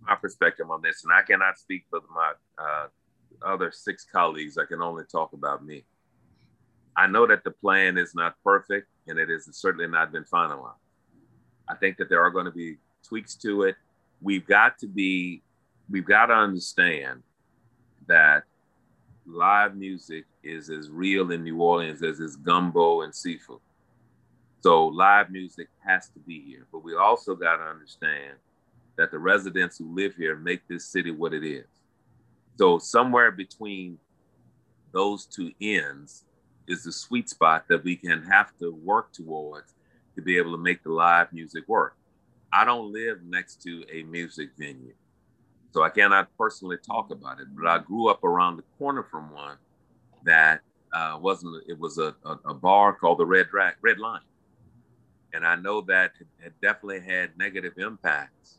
My 0.07 0.16
perspective 0.16 0.70
on 0.70 0.82
this, 0.82 1.05
and 1.05 1.12
I 1.12 1.22
cannot 1.22 1.59
speak 1.59 1.84
for 1.88 2.01
my 2.14 2.32
uh, 2.59 2.86
other 3.47 3.70
six 3.72 4.07
colleagues, 4.11 4.59
I 4.59 4.64
can 4.64 4.82
only 4.82 5.05
talk 5.11 5.32
about 5.32 5.64
me. 5.64 5.84
I 6.97 7.07
know 7.07 7.26
that 7.26 7.45
the 7.45 7.51
plan 7.51 7.99
is 7.99 8.14
not 8.14 8.36
perfect 8.45 8.88
and 9.09 9.18
it 9.18 9.28
has 9.28 9.49
certainly 9.53 9.88
not 9.88 10.12
been 10.12 10.24
finalized. 10.24 10.74
I 11.68 11.74
think 11.74 11.97
that 11.97 12.09
there 12.09 12.22
are 12.22 12.30
going 12.30 12.45
to 12.45 12.53
be 12.53 12.76
tweaks 13.07 13.34
to 13.36 13.62
it. 13.62 13.76
We've 14.20 14.47
got 14.47 14.78
to 14.78 14.86
be, 14.86 15.42
we've 15.90 16.07
got 16.07 16.26
to 16.26 16.34
understand 16.34 17.22
that 18.07 18.45
live 19.26 19.74
music 19.74 20.24
is 20.42 20.70
as 20.70 20.90
real 20.90 21.32
in 21.32 21.42
New 21.42 21.61
Orleans 21.61 22.03
as 22.03 22.20
is 22.20 22.36
gumbo 22.36 23.03
and 23.03 23.14
seafood. 23.14 23.61
So 24.61 24.86
live 24.86 25.30
music 25.30 25.68
has 25.86 26.09
to 26.11 26.18
be 26.20 26.40
here. 26.40 26.66
But 26.72 26.84
we 26.84 26.95
also 26.95 27.34
got 27.34 27.57
to 27.57 27.64
understand 27.64 28.34
that 28.97 29.11
the 29.11 29.18
residents 29.18 29.78
who 29.78 29.95
live 29.95 30.14
here 30.14 30.36
make 30.36 30.66
this 30.68 30.86
city 30.86 31.11
what 31.11 31.34
it 31.34 31.45
is. 31.45 31.66
So 32.57 32.78
somewhere 32.78 33.32
between 33.32 33.98
those 34.92 35.26
two 35.26 35.52
ends 35.61 36.24
is 36.66 36.84
the 36.84 36.92
sweet 36.92 37.28
spot 37.28 37.66
that 37.68 37.84
we 37.84 37.96
can 37.96 38.22
have 38.22 38.57
to 38.59 38.72
work 38.72 39.12
towards 39.12 39.74
to 40.14 40.22
be 40.22 40.38
able 40.38 40.52
to 40.52 40.59
make 40.59 40.82
the 40.82 40.92
live 40.92 41.32
music 41.32 41.64
work. 41.68 41.96
I 42.52 42.64
don't 42.64 42.92
live 42.92 43.22
next 43.24 43.62
to 43.62 43.84
a 43.92 44.05
music 44.05 44.50
venue, 44.57 44.94
so 45.72 45.82
I 45.82 45.88
cannot 45.90 46.28
personally 46.38 46.76
talk 46.76 47.11
about 47.11 47.40
it. 47.40 47.48
But 47.55 47.66
I 47.66 47.78
grew 47.78 48.09
up 48.09 48.22
around 48.22 48.57
the 48.57 48.64
corner 48.78 49.02
from 49.02 49.32
one 49.32 49.57
that 50.24 50.61
uh, 50.92 51.18
wasn't. 51.20 51.64
It 51.68 51.78
was 51.78 51.98
a, 51.98 52.14
a, 52.24 52.38
a, 52.46 52.55
bar 52.55 52.94
called 52.94 53.18
the 53.18 53.26
Red 53.26 53.48
Drag, 53.50 53.74
Red 53.82 53.98
Line, 53.98 54.20
and 55.32 55.44
I 55.44 55.57
know 55.57 55.80
that 55.82 56.12
it 56.44 56.52
definitely 56.62 57.00
had 57.00 57.36
negative 57.36 57.72
impacts 57.76 58.59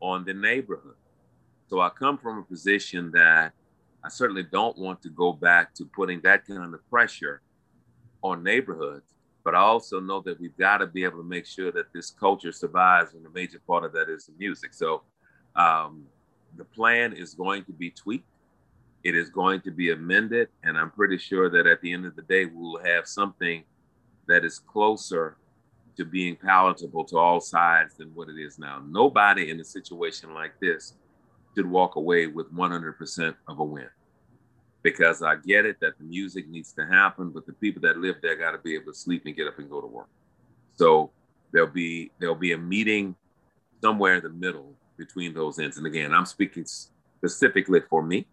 on 0.00 0.24
the 0.24 0.34
neighborhood. 0.34 0.96
So 1.68 1.80
I 1.80 1.90
come 1.90 2.16
from 2.16 2.38
a 2.38 2.42
position 2.42 3.10
that 3.12 3.52
I 4.02 4.08
certainly 4.08 4.42
don't 4.42 4.78
want 4.78 5.02
to 5.02 5.10
go 5.10 5.34
back 5.34 5.74
to 5.74 5.84
putting 5.84 6.20
that 6.22 6.46
kind 6.46 6.72
of 6.72 6.90
pressure 6.90 7.42
on 8.22 8.42
neighborhoods. 8.42 9.14
But 9.44 9.54
I 9.54 9.58
also 9.58 10.00
know 10.00 10.20
that 10.22 10.40
we've 10.40 10.56
got 10.56 10.78
to 10.78 10.86
be 10.86 11.04
able 11.04 11.18
to 11.18 11.28
make 11.28 11.46
sure 11.46 11.70
that 11.72 11.92
this 11.92 12.10
culture 12.10 12.52
survives, 12.52 13.14
and 13.14 13.24
a 13.24 13.30
major 13.30 13.60
part 13.66 13.84
of 13.84 13.92
that 13.92 14.08
is 14.08 14.26
the 14.26 14.32
music. 14.38 14.72
So 14.72 15.02
um, 15.56 16.04
the 16.56 16.64
plan 16.64 17.12
is 17.12 17.34
going 17.34 17.64
to 17.64 17.72
be 17.72 17.90
tweaked. 17.90 18.24
It 19.04 19.14
is 19.14 19.28
going 19.28 19.60
to 19.62 19.70
be 19.70 19.90
amended, 19.90 20.48
and 20.64 20.76
I'm 20.76 20.90
pretty 20.90 21.18
sure 21.18 21.50
that 21.50 21.66
at 21.66 21.80
the 21.82 21.92
end 21.92 22.04
of 22.04 22.16
the 22.16 22.22
day, 22.22 22.46
we 22.46 22.56
will 22.56 22.82
have 22.82 23.06
something 23.06 23.62
that 24.26 24.44
is 24.44 24.58
closer 24.58 25.36
to 25.96 26.04
being 26.04 26.36
palatable 26.36 27.04
to 27.04 27.18
all 27.18 27.40
sides 27.40 27.94
than 27.94 28.08
what 28.14 28.28
it 28.28 28.38
is 28.38 28.58
now. 28.58 28.82
Nobody 28.86 29.50
in 29.50 29.60
a 29.60 29.64
situation 29.64 30.34
like 30.34 30.58
this 30.60 30.94
should 31.58 31.68
walk 31.68 31.96
away 31.96 32.28
with 32.28 32.54
100% 32.54 33.34
of 33.48 33.58
a 33.58 33.64
win 33.64 33.88
because 34.82 35.22
I 35.22 35.34
get 35.34 35.66
it 35.66 35.78
that 35.80 35.98
the 35.98 36.04
music 36.04 36.48
needs 36.48 36.72
to 36.74 36.86
happen, 36.86 37.30
but 37.30 37.46
the 37.46 37.52
people 37.52 37.82
that 37.82 37.98
live 37.98 38.16
there 38.22 38.36
got 38.36 38.52
to 38.52 38.58
be 38.58 38.76
able 38.76 38.92
to 38.92 38.98
sleep 38.98 39.24
and 39.26 39.34
get 39.34 39.48
up 39.48 39.58
and 39.58 39.68
go 39.68 39.80
to 39.80 39.86
work. 39.88 40.06
So 40.76 41.10
there'll 41.52 41.68
be 41.68 42.12
there'll 42.20 42.36
be 42.36 42.52
a 42.52 42.58
meeting 42.58 43.16
somewhere 43.82 44.14
in 44.14 44.22
the 44.22 44.30
middle 44.30 44.74
between 44.96 45.34
those 45.34 45.58
ends. 45.58 45.78
And 45.78 45.86
again, 45.86 46.14
I'm 46.14 46.26
speaking 46.26 46.64
specifically 46.64 47.80
for 47.90 48.04
me, 48.04 48.28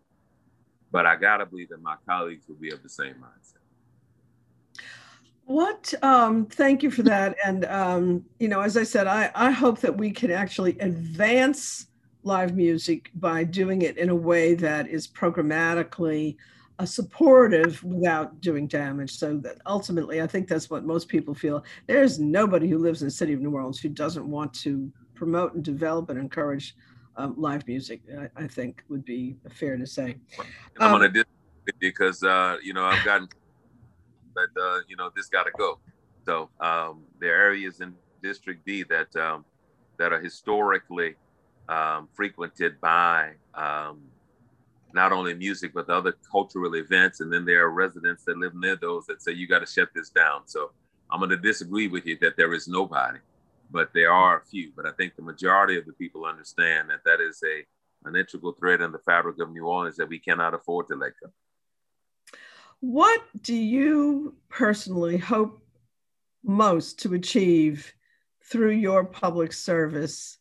but 0.91 1.07
I 1.07 1.15
gotta 1.15 1.47
believe 1.47 1.69
that 1.69 1.81
my 1.81 1.95
colleagues 2.07 2.47
will 2.47 2.57
be 2.57 2.71
of 2.71 2.83
the 2.83 2.89
same 2.89 3.15
mindset. 3.15 4.83
What? 5.45 5.95
Um, 6.03 6.45
thank 6.45 6.83
you 6.83 6.91
for 6.91 7.01
that. 7.03 7.37
And 7.43 7.65
um, 7.65 8.25
you 8.39 8.49
know, 8.49 8.61
as 8.61 8.77
I 8.77 8.83
said, 8.83 9.07
I 9.07 9.31
I 9.33 9.49
hope 9.49 9.79
that 9.79 9.97
we 9.97 10.11
can 10.11 10.29
actually 10.29 10.77
advance 10.77 11.87
live 12.25 12.55
music 12.55 13.11
by 13.15 13.43
doing 13.43 13.83
it 13.83 13.97
in 13.97 14.09
a 14.09 14.15
way 14.15 14.55
that 14.55 14.87
is 14.87 15.07
programmatically 15.07 16.35
uh, 16.79 16.85
supportive 16.85 17.81
without 17.83 18.41
doing 18.41 18.67
damage. 18.67 19.11
So 19.17 19.37
that 19.37 19.59
ultimately, 19.65 20.21
I 20.21 20.27
think 20.27 20.47
that's 20.47 20.69
what 20.69 20.83
most 20.83 21.07
people 21.07 21.33
feel. 21.33 21.63
There's 21.87 22.19
nobody 22.19 22.67
who 22.67 22.79
lives 22.79 23.01
in 23.01 23.07
the 23.07 23.11
city 23.11 23.33
of 23.33 23.41
New 23.41 23.53
Orleans 23.53 23.79
who 23.79 23.89
doesn't 23.89 24.27
want 24.29 24.53
to 24.55 24.91
promote 25.13 25.53
and 25.53 25.63
develop 25.63 26.09
and 26.09 26.19
encourage 26.19 26.75
um, 27.15 27.35
live 27.37 27.65
music. 27.67 28.01
I, 28.19 28.43
I, 28.43 28.47
think 28.47 28.83
would 28.89 29.05
be 29.05 29.37
fair 29.49 29.77
to 29.77 29.87
say. 29.87 30.17
I'm 30.79 30.95
um, 30.95 31.01
gonna 31.01 31.23
because 31.79 32.23
uh, 32.23 32.57
you 32.61 32.73
know 32.73 32.83
I've 32.83 33.05
gotten, 33.05 33.29
but 34.33 34.49
uh, 34.61 34.79
you 34.89 34.97
know 34.97 35.09
this 35.15 35.27
got 35.27 35.43
to 35.43 35.51
go. 35.57 35.79
So 36.25 36.49
um, 36.59 37.03
there 37.21 37.39
are 37.39 37.43
areas 37.43 37.79
in 37.79 37.93
District 38.21 38.65
D 38.65 38.83
that 38.89 39.15
um, 39.15 39.45
that 39.97 40.11
are 40.11 40.19
historically 40.19 41.15
um, 41.69 42.07
frequented 42.13 42.79
by 42.81 43.31
um, 43.53 44.01
not 44.93 45.11
only 45.11 45.33
music 45.33 45.73
but 45.73 45.89
other 45.89 46.13
cultural 46.31 46.75
events. 46.75 47.19
And 47.19 47.31
then 47.31 47.45
there 47.45 47.65
are 47.65 47.71
residents 47.71 48.23
that 48.25 48.37
live 48.37 48.55
near 48.55 48.75
those 48.75 49.05
that 49.07 49.21
say 49.21 49.33
you 49.33 49.47
got 49.47 49.59
to 49.59 49.65
shut 49.65 49.89
this 49.93 50.09
down. 50.09 50.41
So 50.45 50.71
I'm 51.11 51.19
going 51.19 51.29
to 51.31 51.37
disagree 51.37 51.87
with 51.87 52.05
you 52.05 52.17
that 52.21 52.37
there 52.37 52.53
is 52.53 52.67
nobody, 52.67 53.19
but 53.71 53.91
there 53.93 54.11
are 54.11 54.39
a 54.39 54.45
few. 54.45 54.71
But 54.75 54.85
I 54.85 54.91
think 54.91 55.15
the 55.15 55.21
majority 55.21 55.77
of 55.77 55.85
the 55.85 55.93
people 55.93 56.25
understand 56.25 56.89
that 56.89 57.03
that 57.05 57.19
is 57.21 57.41
a 57.43 57.63
an 58.07 58.15
integral 58.15 58.53
thread 58.53 58.81
in 58.81 58.91
the 58.91 58.99
fabric 58.99 59.39
of 59.41 59.51
New 59.51 59.65
Orleans 59.65 59.97
that 59.97 60.07
we 60.07 60.19
cannot 60.19 60.53
afford 60.53 60.87
to 60.89 60.95
let 60.95 61.13
go. 61.21 61.31
What 62.79 63.21
do 63.41 63.55
you 63.55 64.35
personally 64.47 65.17
hope 65.17 65.65
most 66.43 66.99
to 66.99 67.15
achieve 67.15 67.91
through 68.43 68.71
your 68.71 69.03
public 69.03 69.51
service 69.53 70.37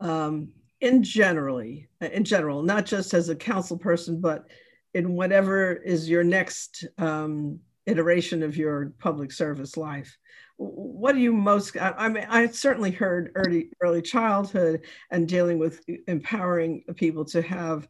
um, 0.00 0.48
in 0.80 1.02
generally, 1.02 1.88
in 2.00 2.24
general, 2.24 2.62
not 2.62 2.86
just 2.86 3.14
as 3.14 3.28
a 3.28 3.36
council 3.36 3.78
person, 3.78 4.20
but 4.20 4.46
in 4.94 5.12
whatever 5.12 5.72
is 5.72 6.08
your 6.08 6.24
next 6.24 6.86
um, 6.98 7.58
iteration 7.86 8.42
of 8.42 8.56
your 8.56 8.92
public 8.98 9.32
service 9.32 9.76
life. 9.76 10.16
What 10.58 11.12
do 11.12 11.18
you 11.18 11.32
most? 11.32 11.76
I, 11.76 11.92
I 11.96 12.08
mean, 12.08 12.26
I 12.28 12.46
certainly 12.46 12.90
heard 12.90 13.30
early 13.34 13.70
early 13.82 14.00
childhood 14.00 14.86
and 15.10 15.28
dealing 15.28 15.58
with 15.58 15.82
empowering 16.08 16.82
people 16.96 17.24
to 17.26 17.42
have 17.42 17.86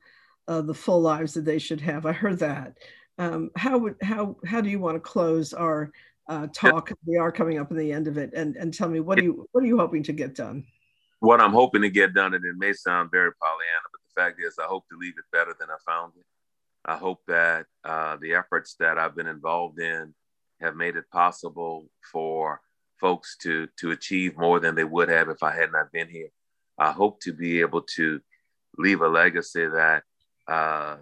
uh, 0.49 0.63
the 0.63 0.75
full 0.75 1.01
lives 1.01 1.35
that 1.35 1.45
they 1.45 1.59
should 1.59 1.81
have. 1.81 2.07
I 2.07 2.13
heard 2.13 2.41
that. 2.41 2.77
Um, 3.19 3.51
how 3.57 3.79
would 3.79 3.95
how 4.03 4.37
how 4.45 4.61
do 4.61 4.69
you 4.69 4.81
want 4.81 4.97
to 4.97 5.01
close 5.01 5.53
our 5.53 5.93
uh, 6.29 6.49
talk? 6.53 6.91
We 7.07 7.19
are 7.19 7.31
coming 7.31 7.59
up 7.59 7.71
in 7.71 7.77
the 7.77 7.93
end 7.93 8.09
of 8.09 8.19
it, 8.19 8.33
and 8.35 8.57
and 8.57 8.75
tell 8.75 8.89
me 8.89 8.99
what 8.99 9.19
do 9.19 9.25
you 9.25 9.49
what 9.53 9.63
are 9.63 9.67
you 9.67 9.79
hoping 9.79 10.03
to 10.05 10.13
get 10.13 10.35
done? 10.35 10.65
What 11.21 11.41
I'm 11.41 11.53
hoping 11.53 11.83
to 11.83 11.91
get 11.91 12.15
done, 12.15 12.35
and 12.35 12.45
it 12.45 12.57
may 12.57 12.73
sound 12.73 13.11
very 13.11 13.33
Pollyanna, 13.33 13.89
but 13.91 14.01
the 14.03 14.21
fact 14.21 14.41
is, 14.41 14.57
I 14.59 14.67
hope 14.67 14.85
to 14.91 14.99
leave 14.99 15.15
it 15.19 15.25
better 15.33 15.55
than 15.59 15.69
I 15.71 15.77
found 15.85 16.13
it. 16.17 16.25
I 16.85 16.97
hope 16.97 17.21
that 17.27 17.67
uh, 17.85 18.17
the 18.21 18.35
efforts 18.35 18.77
that 18.79 18.99
I've 18.99 19.17
been 19.17 19.27
involved 19.27 19.81
in 19.81 20.15
have 20.61 20.77
made 20.77 20.97
it 20.97 21.11
possible 21.11 21.89
for 22.13 22.61
folks 23.01 23.37
to 23.43 23.69
to 23.79 23.91
achieve 23.91 24.39
more 24.39 24.61
than 24.61 24.75
they 24.75 24.85
would 24.85 25.09
have 25.09 25.29
if 25.29 25.43
I 25.43 25.55
had 25.55 25.73
not 25.73 25.93
been 25.93 26.09
here. 26.09 26.29
I 26.79 26.93
hope 26.93 27.21
to 27.23 27.33
be 27.33 27.61
able 27.61 27.83
to 27.97 28.21
leave 28.79 29.01
a 29.01 29.09
legacy 29.09 29.67
that 29.67 30.03
uh, 30.47 30.97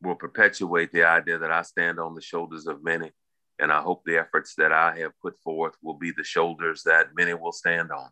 will 0.00 0.14
perpetuate 0.14 0.92
the 0.92 1.04
idea 1.04 1.38
that 1.38 1.50
I 1.50 1.62
stand 1.62 1.98
on 1.98 2.14
the 2.14 2.22
shoulders 2.22 2.66
of 2.66 2.82
many. 2.82 3.10
And 3.58 3.70
I 3.70 3.82
hope 3.82 4.04
the 4.04 4.18
efforts 4.18 4.54
that 4.56 4.72
I 4.72 4.98
have 5.00 5.12
put 5.20 5.38
forth 5.40 5.74
will 5.82 5.98
be 5.98 6.12
the 6.12 6.24
shoulders 6.24 6.82
that 6.84 7.08
many 7.14 7.34
will 7.34 7.52
stand 7.52 7.90
on. 7.92 8.08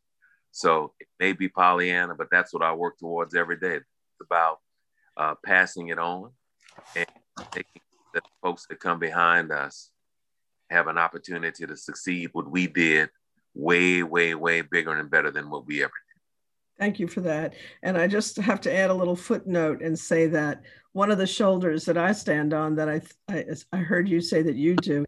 So 0.58 0.92
it 0.98 1.06
may 1.20 1.34
be 1.34 1.48
Pollyanna, 1.48 2.16
but 2.16 2.30
that's 2.32 2.52
what 2.52 2.64
I 2.64 2.74
work 2.74 2.98
towards 2.98 3.36
every 3.36 3.60
day. 3.60 3.76
It's 3.76 4.20
about 4.20 4.58
uh, 5.16 5.36
passing 5.46 5.90
it 5.90 6.00
on 6.00 6.32
and 6.96 7.06
making 7.54 7.80
the 8.12 8.20
folks 8.42 8.66
that 8.66 8.80
come 8.80 8.98
behind 8.98 9.52
us 9.52 9.90
have 10.68 10.88
an 10.88 10.98
opportunity 10.98 11.64
to 11.64 11.76
succeed 11.76 12.30
what 12.32 12.50
we 12.50 12.66
did 12.66 13.08
way, 13.54 14.02
way, 14.02 14.34
way 14.34 14.62
bigger 14.62 14.98
and 14.98 15.08
better 15.08 15.30
than 15.30 15.48
what 15.48 15.64
we 15.64 15.80
ever 15.84 15.92
did. 15.92 16.82
Thank 16.82 16.98
you 16.98 17.06
for 17.06 17.20
that. 17.20 17.54
And 17.84 17.96
I 17.96 18.08
just 18.08 18.36
have 18.38 18.60
to 18.62 18.76
add 18.76 18.90
a 18.90 18.94
little 18.94 19.14
footnote 19.14 19.80
and 19.80 19.96
say 19.96 20.26
that 20.26 20.62
one 20.90 21.12
of 21.12 21.18
the 21.18 21.26
shoulders 21.28 21.84
that 21.84 21.96
I 21.96 22.10
stand 22.10 22.52
on 22.52 22.74
that 22.74 22.88
I, 22.88 23.00
I, 23.28 23.44
I 23.72 23.76
heard 23.76 24.08
you 24.08 24.20
say 24.20 24.42
that 24.42 24.56
you 24.56 24.74
do 24.74 25.04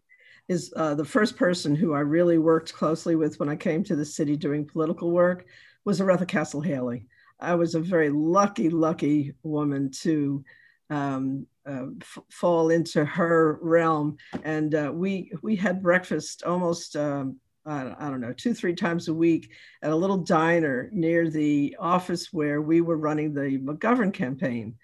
is 0.47 0.73
uh, 0.75 0.95
the 0.95 1.05
first 1.05 1.37
person 1.37 1.75
who 1.75 1.93
I 1.93 1.99
really 1.99 2.37
worked 2.37 2.73
closely 2.73 3.15
with 3.15 3.39
when 3.39 3.49
I 3.49 3.55
came 3.55 3.83
to 3.85 3.95
the 3.95 4.05
city 4.05 4.35
doing 4.35 4.65
political 4.65 5.11
work 5.11 5.45
was 5.85 5.99
Oretha 5.99 6.27
Castle 6.27 6.61
Haley. 6.61 7.07
I 7.39 7.55
was 7.55 7.75
a 7.75 7.79
very 7.79 8.09
lucky, 8.09 8.69
lucky 8.69 9.33
woman 9.43 9.89
to 10.01 10.43
um, 10.89 11.47
uh, 11.65 11.87
f- 12.01 12.23
fall 12.29 12.69
into 12.69 13.05
her 13.05 13.59
realm, 13.61 14.17
and 14.43 14.75
uh, 14.75 14.91
we 14.93 15.31
we 15.41 15.55
had 15.55 15.81
breakfast 15.81 16.43
almost. 16.43 16.95
Um, 16.95 17.37
I, 17.63 17.93
I 17.99 18.09
don't 18.09 18.21
know, 18.21 18.33
two, 18.33 18.55
three 18.55 18.73
times 18.73 19.07
a 19.07 19.13
week 19.13 19.51
at 19.83 19.91
a 19.91 19.95
little 19.95 20.17
diner 20.17 20.89
near 20.91 21.29
the 21.29 21.75
office 21.79 22.33
where 22.33 22.59
we 22.59 22.81
were 22.81 22.97
running 22.97 23.33
the 23.35 23.59
McGovern 23.59 24.11
campaign. 24.11 24.75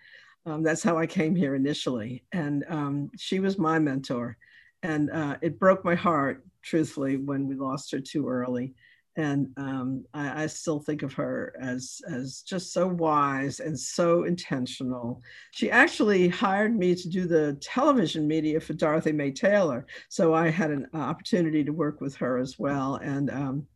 Um, 0.45 0.61
that's 0.61 0.83
how 0.83 0.95
I 0.95 1.07
came 1.07 1.35
here 1.35 1.55
initially. 1.55 2.23
And 2.31 2.63
um, 2.69 3.09
she 3.17 3.39
was 3.39 3.57
my 3.57 3.79
mentor. 3.79 4.37
And 4.83 5.09
uh, 5.11 5.37
it 5.41 5.59
broke 5.59 5.83
my 5.83 5.95
heart, 5.95 6.45
truthfully, 6.61 7.17
when 7.17 7.47
we 7.47 7.55
lost 7.55 7.91
her 7.91 7.99
too 7.99 8.27
early. 8.27 8.73
and 9.17 9.49
um, 9.57 10.05
I, 10.13 10.43
I, 10.43 10.47
still 10.47 10.79
think 10.79 11.01
of 11.01 11.11
her 11.13 11.55
as 11.59 12.01
as 12.07 12.43
just 12.43 12.71
so 12.71 12.87
wise 12.87 13.59
and 13.59 13.77
so 13.77 14.25
intentional. 14.25 15.23
She 15.51 15.71
actually 15.71 16.27
hired 16.27 16.77
me 16.77 16.93
to 16.93 17.09
do 17.09 17.25
the 17.25 17.57
television 17.59 18.27
media 18.27 18.59
for 18.59 18.73
Dorothy 18.73 19.11
Mae 19.11 19.31
Taylor, 19.31 19.87
so 20.07 20.35
I 20.35 20.49
had 20.49 20.69
an 20.69 20.87
opportunity 20.93 21.63
to 21.63 21.73
work 21.73 21.99
with 21.99 22.15
her 22.17 22.37
as 22.37 22.59
well. 22.59 22.97
And 22.97 23.31
um, 23.31 23.67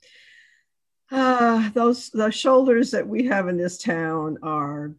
uh, 1.11 1.69
those 1.71 2.11
the 2.11 2.29
shoulders 2.29 2.91
that 2.91 3.07
we 3.07 3.25
have 3.25 3.47
in 3.47 3.57
this 3.57 3.79
town 3.79 4.37
are 4.43 4.95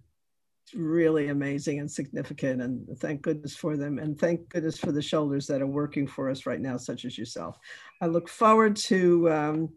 really 0.74 1.28
amazing 1.28 1.80
and 1.80 1.90
significant 1.90 2.62
and 2.62 2.86
thank 2.98 3.22
goodness 3.22 3.54
for 3.54 3.76
them 3.76 3.98
and 3.98 4.18
thank 4.18 4.48
goodness 4.48 4.78
for 4.78 4.92
the 4.92 5.02
shoulders 5.02 5.46
that 5.46 5.60
are 5.60 5.66
working 5.66 6.06
for 6.06 6.30
us 6.30 6.46
right 6.46 6.60
now 6.60 6.76
such 6.76 7.04
as 7.04 7.18
yourself 7.18 7.58
i 8.00 8.06
look 8.06 8.28
forward 8.28 8.74
to 8.74 9.30
um, 9.30 9.68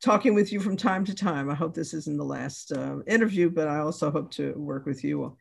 talking 0.00 0.34
with 0.34 0.52
you 0.52 0.60
from 0.60 0.76
time 0.76 1.04
to 1.04 1.14
time. 1.14 1.50
I 1.50 1.54
hope 1.54 1.74
this 1.74 1.94
isn't 1.94 2.16
the 2.16 2.24
last 2.24 2.72
uh, 2.72 2.98
interview, 3.06 3.50
but 3.50 3.68
I 3.68 3.78
also 3.78 4.10
hope 4.10 4.30
to 4.32 4.52
work 4.52 4.86
with 4.86 5.04
you 5.04 5.36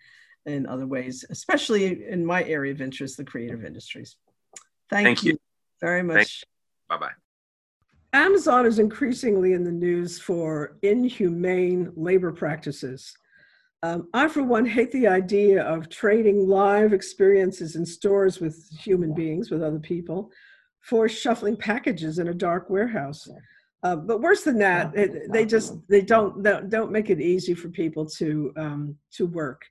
in 0.45 0.65
other 0.67 0.85
ways, 0.85 1.25
especially 1.29 2.07
in 2.07 2.25
my 2.25 2.43
area 2.43 2.71
of 2.71 2.81
interest, 2.81 3.17
the 3.17 3.23
creative 3.23 3.65
industries. 3.65 4.15
Thank, 4.89 5.05
Thank 5.05 5.23
you. 5.23 5.31
you. 5.33 5.37
very 5.81 6.03
much. 6.03 6.43
Bye 6.87 6.97
bye. 6.97 7.11
Amazon 8.13 8.65
is 8.65 8.79
increasingly 8.79 9.53
in 9.53 9.63
the 9.63 9.71
news 9.71 10.19
for 10.19 10.77
inhumane 10.83 11.91
labor 11.95 12.31
practices. 12.31 13.13
Um, 13.85 14.07
I, 14.15 14.27
for 14.27 14.41
one, 14.41 14.65
hate 14.65 14.91
the 14.91 15.07
idea 15.07 15.61
of 15.61 15.89
trading 15.89 16.47
live 16.47 16.91
experiences 16.91 17.75
in 17.75 17.85
stores 17.85 18.39
with 18.39 18.67
human 18.79 19.13
beings, 19.13 19.51
with 19.51 19.61
other 19.61 19.79
people, 19.79 20.31
for 20.81 21.07
shuffling 21.07 21.55
packages 21.55 22.17
in 22.17 22.29
a 22.29 22.33
dark 22.33 22.67
warehouse. 22.71 23.29
Uh, 23.83 23.95
but 23.95 24.21
worse 24.21 24.43
than 24.43 24.57
that, 24.57 24.95
it, 24.97 25.31
they 25.31 25.45
just 25.45 25.75
they 25.87 26.01
don't 26.01 26.41
don't 26.69 26.91
make 26.91 27.11
it 27.11 27.21
easy 27.21 27.53
for 27.53 27.69
people 27.69 28.03
to 28.17 28.51
um, 28.57 28.95
to 29.11 29.27
work 29.27 29.61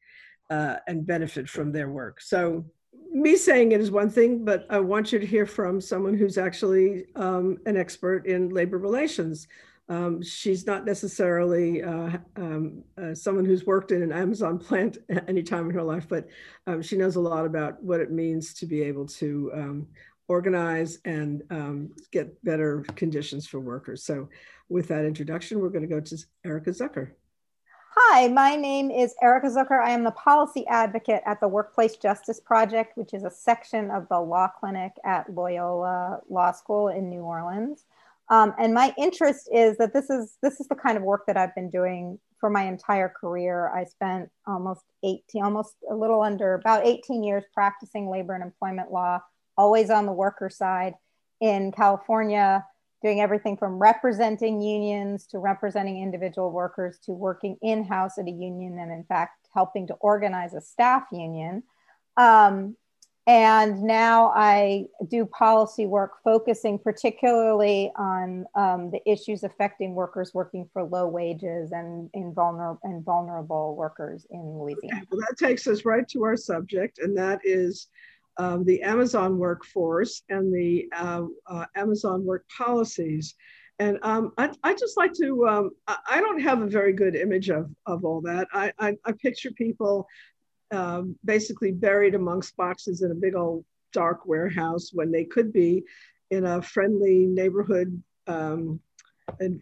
uh, 0.49 0.77
and 0.87 1.05
benefit 1.05 1.49
from 1.49 1.73
their 1.73 1.91
work. 1.91 2.21
So 2.21 2.65
me 3.11 3.35
saying 3.35 3.73
it 3.73 3.81
is 3.81 3.91
one 3.91 4.11
thing, 4.11 4.45
but 4.45 4.65
I 4.71 4.79
want 4.79 5.13
you 5.13 5.19
to 5.19 5.27
hear 5.27 5.47
from 5.47 5.81
someone 5.81 6.17
who's 6.17 6.39
actually 6.39 7.07
um, 7.17 7.59
an 7.67 7.77
expert 7.77 8.27
in 8.27 8.51
labor 8.51 8.79
relations. 8.79 9.49
Um, 9.89 10.23
she's 10.23 10.67
not 10.67 10.87
necessarily 10.87 11.83
uh, 11.83 12.17
um, 12.37 12.83
uh, 12.97 13.15
someone 13.15 13.45
who's 13.45 13.67
worked 13.67 13.93
in 13.93 14.03
an 14.03 14.13
Amazon 14.13 14.59
plant 14.59 14.99
any 15.29 15.43
time 15.43 15.69
in 15.69 15.75
her 15.75 15.83
life, 15.83 16.07
but 16.09 16.27
um, 16.67 16.81
she 16.81 16.97
knows 16.97 17.17
a 17.17 17.21
lot 17.21 17.45
about 17.45 17.83
what 17.83 18.01
it 18.01 18.11
means 18.11 18.55
to 18.55 18.67
be 18.67 18.83
able 18.83 19.07
to 19.07 19.51
um, 19.55 19.87
organize 20.29 20.99
and 21.05 21.43
um, 21.51 21.91
get 22.13 22.43
better 22.45 22.85
conditions 22.97 23.47
for 23.47 23.61
workers. 23.61 24.03
So 24.05 24.29
with 24.71 24.89
that 24.89 25.05
introduction, 25.05 25.61
we're 25.61 25.69
going 25.69 25.87
to 25.87 25.95
go 25.95 26.01
to 26.01 26.25
Erika 26.45 26.71
Zucker. 26.71 27.11
Hi, 27.97 28.27
my 28.27 28.57
name 28.57 28.91
is 28.91 29.15
Erika 29.23 29.47
Zucker. 29.49 29.81
I 29.81 29.91
am 29.91 30.03
the 30.03 30.11
policy 30.13 30.67
advocate 30.67 31.23
at 31.27 31.41
the 31.41 31.47
Workplace 31.47 31.97
Justice 31.97 32.41
Project, 32.41 32.97
which 32.97 33.15
is 33.15 33.23
a 33.23 33.31
section 33.31 33.91
of 33.91 34.09
the 34.09 34.19
law 34.19 34.49
clinic 34.49 34.93
at 35.05 35.33
Loyola 35.33 36.21
Law 36.29 36.51
School 36.51 36.89
in 36.89 37.09
New 37.09 37.21
Orleans. 37.21 37.85
Um, 38.31 38.55
and 38.59 38.73
my 38.73 38.95
interest 38.97 39.49
is 39.53 39.77
that 39.77 39.93
this 39.93 40.09
is 40.09 40.37
this 40.43 40.61
is 40.61 40.69
the 40.69 40.75
kind 40.75 40.97
of 40.97 41.03
work 41.03 41.25
that 41.27 41.37
I've 41.37 41.55
been 41.55 41.71
doing 41.71 42.19
for 42.41 42.51
my 42.51 42.65
entire 42.65 43.09
career. 43.09 43.71
I 43.75 43.85
spent 43.85 44.31
almost 44.47 44.83
18, 45.03 45.43
almost 45.43 45.75
a 45.91 45.95
little 45.95 46.23
under 46.23 46.55
about 46.55 46.87
18 46.87 47.23
years 47.23 47.45
practicing 47.53 48.11
labor 48.11 48.35
and 48.35 48.43
employment 48.43 48.91
law 48.91 49.21
always 49.57 49.91
on 49.91 50.07
the 50.07 50.13
worker 50.13 50.51
side 50.51 50.95
in 51.41 51.73
California, 51.73 52.65
doing 53.03 53.21
everything 53.21 53.57
from 53.57 53.79
representing 53.79 54.61
unions 54.61 55.27
to 55.27 55.39
representing 55.39 56.03
individual 56.03 56.51
workers 56.51 56.99
to 57.05 57.13
working 57.13 57.57
in 57.63 57.85
house 57.85 58.19
at 58.19 58.27
a 58.27 58.31
union 58.31 58.79
and, 58.79 58.91
in 58.91 59.05
fact, 59.05 59.49
helping 59.53 59.87
to 59.87 59.95
organize 59.95 60.55
a 60.55 60.61
staff 60.61 61.05
union. 61.13 61.63
Um, 62.17 62.77
and 63.27 63.83
now 63.83 64.33
I 64.35 64.85
do 65.09 65.25
policy 65.25 65.87
work 65.87 66.13
focusing 66.23 66.79
particularly 66.79 67.91
on 67.97 68.45
um, 68.55 68.91
the 68.91 69.01
issues 69.11 69.45
affecting 69.45 69.95
workers 69.95 70.33
working 70.35 70.69
for 70.73 70.85
low 70.85 71.09
wages 71.09 71.73
and, 71.73 72.11
in 72.13 72.35
vulnerable, 72.35 72.81
and 72.83 73.05
vulnerable 73.05 73.77
workers 73.77 74.27
in 74.31 74.41
Louisiana. 74.41 74.99
Okay, 74.99 75.07
well, 75.11 75.21
that 75.21 75.39
takes 75.39 75.67
us 75.67 75.85
right 75.85 76.07
to 76.09 76.23
our 76.25 76.37
subject, 76.37 76.99
and 76.99 77.17
that 77.17 77.41
is 77.45 77.89
um, 78.37 78.65
the 78.65 78.83
Amazon 78.83 79.39
workforce 79.39 80.23
and 80.29 80.53
the 80.53 80.87
uh, 80.95 81.23
uh, 81.47 81.65
Amazon 81.77 82.25
work 82.25 82.45
policies. 82.57 83.35
And 83.79 83.99
um, 84.03 84.33
I, 84.39 84.53
I 84.63 84.75
just 84.75 84.97
like 84.97 85.13
to, 85.15 85.49
um, 85.49 85.71
I 85.89 86.21
don't 86.21 86.41
have 86.41 86.63
a 86.63 86.67
very 86.67 86.93
good 86.93 87.17
image 87.17 87.51
of, 87.51 87.71
of 87.87 88.05
all 88.05 88.21
that. 88.21 88.47
I, 88.53 88.73
I, 88.79 88.97
I 89.05 89.13
picture 89.13 89.51
people 89.51 90.07
um, 90.75 91.17
basically 91.25 91.73
buried 91.73 92.15
amongst 92.15 92.57
boxes 92.57 93.03
in 93.03 93.11
a 93.11 93.15
big 93.15 93.35
old 93.35 93.65
dark 93.93 94.27
warehouse 94.27 94.91
when 94.93 95.11
they 95.11 95.25
could 95.25 95.53
be 95.53 95.83
in 96.31 96.45
a 96.45 96.61
friendly 96.61 97.27
neighborhood 97.27 98.03
um, 98.27 98.81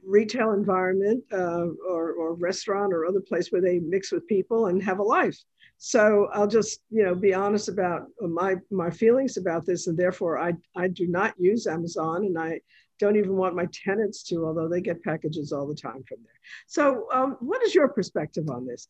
retail 0.04 0.52
environment 0.52 1.22
uh, 1.32 1.66
or, 1.88 2.12
or 2.12 2.34
restaurant 2.34 2.92
or 2.92 3.06
other 3.06 3.20
place 3.20 3.52
where 3.52 3.62
they 3.62 3.78
mix 3.78 4.10
with 4.10 4.26
people 4.26 4.66
and 4.66 4.82
have 4.82 4.98
a 4.98 5.02
life. 5.02 5.38
So 5.78 6.28
I'll 6.32 6.46
just, 6.46 6.80
you 6.90 7.04
know, 7.04 7.14
be 7.14 7.34
honest 7.34 7.68
about 7.68 8.06
my 8.20 8.54
my 8.70 8.88
feelings 8.88 9.36
about 9.36 9.66
this, 9.66 9.88
and 9.88 9.98
therefore 9.98 10.38
I 10.38 10.52
I 10.76 10.86
do 10.86 11.08
not 11.08 11.34
use 11.38 11.66
Amazon, 11.66 12.24
and 12.26 12.38
I 12.38 12.60
don't 13.00 13.16
even 13.16 13.36
want 13.36 13.56
my 13.56 13.66
tenants 13.72 14.22
to, 14.24 14.46
although 14.46 14.68
they 14.68 14.80
get 14.80 15.02
packages 15.02 15.50
all 15.52 15.66
the 15.66 15.74
time 15.74 16.04
from 16.08 16.18
there. 16.22 16.40
So, 16.68 17.08
um, 17.12 17.36
what 17.40 17.64
is 17.64 17.74
your 17.74 17.88
perspective 17.88 18.48
on 18.48 18.64
this? 18.64 18.86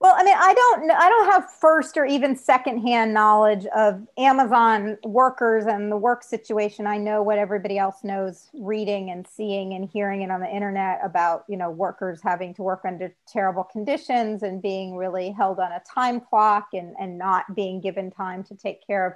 Well, 0.00 0.14
I 0.18 0.22
mean, 0.22 0.36
I 0.36 0.52
don't 0.52 0.90
I 0.90 1.08
don't 1.08 1.32
have 1.32 1.50
first 1.50 1.96
or 1.96 2.04
even 2.04 2.36
secondhand 2.36 3.14
knowledge 3.14 3.64
of 3.66 4.06
Amazon 4.18 4.98
workers 5.02 5.64
and 5.66 5.90
the 5.90 5.96
work 5.96 6.22
situation. 6.22 6.86
I 6.86 6.98
know 6.98 7.22
what 7.22 7.38
everybody 7.38 7.78
else 7.78 8.04
knows 8.04 8.50
reading 8.52 9.10
and 9.10 9.26
seeing 9.26 9.72
and 9.72 9.88
hearing 9.88 10.22
it 10.22 10.30
on 10.30 10.40
the 10.40 10.54
internet 10.54 11.00
about, 11.02 11.44
you 11.48 11.56
know, 11.56 11.70
workers 11.70 12.20
having 12.22 12.52
to 12.54 12.62
work 12.62 12.82
under 12.84 13.14
terrible 13.26 13.64
conditions 13.64 14.42
and 14.42 14.60
being 14.60 14.96
really 14.96 15.30
held 15.30 15.58
on 15.58 15.72
a 15.72 15.80
time 15.88 16.20
clock 16.20 16.68
and, 16.74 16.94
and 17.00 17.16
not 17.16 17.54
being 17.54 17.80
given 17.80 18.10
time 18.10 18.44
to 18.44 18.54
take 18.54 18.86
care 18.86 19.06
of 19.06 19.12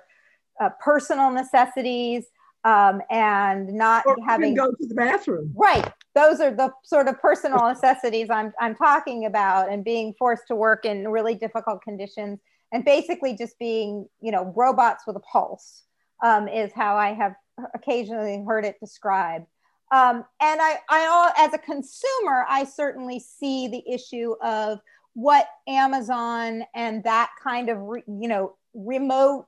uh, 0.61 0.71
personal 0.81 1.31
necessities 1.31 2.27
um, 2.65 3.03
and 3.11 3.69
not 3.69 4.07
or 4.07 4.17
having 4.27 4.55
go 4.55 4.71
to 4.71 4.87
the 4.87 4.95
bathroom. 4.95 5.53
Right. 5.55 5.93
Those 6.19 6.41
are 6.41 6.51
the 6.51 6.73
sort 6.83 7.07
of 7.07 7.21
personal 7.21 7.69
necessities 7.69 8.29
I'm, 8.29 8.53
I'm 8.59 8.75
talking 8.75 9.25
about 9.25 9.71
and 9.71 9.85
being 9.85 10.15
forced 10.19 10.49
to 10.49 10.57
work 10.57 10.85
in 10.85 11.07
really 11.07 11.37
difficult 11.37 11.81
conditions 11.83 12.41
and 12.73 12.85
basically 12.85 13.37
just 13.37 13.57
being, 13.61 14.09
you 14.21 14.33
know, 14.33 14.53
robots 14.57 15.05
with 15.07 15.15
a 15.15 15.21
pulse 15.21 15.85
um, 16.25 16.49
is 16.49 16.73
how 16.75 16.97
I 16.97 17.15
have 17.15 17.35
occasionally 17.73 18.45
heard 18.45 18.65
it 18.65 18.81
described. 18.81 19.47
Um, 19.93 20.25
and 20.41 20.61
I, 20.61 20.79
I, 20.91 21.33
as 21.39 21.55
a 21.55 21.59
consumer, 21.59 22.45
I 22.49 22.65
certainly 22.65 23.21
see 23.21 23.69
the 23.69 23.85
issue 23.89 24.35
of 24.43 24.81
what 25.15 25.47
Amazon 25.69 26.65
and 26.75 27.05
that 27.05 27.31
kind 27.41 27.69
of, 27.69 27.79
re, 27.79 28.03
you 28.09 28.29
know, 28.29 28.57
remote 28.75 29.47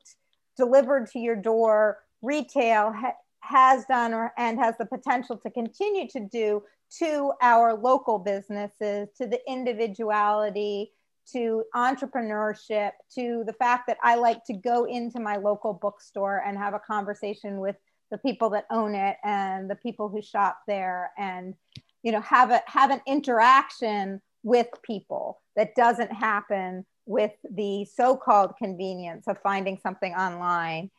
delivered 0.57 1.11
to 1.13 1.19
your 1.19 1.37
door 1.37 1.99
retail 2.23 2.93
ha- 2.93 3.20
has 3.51 3.85
done 3.87 4.15
or, 4.15 4.33
and 4.39 4.59
has 4.59 4.77
the 4.79 4.87
potential 4.87 5.37
to 5.37 5.51
continue 5.51 6.09
to 6.09 6.21
do 6.21 6.63
to 6.99 7.33
our 7.43 7.75
local 7.75 8.19
businesses, 8.19 9.09
to 9.17 9.27
the 9.27 9.41
individuality, 9.47 10.93
to 11.33 11.65
entrepreneurship, 11.75 12.93
to 13.15 13.45
the 13.47 13.53
fact 13.53 13.87
that 13.89 13.99
I 14.03 14.15
like 14.15 14.45
to 14.45 14.55
go 14.55 14.85
into 14.85 15.21
my 15.21 15.37
local 15.37 15.73
bookstore 15.73 16.43
and 16.47 16.57
have 16.59 16.75
a 16.75 16.81
conversation 16.81 17.59
with 17.59 17.77
the 18.11 18.19
people 18.19 18.51
that 18.51 18.67
own 18.71 18.95
it 18.95 19.17
and 19.25 19.71
the 19.71 19.77
people 19.77 20.09
who 20.09 20.23
shop 20.23 20.59
there 20.67 21.13
and 21.17 21.55
you 22.03 22.11
know 22.11 22.21
have 22.21 22.51
a 22.51 22.61
have 22.67 22.91
an 22.91 23.01
interaction 23.07 24.21
with 24.43 24.67
people 24.83 25.41
that 25.55 25.77
doesn't 25.77 26.13
happen 26.13 26.85
with 27.07 27.33
the 27.53 27.85
so-called 27.85 28.53
convenience 28.59 29.29
of 29.29 29.39
finding 29.43 29.79
something 29.79 30.13
online 30.15 30.91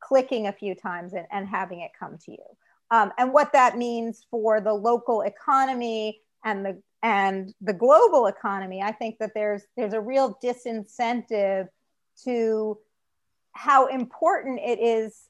clicking 0.00 0.46
a 0.46 0.52
few 0.52 0.74
times 0.74 1.12
and, 1.12 1.26
and 1.30 1.48
having 1.48 1.80
it 1.80 1.90
come 1.98 2.18
to 2.18 2.32
you. 2.32 2.44
Um, 2.90 3.12
and 3.18 3.32
what 3.32 3.52
that 3.52 3.76
means 3.76 4.26
for 4.30 4.60
the 4.60 4.72
local 4.72 5.22
economy 5.22 6.20
and 6.44 6.64
the 6.64 6.82
and 7.02 7.54
the 7.60 7.72
global 7.72 8.26
economy, 8.26 8.82
I 8.82 8.92
think 8.92 9.18
that 9.18 9.32
there's 9.34 9.62
there's 9.76 9.92
a 9.92 10.00
real 10.00 10.38
disincentive 10.42 11.68
to 12.24 12.78
how 13.52 13.86
important 13.86 14.60
it 14.60 14.80
is 14.80 15.28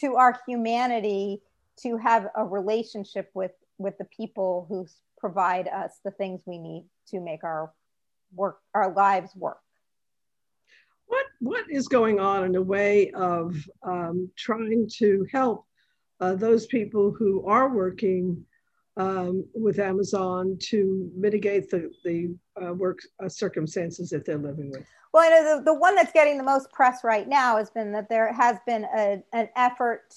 to 0.00 0.16
our 0.16 0.38
humanity 0.46 1.42
to 1.82 1.96
have 1.96 2.28
a 2.36 2.44
relationship 2.44 3.30
with 3.34 3.52
with 3.78 3.98
the 3.98 4.04
people 4.04 4.66
who 4.68 4.86
provide 5.18 5.68
us 5.68 5.92
the 6.04 6.10
things 6.10 6.40
we 6.46 6.58
need 6.58 6.84
to 7.08 7.20
make 7.20 7.44
our 7.44 7.72
work 8.34 8.58
our 8.74 8.92
lives 8.92 9.34
work 9.36 9.60
what 11.12 11.26
what 11.40 11.64
is 11.70 11.88
going 11.88 12.18
on 12.18 12.44
in 12.44 12.56
a 12.56 12.62
way 12.62 13.10
of 13.10 13.54
um, 13.82 14.30
trying 14.36 14.88
to 14.98 15.26
help 15.30 15.66
uh, 16.20 16.34
those 16.34 16.66
people 16.66 17.10
who 17.10 17.44
are 17.46 17.68
working 17.68 18.42
um, 18.96 19.44
with 19.54 19.78
Amazon 19.78 20.56
to 20.70 21.10
mitigate 21.14 21.68
the, 21.70 21.90
the 22.04 22.34
uh, 22.62 22.72
work 22.72 23.00
uh, 23.22 23.28
circumstances 23.28 24.08
that 24.10 24.24
they're 24.24 24.38
living 24.38 24.70
with? 24.70 24.84
Well, 25.12 25.28
know 25.28 25.58
the, 25.58 25.64
the 25.64 25.74
one 25.74 25.94
that's 25.94 26.12
getting 26.12 26.38
the 26.38 26.44
most 26.44 26.72
press 26.72 27.04
right 27.04 27.28
now 27.28 27.58
has 27.58 27.68
been 27.68 27.92
that 27.92 28.08
there 28.08 28.32
has 28.32 28.56
been 28.66 28.86
a, 28.96 29.22
an 29.34 29.48
effort 29.56 30.14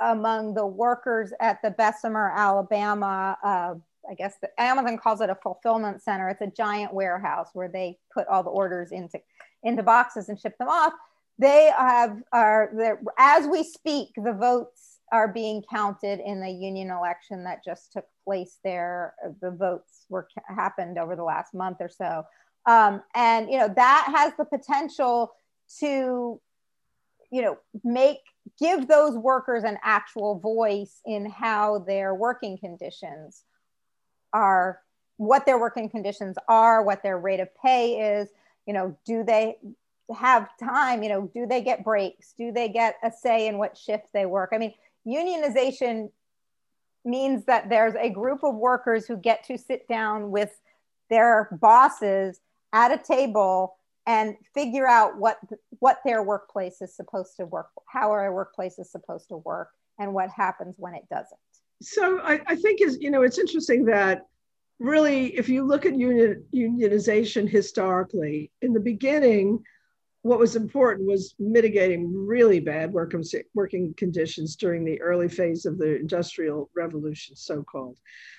among 0.00 0.54
the 0.54 0.66
workers 0.66 1.32
at 1.40 1.62
the 1.62 1.70
Bessemer, 1.70 2.32
Alabama. 2.34 3.36
Uh, 3.44 3.74
I 4.10 4.14
guess 4.14 4.34
the, 4.40 4.48
Amazon 4.60 4.98
calls 4.98 5.20
it 5.20 5.30
a 5.30 5.36
fulfillment 5.36 6.02
center. 6.02 6.28
It's 6.28 6.42
a 6.42 6.46
giant 6.48 6.92
warehouse 6.92 7.50
where 7.52 7.68
they 7.68 7.98
put 8.12 8.26
all 8.26 8.42
the 8.42 8.50
orders 8.50 8.90
into 8.90 9.20
into 9.64 9.82
boxes 9.82 10.28
and 10.28 10.38
ship 10.38 10.56
them 10.58 10.68
off. 10.68 10.92
They 11.38 11.72
have 11.76 12.22
are 12.32 13.00
as 13.18 13.46
we 13.48 13.64
speak. 13.64 14.10
The 14.16 14.32
votes 14.32 14.98
are 15.10 15.28
being 15.28 15.62
counted 15.70 16.20
in 16.20 16.40
the 16.40 16.50
union 16.50 16.90
election 16.90 17.44
that 17.44 17.64
just 17.64 17.92
took 17.92 18.06
place 18.24 18.58
there. 18.62 19.14
The 19.40 19.50
votes 19.50 20.06
were 20.08 20.28
happened 20.46 20.98
over 20.98 21.16
the 21.16 21.24
last 21.24 21.54
month 21.54 21.78
or 21.80 21.88
so, 21.88 22.24
um, 22.66 23.02
and 23.14 23.50
you 23.50 23.58
know 23.58 23.72
that 23.74 24.12
has 24.14 24.32
the 24.38 24.44
potential 24.44 25.32
to, 25.80 26.40
you 27.32 27.42
know, 27.42 27.58
make 27.82 28.18
give 28.58 28.86
those 28.86 29.16
workers 29.16 29.64
an 29.64 29.78
actual 29.82 30.38
voice 30.38 31.00
in 31.06 31.26
how 31.26 31.78
their 31.80 32.14
working 32.14 32.58
conditions 32.58 33.42
are, 34.32 34.80
what 35.16 35.46
their 35.46 35.58
working 35.58 35.88
conditions 35.88 36.36
are, 36.48 36.82
what 36.82 37.02
their 37.02 37.18
rate 37.18 37.40
of 37.40 37.48
pay 37.64 38.18
is. 38.18 38.28
You 38.66 38.74
know, 38.74 38.96
do 39.04 39.24
they 39.24 39.56
have 40.16 40.48
time? 40.58 41.02
You 41.02 41.08
know, 41.08 41.30
do 41.34 41.46
they 41.46 41.62
get 41.62 41.84
breaks? 41.84 42.34
Do 42.36 42.52
they 42.52 42.68
get 42.68 42.96
a 43.02 43.10
say 43.10 43.46
in 43.46 43.58
what 43.58 43.76
shift 43.76 44.06
they 44.12 44.26
work? 44.26 44.50
I 44.52 44.58
mean, 44.58 44.74
unionization 45.06 46.10
means 47.04 47.44
that 47.44 47.68
there's 47.68 47.94
a 47.94 48.10
group 48.10 48.42
of 48.42 48.54
workers 48.54 49.06
who 49.06 49.16
get 49.16 49.44
to 49.44 49.58
sit 49.58 49.86
down 49.88 50.30
with 50.30 50.50
their 51.10 51.48
bosses 51.60 52.40
at 52.72 52.90
a 52.90 52.98
table 52.98 53.76
and 54.06 54.36
figure 54.54 54.86
out 54.86 55.16
what 55.18 55.38
what 55.78 55.98
their 56.04 56.22
workplace 56.22 56.80
is 56.80 56.94
supposed 56.94 57.36
to 57.36 57.46
work 57.46 57.68
how 57.86 58.10
our 58.10 58.32
workplace 58.32 58.78
is 58.78 58.90
supposed 58.90 59.28
to 59.28 59.36
work 59.38 59.70
and 59.98 60.12
what 60.12 60.28
happens 60.30 60.74
when 60.78 60.94
it 60.94 61.04
doesn't 61.10 61.38
so 61.82 62.18
i, 62.20 62.40
I 62.46 62.56
think 62.56 62.80
is 62.80 62.98
you 63.00 63.10
know 63.10 63.22
it's 63.22 63.38
interesting 63.38 63.84
that 63.86 64.26
really 64.78 65.36
if 65.36 65.48
you 65.48 65.64
look 65.64 65.86
at 65.86 65.96
union, 65.96 66.44
unionization 66.54 67.48
historically 67.48 68.50
in 68.62 68.72
the 68.72 68.80
beginning 68.80 69.62
what 70.22 70.38
was 70.38 70.56
important 70.56 71.06
was 71.06 71.34
mitigating 71.38 72.10
really 72.26 72.58
bad 72.58 72.90
work, 72.90 73.12
working 73.52 73.92
conditions 73.98 74.56
during 74.56 74.82
the 74.82 74.98
early 75.02 75.28
phase 75.28 75.66
of 75.66 75.76
the 75.76 75.96
industrial 75.96 76.70
revolution 76.74 77.36
so-called 77.36 77.98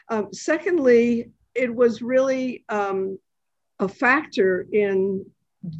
um, 0.09 0.27
secondly 0.33 1.29
it 1.53 1.73
was 1.73 2.01
really 2.01 2.65
um, 2.69 3.17
a 3.79 3.87
factor 3.87 4.67
in 4.71 5.25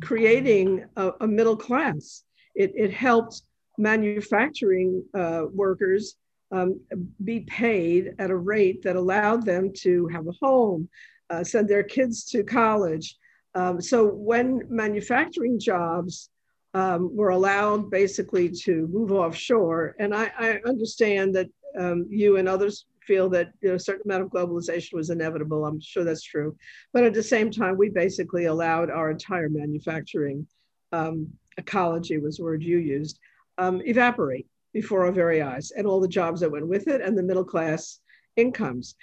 creating 0.01 0.85
a, 0.95 1.11
a 1.21 1.27
middle 1.27 1.57
class. 1.57 2.23
It, 2.55 2.71
it 2.75 2.93
helped 2.93 3.41
manufacturing 3.77 5.03
uh, 5.13 5.43
workers 5.51 6.15
um, 6.51 6.79
be 7.23 7.41
paid 7.41 8.15
at 8.19 8.31
a 8.31 8.35
rate 8.35 8.83
that 8.83 8.95
allowed 8.95 9.45
them 9.45 9.71
to 9.73 10.07
have 10.07 10.27
a 10.27 10.31
home, 10.41 10.89
uh, 11.29 11.43
send 11.43 11.67
their 11.67 11.83
kids 11.83 12.23
to 12.25 12.43
college. 12.43 13.17
Um, 13.55 13.81
so 13.81 14.05
when 14.05 14.63
manufacturing 14.69 15.59
jobs 15.59 16.29
um, 16.73 17.15
were 17.15 17.29
allowed 17.29 17.89
basically 17.89 18.49
to 18.49 18.87
move 18.87 19.11
offshore, 19.11 19.95
and 19.99 20.13
I, 20.13 20.31
I 20.37 20.59
understand 20.67 21.35
that 21.35 21.47
um, 21.79 22.05
you 22.09 22.37
and 22.37 22.47
others 22.47 22.85
feel 23.01 23.29
that 23.29 23.51
you 23.61 23.69
know, 23.69 23.75
a 23.75 23.79
certain 23.79 24.09
amount 24.09 24.23
of 24.23 24.29
globalization 24.29 24.93
was 24.93 25.09
inevitable. 25.09 25.65
I'm 25.65 25.79
sure 25.79 26.03
that's 26.03 26.23
true. 26.23 26.55
But 26.91 27.03
at 27.03 27.13
the 27.13 27.23
same 27.23 27.51
time, 27.51 27.77
we 27.77 27.89
basically 27.89 28.45
allowed 28.45 28.89
our 28.89 29.11
entire 29.11 29.49
manufacturing 29.49 30.47
um, 30.91 31.27
ecology 31.57 32.17
was 32.17 32.37
the 32.37 32.43
word 32.43 32.63
you 32.63 32.77
used, 32.77 33.19
um, 33.57 33.81
evaporate 33.85 34.47
before 34.75 35.05
our 35.05 35.11
very 35.11 35.41
eyes 35.41 35.71
and 35.71 35.87
all 35.87 36.01
the 36.01 36.15
jobs 36.19 36.41
that 36.41 36.51
went 36.51 36.67
with 36.67 36.89
it 36.89 36.99
and 36.99 37.17
the 37.17 37.23
middle 37.23 37.45
class 37.45 38.01
incomes. 38.35 38.95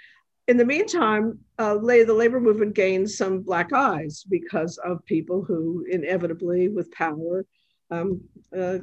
In 0.46 0.58
the 0.58 0.66
meantime, 0.66 1.38
uh, 1.58 1.76
the 1.78 2.12
labor 2.22 2.40
movement 2.40 2.74
gained 2.74 3.10
some 3.10 3.40
black 3.40 3.72
eyes 3.72 4.22
because 4.28 4.76
of 4.78 5.04
people 5.06 5.42
who 5.42 5.86
inevitably, 5.90 6.68
with 6.68 6.90
power, 6.92 7.46
um, 7.90 8.20
uh, 8.56 8.78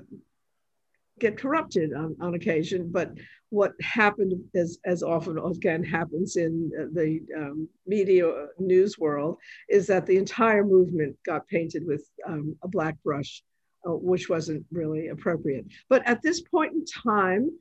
get 1.19 1.37
corrupted 1.37 1.93
on, 1.93 2.15
on 2.21 2.33
occasion. 2.33 2.89
But 2.91 3.11
what 3.49 3.73
happened, 3.81 4.33
as, 4.55 4.79
as 4.85 5.03
often 5.03 5.37
again 5.37 5.83
happens 5.83 6.37
in 6.37 6.71
the 6.93 7.19
um, 7.37 7.69
media 7.85 8.47
news 8.57 8.97
world, 8.97 9.37
is 9.69 9.85
that 9.87 10.07
the 10.07 10.17
entire 10.17 10.63
movement 10.63 11.17
got 11.23 11.47
painted 11.47 11.85
with 11.85 12.03
um, 12.25 12.55
a 12.63 12.67
black 12.67 12.95
brush, 13.03 13.43
uh, 13.43 13.48
which 13.85 14.29
wasn't 14.29 14.65
really 14.71 15.07
appropriate. 15.07 15.65
But 15.89 16.07
at 16.07 16.21
this 16.21 16.41
point 16.41 16.73
in 16.73 16.85
time, 16.85 17.51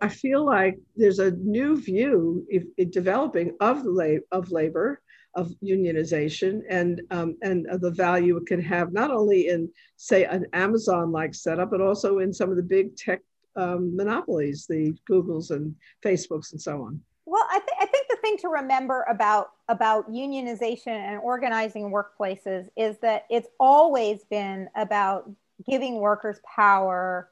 I, 0.00 0.08
feel 0.08 0.44
like 0.44 0.78
there's 0.96 1.18
a 1.18 1.32
new 1.32 1.76
view 1.76 2.46
if, 2.48 2.64
if 2.78 2.90
developing 2.90 3.54
of 3.60 3.84
the 3.84 3.90
lab, 3.90 4.22
of 4.32 4.50
labor 4.50 5.02
of 5.34 5.52
unionization 5.62 6.62
and 6.70 7.02
um, 7.10 7.36
and 7.42 7.66
the 7.80 7.90
value 7.90 8.38
it 8.38 8.46
can 8.46 8.60
have 8.60 8.94
not 8.94 9.10
only 9.10 9.48
in 9.48 9.70
say 9.96 10.24
an 10.24 10.46
Amazon 10.54 11.12
like 11.12 11.34
setup, 11.34 11.70
but 11.70 11.82
also 11.82 12.20
in 12.20 12.32
some 12.32 12.50
of 12.50 12.56
the 12.56 12.62
big 12.62 12.96
tech 12.96 13.20
um, 13.54 13.94
monopolies, 13.94 14.66
the 14.66 14.94
Googles 15.10 15.50
and 15.50 15.74
Facebooks 16.02 16.52
and 16.52 16.60
so 16.60 16.82
on. 16.82 17.00
Well, 17.26 17.44
I, 17.50 17.58
th- 17.58 17.78
I 17.80 17.86
think 17.86 18.06
the 18.08 18.16
thing 18.22 18.38
to 18.38 18.48
remember 18.48 19.04
about 19.10 19.50
about 19.68 20.10
unionization 20.10 20.88
and 20.88 21.20
organizing 21.22 21.92
workplaces 21.92 22.68
is 22.76 22.98
that 23.02 23.26
it's 23.28 23.48
always 23.60 24.24
been 24.30 24.68
about 24.74 25.30
giving 25.68 25.96
workers 25.96 26.38
power 26.44 27.30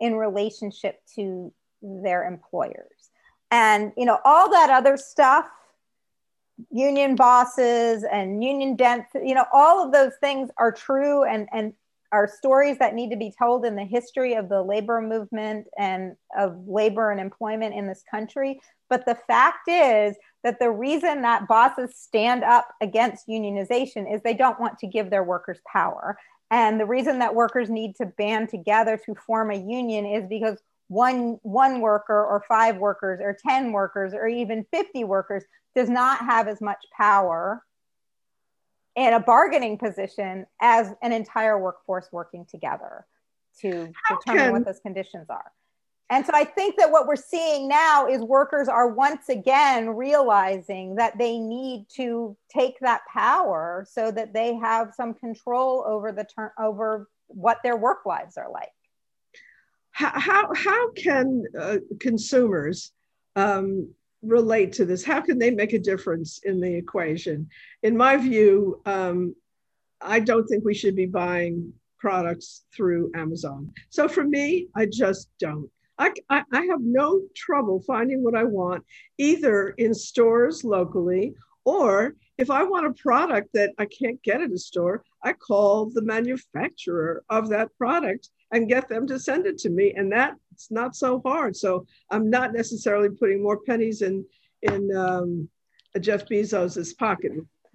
in 0.00 0.14
relationship 0.16 1.00
to 1.14 1.52
their 1.82 2.26
employers. 2.26 3.10
And 3.50 3.92
you 3.96 4.04
know 4.04 4.18
all 4.24 4.50
that 4.50 4.70
other 4.70 4.96
stuff 4.96 5.46
union 6.70 7.16
bosses 7.16 8.04
and 8.10 8.42
union 8.42 8.76
dents 8.76 9.08
you 9.14 9.34
know 9.34 9.44
all 9.52 9.84
of 9.84 9.92
those 9.92 10.12
things 10.20 10.50
are 10.56 10.72
true 10.72 11.22
and 11.24 11.48
and 11.52 11.72
are 12.12 12.28
stories 12.28 12.78
that 12.78 12.94
need 12.94 13.10
to 13.10 13.16
be 13.16 13.32
told 13.36 13.64
in 13.66 13.76
the 13.76 13.84
history 13.84 14.34
of 14.34 14.48
the 14.48 14.62
labor 14.62 15.02
movement 15.02 15.66
and 15.76 16.16
of 16.38 16.56
labor 16.66 17.10
and 17.10 17.20
employment 17.20 17.74
in 17.74 17.86
this 17.86 18.02
country 18.10 18.58
but 18.88 19.04
the 19.04 19.18
fact 19.26 19.68
is 19.68 20.16
that 20.44 20.58
the 20.58 20.70
reason 20.70 21.22
that 21.22 21.46
bosses 21.46 21.94
stand 21.94 22.42
up 22.42 22.68
against 22.80 23.28
unionization 23.28 24.12
is 24.12 24.22
they 24.22 24.34
don't 24.34 24.60
want 24.60 24.78
to 24.78 24.86
give 24.86 25.10
their 25.10 25.24
workers 25.24 25.58
power 25.70 26.16
and 26.50 26.78
the 26.78 26.86
reason 26.86 27.18
that 27.18 27.34
workers 27.34 27.68
need 27.68 27.96
to 27.96 28.06
band 28.06 28.48
together 28.48 28.98
to 29.04 29.14
form 29.14 29.50
a 29.50 29.56
union 29.56 30.06
is 30.06 30.26
because 30.28 30.58
one 30.88 31.38
one 31.42 31.80
worker 31.80 32.24
or 32.24 32.44
five 32.48 32.76
workers 32.76 33.20
or 33.20 33.36
10 33.46 33.72
workers 33.72 34.14
or 34.14 34.28
even 34.28 34.64
50 34.72 35.04
workers 35.04 35.42
does 35.74 35.88
not 35.88 36.18
have 36.20 36.46
as 36.46 36.60
much 36.60 36.84
power 36.96 37.62
in 38.94 39.12
a 39.12 39.20
bargaining 39.20 39.76
position 39.78 40.46
as 40.60 40.94
an 41.02 41.12
entire 41.12 41.58
workforce 41.58 42.08
working 42.12 42.46
together 42.48 43.04
to 43.60 43.92
How 44.04 44.16
determine 44.18 44.44
can... 44.44 44.52
what 44.52 44.64
those 44.64 44.80
conditions 44.80 45.26
are. 45.28 45.52
And 46.08 46.24
so 46.24 46.32
I 46.34 46.44
think 46.44 46.76
that 46.78 46.92
what 46.92 47.08
we're 47.08 47.16
seeing 47.16 47.66
now 47.66 48.06
is 48.06 48.20
workers 48.20 48.68
are 48.68 48.88
once 48.88 49.28
again 49.28 49.90
realizing 49.90 50.94
that 50.96 51.18
they 51.18 51.38
need 51.38 51.86
to 51.96 52.36
take 52.48 52.78
that 52.80 53.00
power 53.12 53.84
so 53.90 54.12
that 54.12 54.32
they 54.32 54.54
have 54.54 54.94
some 54.94 55.14
control 55.14 55.84
over 55.86 56.12
the 56.12 56.24
turn 56.24 56.50
over 56.58 57.08
what 57.26 57.58
their 57.64 57.76
work 57.76 58.06
lives 58.06 58.36
are 58.36 58.50
like. 58.50 58.70
How 59.90 60.12
how, 60.14 60.54
how 60.54 60.92
can 60.92 61.44
uh, 61.58 61.78
consumers 61.98 62.92
um, 63.34 63.88
relate 64.22 64.72
to 64.74 64.84
this? 64.84 65.04
How 65.04 65.20
can 65.20 65.38
they 65.38 65.50
make 65.50 65.72
a 65.72 65.78
difference 65.78 66.40
in 66.44 66.60
the 66.60 66.72
equation? 66.72 67.48
In 67.82 67.96
my 67.96 68.16
view, 68.16 68.80
um, 68.86 69.34
I 70.00 70.20
don't 70.20 70.46
think 70.46 70.64
we 70.64 70.74
should 70.74 70.94
be 70.94 71.06
buying 71.06 71.72
products 71.98 72.64
through 72.72 73.10
Amazon. 73.16 73.72
So 73.90 74.06
for 74.06 74.22
me, 74.22 74.68
I 74.76 74.86
just 74.86 75.30
don't. 75.40 75.68
I, 75.98 76.12
I, 76.28 76.42
I 76.52 76.62
have 76.66 76.80
no 76.80 77.22
trouble 77.34 77.82
finding 77.86 78.22
what 78.22 78.34
I 78.34 78.44
want 78.44 78.84
either 79.18 79.70
in 79.70 79.94
stores 79.94 80.64
locally 80.64 81.34
or 81.64 82.14
if 82.38 82.50
I 82.50 82.62
want 82.62 82.86
a 82.86 82.92
product 82.92 83.48
that 83.54 83.72
I 83.78 83.86
can't 83.86 84.22
get 84.22 84.40
at 84.40 84.52
a 84.52 84.58
store, 84.58 85.02
I 85.24 85.32
call 85.32 85.90
the 85.90 86.02
manufacturer 86.02 87.24
of 87.28 87.48
that 87.48 87.76
product 87.76 88.28
and 88.52 88.68
get 88.68 88.88
them 88.88 89.06
to 89.08 89.18
send 89.18 89.46
it 89.46 89.58
to 89.58 89.70
me. 89.70 89.92
And 89.96 90.12
that's 90.12 90.70
not 90.70 90.94
so 90.94 91.20
hard. 91.24 91.56
So 91.56 91.86
I'm 92.10 92.30
not 92.30 92.52
necessarily 92.52 93.08
putting 93.08 93.42
more 93.42 93.60
pennies 93.66 94.02
in 94.02 94.24
in 94.62 94.94
um, 94.96 95.48
Jeff 96.00 96.28
Bezos's 96.28 96.94
pocket. 96.94 97.32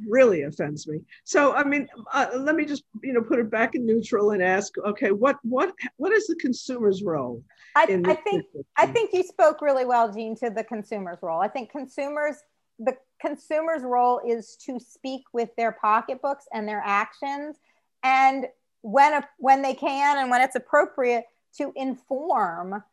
really 0.08 0.44
offends 0.44 0.88
me. 0.88 1.02
So, 1.24 1.54
I 1.54 1.64
mean, 1.64 1.88
uh, 2.14 2.28
let 2.36 2.56
me 2.56 2.66
just 2.66 2.84
you 3.04 3.14
know 3.14 3.22
put 3.22 3.40
it 3.40 3.52
back 3.52 3.76
in 3.76 3.86
neutral 3.86 4.32
and 4.32 4.42
ask, 4.42 4.78
okay, 4.78 5.12
what 5.12 5.38
what 5.44 5.74
what 5.98 6.12
is 6.14 6.28
the 6.28 6.36
consumer's 6.36 7.04
role? 7.04 7.44
I, 7.76 8.02
I 8.06 8.16
think 8.16 8.46
I 8.78 8.86
think 8.86 9.12
you 9.14 9.24
spoke 9.24 9.62
really 9.62 9.86
well, 9.86 10.12
Jean, 10.12 10.36
to 10.38 10.50
the 10.50 10.64
consumer's 10.64 11.20
role. 11.22 11.42
I 11.42 11.48
think 11.48 11.72
consumers 11.72 12.36
the 12.80 12.96
consumer's 13.22 13.84
role 13.84 14.20
is 14.28 14.58
to 14.66 14.80
speak 14.80 15.24
with 15.34 15.50
their 15.56 15.72
pocketbooks 15.72 16.46
and 16.54 16.68
their 16.68 16.82
actions, 16.86 17.58
and 18.04 18.48
when 18.82 19.14
a, 19.14 19.28
when 19.38 19.62
they 19.62 19.74
can 19.74 20.18
and 20.18 20.30
when 20.30 20.42
it's 20.42 20.56
appropriate 20.56 21.26
to 21.58 21.72
inform 21.76 22.84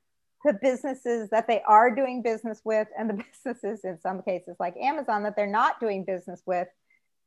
the 0.45 0.59
businesses 0.63 1.31
that 1.31 1.47
they 1.47 1.63
are 1.67 1.95
doing 1.95 2.23
business 2.23 2.61
with 2.65 2.89
and 2.97 3.11
the 3.11 3.25
businesses 3.45 3.85
in 3.85 3.99
some 4.01 4.23
cases 4.23 4.57
like 4.61 4.77
Amazon 4.77 5.23
that 5.25 5.35
they're 5.35 5.47
not 5.47 5.81
doing 5.81 6.05
business 6.05 6.43
with 6.47 6.69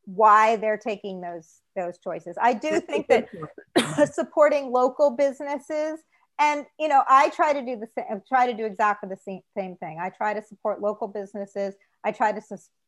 why 0.06 0.56
they're 0.56 0.78
taking 0.78 1.22
those 1.22 1.62
those 1.76 1.98
choices. 1.98 2.38
I 2.42 2.54
do 2.54 2.80
think 2.80 3.08
that 3.08 3.28
supporting 4.14 4.72
local 4.72 5.12
businesses 5.12 6.00
and 6.42 6.66
you 6.80 6.88
know 6.88 7.04
I 7.08 7.30
try 7.30 7.54
to 7.54 7.62
do 7.62 7.78
the 7.78 7.88
same 7.98 8.22
try 8.28 8.48
to 8.48 8.54
do 8.54 8.66
exactly 8.66 9.08
the 9.08 9.18
same, 9.18 9.42
same 9.56 9.78
thing. 9.78 10.00
I 10.02 10.10
try 10.10 10.34
to 10.34 10.42
support 10.42 10.82
local 10.82 11.08
businesses. 11.08 11.76
I 12.04 12.12
try 12.12 12.34
to 12.34 12.42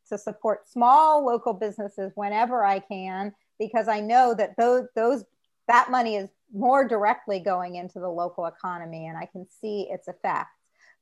to 0.08 0.18
support 0.18 0.68
small 0.68 1.24
local 1.24 1.54
businesses 1.54 2.12
whenever 2.16 2.64
I 2.64 2.80
can 2.80 3.32
because 3.58 3.88
I 3.88 4.00
know 4.00 4.34
that 4.34 4.56
those 4.58 4.88
those 4.94 5.24
that 5.68 5.90
money 5.90 6.16
is 6.16 6.28
more 6.52 6.86
directly 6.86 7.40
going 7.40 7.76
into 7.76 8.00
the 8.00 8.08
local 8.08 8.44
economy 8.46 9.06
and 9.06 9.16
I 9.16 9.26
can 9.26 9.46
see 9.60 9.88
its 9.90 10.08
effects. 10.08 10.50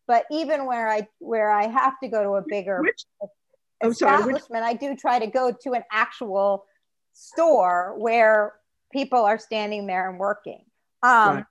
But 0.06 0.26
even 0.30 0.66
where 0.66 0.88
I 0.88 1.08
where 1.18 1.50
I 1.50 1.66
have 1.66 1.98
to 2.00 2.08
go 2.08 2.22
to 2.22 2.30
a 2.34 2.42
bigger 2.46 2.82
which, 2.82 3.04
establishment, 3.82 4.46
sorry, 4.48 4.64
I 4.64 4.74
do 4.74 4.94
try 4.94 5.18
to 5.18 5.26
go 5.26 5.52
to 5.62 5.72
an 5.72 5.84
actual 5.90 6.66
store 7.14 7.94
where 7.98 8.54
people 8.92 9.24
are 9.24 9.38
standing 9.38 9.86
there 9.86 10.10
and 10.10 10.18
working. 10.18 10.64
Um, 11.02 11.36
right. 11.36 11.44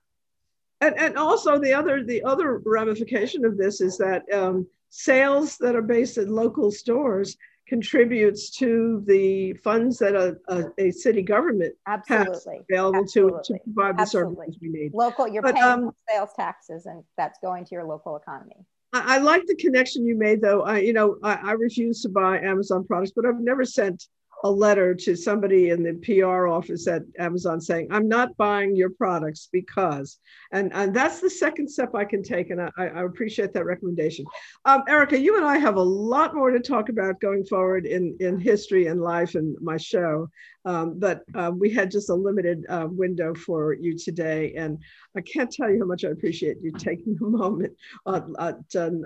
And, 0.82 1.00
and 1.00 1.18
also 1.18 1.60
the 1.60 1.74
other 1.74 2.04
the 2.04 2.24
other 2.24 2.62
ramification 2.66 3.46
of 3.46 3.58
this 3.58 3.82
is 3.82 3.98
that 3.98 4.24
um, 4.34 4.68
sales 4.90 5.58
that 5.58 5.76
are 5.76 5.82
based 5.82 6.18
in 6.18 6.28
local 6.28 6.72
stores 6.72 7.38
contributes 7.68 8.50
to 8.50 9.02
the 9.08 9.54
funds 9.64 9.98
that 10.00 10.14
a, 10.14 10.36
a, 10.50 10.66
a 10.78 10.92
city 10.92 11.22
government 11.22 11.74
Absolutely. 11.88 12.34
has 12.34 12.66
available 12.70 13.00
Absolutely. 13.00 13.40
To, 13.44 13.54
to 13.54 13.60
provide 13.64 13.98
the 13.98 14.02
Absolutely. 14.02 14.36
services 14.36 14.62
we 14.62 14.70
need. 14.70 14.94
Local, 14.94 15.26
you're 15.26 15.42
but, 15.42 15.56
paying 15.56 15.66
um, 15.66 15.92
sales 16.10 16.32
taxes, 16.36 16.86
and 16.86 17.02
that's 17.16 17.40
going 17.40 17.64
to 17.64 17.76
your 17.76 17.86
local 17.86 18.18
economy. 18.18 18.66
I, 18.92 19.16
I 19.16 19.18
like 19.20 19.46
the 19.46 19.56
connection 19.56 20.06
you 20.06 20.16
made, 20.16 20.42
though. 20.42 20.64
I, 20.64 20.80
you 20.80 20.92
know, 20.92 21.18
I, 21.24 21.36
I 21.36 21.52
refuse 21.54 22.02
to 22.02 22.10
buy 22.10 22.40
Amazon 22.40 22.84
products, 22.84 23.14
but 23.16 23.26
I've 23.26 23.40
never 23.40 23.64
sent 23.64 24.08
a 24.44 24.50
letter 24.50 24.96
to 24.96 25.16
somebody 25.16 25.70
in 25.70 25.84
the 25.84 25.94
PR 26.04 26.48
office 26.48 26.88
at 26.88 27.04
Amazon 27.20 27.62
saying, 27.62 27.88
I'm 27.92 28.08
not 28.08 28.36
buying 28.38 28.76
your 28.76 28.90
products 28.90 29.50
because, 29.52 30.18
and, 30.52 30.72
and 30.74 30.96
that's 30.96 31.20
the 31.20 31.30
second 31.30 31.70
step 31.70 31.94
I 31.94 32.06
can 32.06 32.24
take. 32.24 32.50
And 32.50 32.62
I, 32.62 32.70
I 32.78 33.04
appreciate 33.04 33.54
that 33.54 33.66
recommendation. 33.66 34.26
Um, 34.66 34.84
Erika, 34.88 35.20
you 35.20 35.38
and 35.38 35.46
I 35.46 35.58
have 35.58 35.76
a 35.76 35.82
lot 35.82 36.34
more 36.34 36.52
to 36.52 36.60
talk 36.60 36.90
about 36.90 37.22
going 37.22 37.46
forward 37.46 37.86
in, 37.86 38.18
in 38.20 38.40
history 38.40 38.88
and 38.88 39.02
life 39.02 39.36
and 39.36 39.56
my 39.62 39.78
show. 39.78 40.30
Um, 40.66 41.00
but 41.00 41.24
uh, 41.36 41.52
we 41.54 41.72
had 41.72 41.90
just 41.90 42.10
a 42.10 42.14
limited 42.14 42.66
uh, 42.70 42.88
window 42.90 43.34
for 43.34 43.74
you 43.74 43.98
today. 43.98 44.54
And 44.56 44.78
I 45.18 45.22
can't 45.22 45.52
tell 45.52 45.70
you 45.70 45.80
how 45.80 45.86
much 45.86 46.06
I 46.06 46.10
appreciate 46.10 46.58
you 46.62 46.72
taking 46.72 47.18
a 47.22 47.26
moment, 47.26 47.74
uh, 48.06 48.22
uh, 48.38 48.54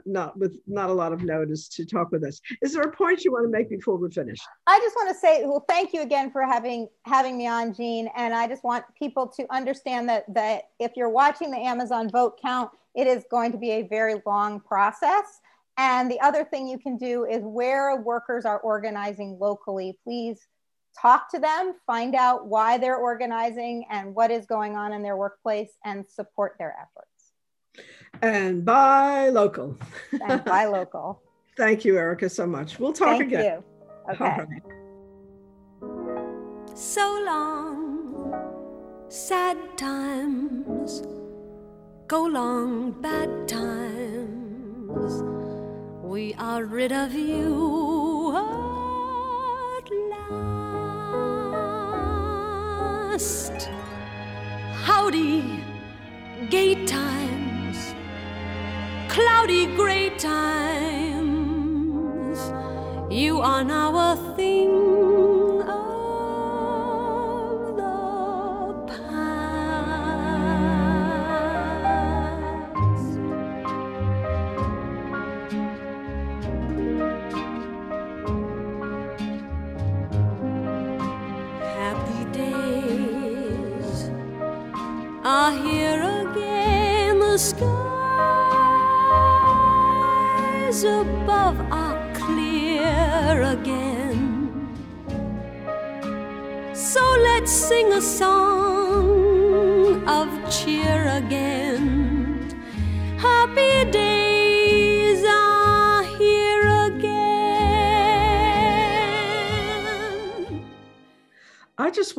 not 0.05 0.37
with 0.37 0.57
not 0.67 0.89
a 0.89 0.93
lot 0.93 1.13
of 1.13 1.23
notice, 1.23 1.67
to 1.69 1.85
talk 1.85 2.11
with 2.11 2.23
us. 2.23 2.41
Is 2.61 2.73
there 2.73 2.83
a 2.83 2.91
point 2.91 3.23
you 3.23 3.31
want 3.31 3.45
to 3.45 3.49
make 3.49 3.69
before 3.69 3.97
we 3.97 4.09
finish? 4.11 4.39
I 4.67 4.79
just 4.79 4.95
want 4.95 5.09
to 5.09 5.15
say, 5.15 5.45
well, 5.45 5.65
thank 5.67 5.93
you 5.93 6.01
again 6.01 6.31
for 6.31 6.43
having 6.43 6.87
having 7.03 7.37
me 7.37 7.47
on, 7.47 7.73
Jean. 7.73 8.09
And 8.15 8.33
I 8.33 8.47
just 8.47 8.63
want 8.63 8.85
people 8.97 9.27
to 9.27 9.45
understand 9.53 10.09
that 10.09 10.25
that 10.33 10.63
if 10.79 10.91
you're 10.95 11.09
watching 11.09 11.51
the 11.51 11.57
Amazon 11.59 12.09
vote 12.09 12.39
count, 12.41 12.71
it 12.95 13.07
is 13.07 13.23
going 13.31 13.51
to 13.51 13.57
be 13.57 13.71
a 13.71 13.81
very 13.83 14.21
long 14.25 14.59
process. 14.59 15.41
And 15.77 16.09
the 16.09 16.19
other 16.21 16.45
thing 16.45 16.67
you 16.67 16.79
can 16.79 16.97
do 16.97 17.25
is 17.25 17.41
where 17.43 17.97
workers 17.97 18.45
are 18.45 18.59
organizing 18.59 19.37
locally, 19.39 19.97
please 20.05 20.47
talk 20.99 21.29
to 21.31 21.39
them, 21.39 21.73
find 21.85 22.15
out 22.15 22.47
why 22.47 22.77
they're 22.77 22.97
organizing 22.97 23.85
and 23.89 24.15
what 24.15 24.31
is 24.31 24.45
going 24.45 24.75
on 24.75 24.93
in 24.93 25.01
their 25.01 25.17
workplace, 25.17 25.71
and 25.83 26.05
support 26.07 26.55
their 26.59 26.75
efforts. 26.79 27.85
And 28.21 28.63
buy 28.63 29.29
local. 29.29 29.77
and 30.27 30.43
buy 30.45 30.65
local. 30.79 31.21
Thank 31.57 31.85
you, 31.85 31.97
Erika, 31.97 32.29
so 32.29 32.45
much. 32.45 32.79
We'll 32.79 32.93
talk 32.93 33.17
Thank 33.17 33.23
again. 33.23 33.63
You. 34.09 34.13
Okay. 34.13 34.45
So 36.73 37.23
long, 37.25 38.33
sad 39.09 39.57
times, 39.77 41.01
go 42.07 42.25
long, 42.25 42.91
bad 43.01 43.47
times. 43.47 45.23
We 46.03 46.33
are 46.35 46.65
rid 46.65 46.91
of 46.91 47.13
you. 47.13 48.74
Past. 53.15 53.69
Howdy, 54.83 55.63
gay 56.49 56.85
times, 56.85 57.95
cloudy 59.07 59.67
gray 59.75 60.09
times. 60.17 60.39
You 63.09 63.39
are 63.39 63.63
now 63.63 63.95
a 64.11 64.35
thing. 64.35 64.84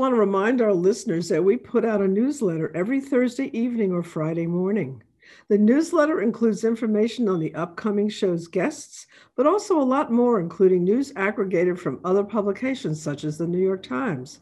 Want 0.06 0.14
to 0.14 0.20
remind 0.20 0.60
our 0.60 0.72
listeners 0.72 1.28
that 1.28 1.42
we 1.42 1.56
put 1.56 1.84
out 1.84 2.00
a 2.00 2.06
newsletter 2.06 2.70
every 2.76 3.00
Thursday 3.00 3.50
evening 3.58 3.90
or 3.90 4.04
Friday 4.04 4.46
morning. 4.46 5.02
The 5.48 5.58
newsletter 5.58 6.22
includes 6.22 6.62
information 6.62 7.28
on 7.28 7.40
the 7.40 7.52
upcoming 7.56 8.08
show's 8.08 8.46
guests, 8.46 9.08
but 9.34 9.48
also 9.48 9.80
a 9.80 9.82
lot 9.82 10.12
more, 10.12 10.38
including 10.38 10.84
news 10.84 11.12
aggregated 11.16 11.80
from 11.80 11.98
other 12.04 12.22
publications 12.22 13.02
such 13.02 13.24
as 13.24 13.36
the 13.36 13.48
New 13.48 13.58
York 13.58 13.82
Times, 13.82 14.38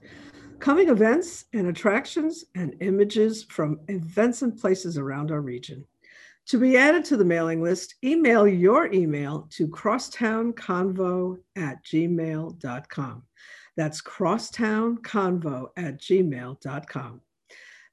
coming 0.59 0.91
events 0.91 1.47
and 1.55 1.69
attractions, 1.69 2.45
and 2.55 2.77
images 2.81 3.45
from 3.45 3.81
events 3.89 4.43
and 4.43 4.61
places 4.61 4.99
around 4.99 5.31
our 5.31 5.41
region. 5.41 5.87
To 6.49 6.59
be 6.59 6.77
added 6.77 7.07
to 7.07 7.17
the 7.17 7.25
mailing 7.25 7.63
list, 7.63 7.95
email 8.05 8.47
your 8.47 8.93
email 8.93 9.49
to 9.53 9.67
crosstownconvo 9.67 11.39
at 11.57 11.83
gmail.com. 11.87 13.23
That's 13.77 14.01
crosstownconvo 14.03 15.69
at 15.77 16.01
gmail.com. 16.01 17.21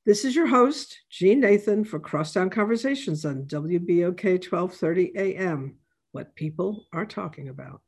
This 0.05 0.25
is 0.25 0.35
your 0.35 0.47
host, 0.47 1.01
Jean 1.09 1.39
Nathan, 1.39 1.83
for 1.83 1.99
Crosstown 1.99 2.49
Conversations 2.49 3.23
on 3.23 3.43
WBOK 3.45 4.23
1230 4.23 5.11
AM, 5.15 5.75
what 6.11 6.35
people 6.35 6.87
are 6.91 7.05
talking 7.05 7.49
about. 7.49 7.81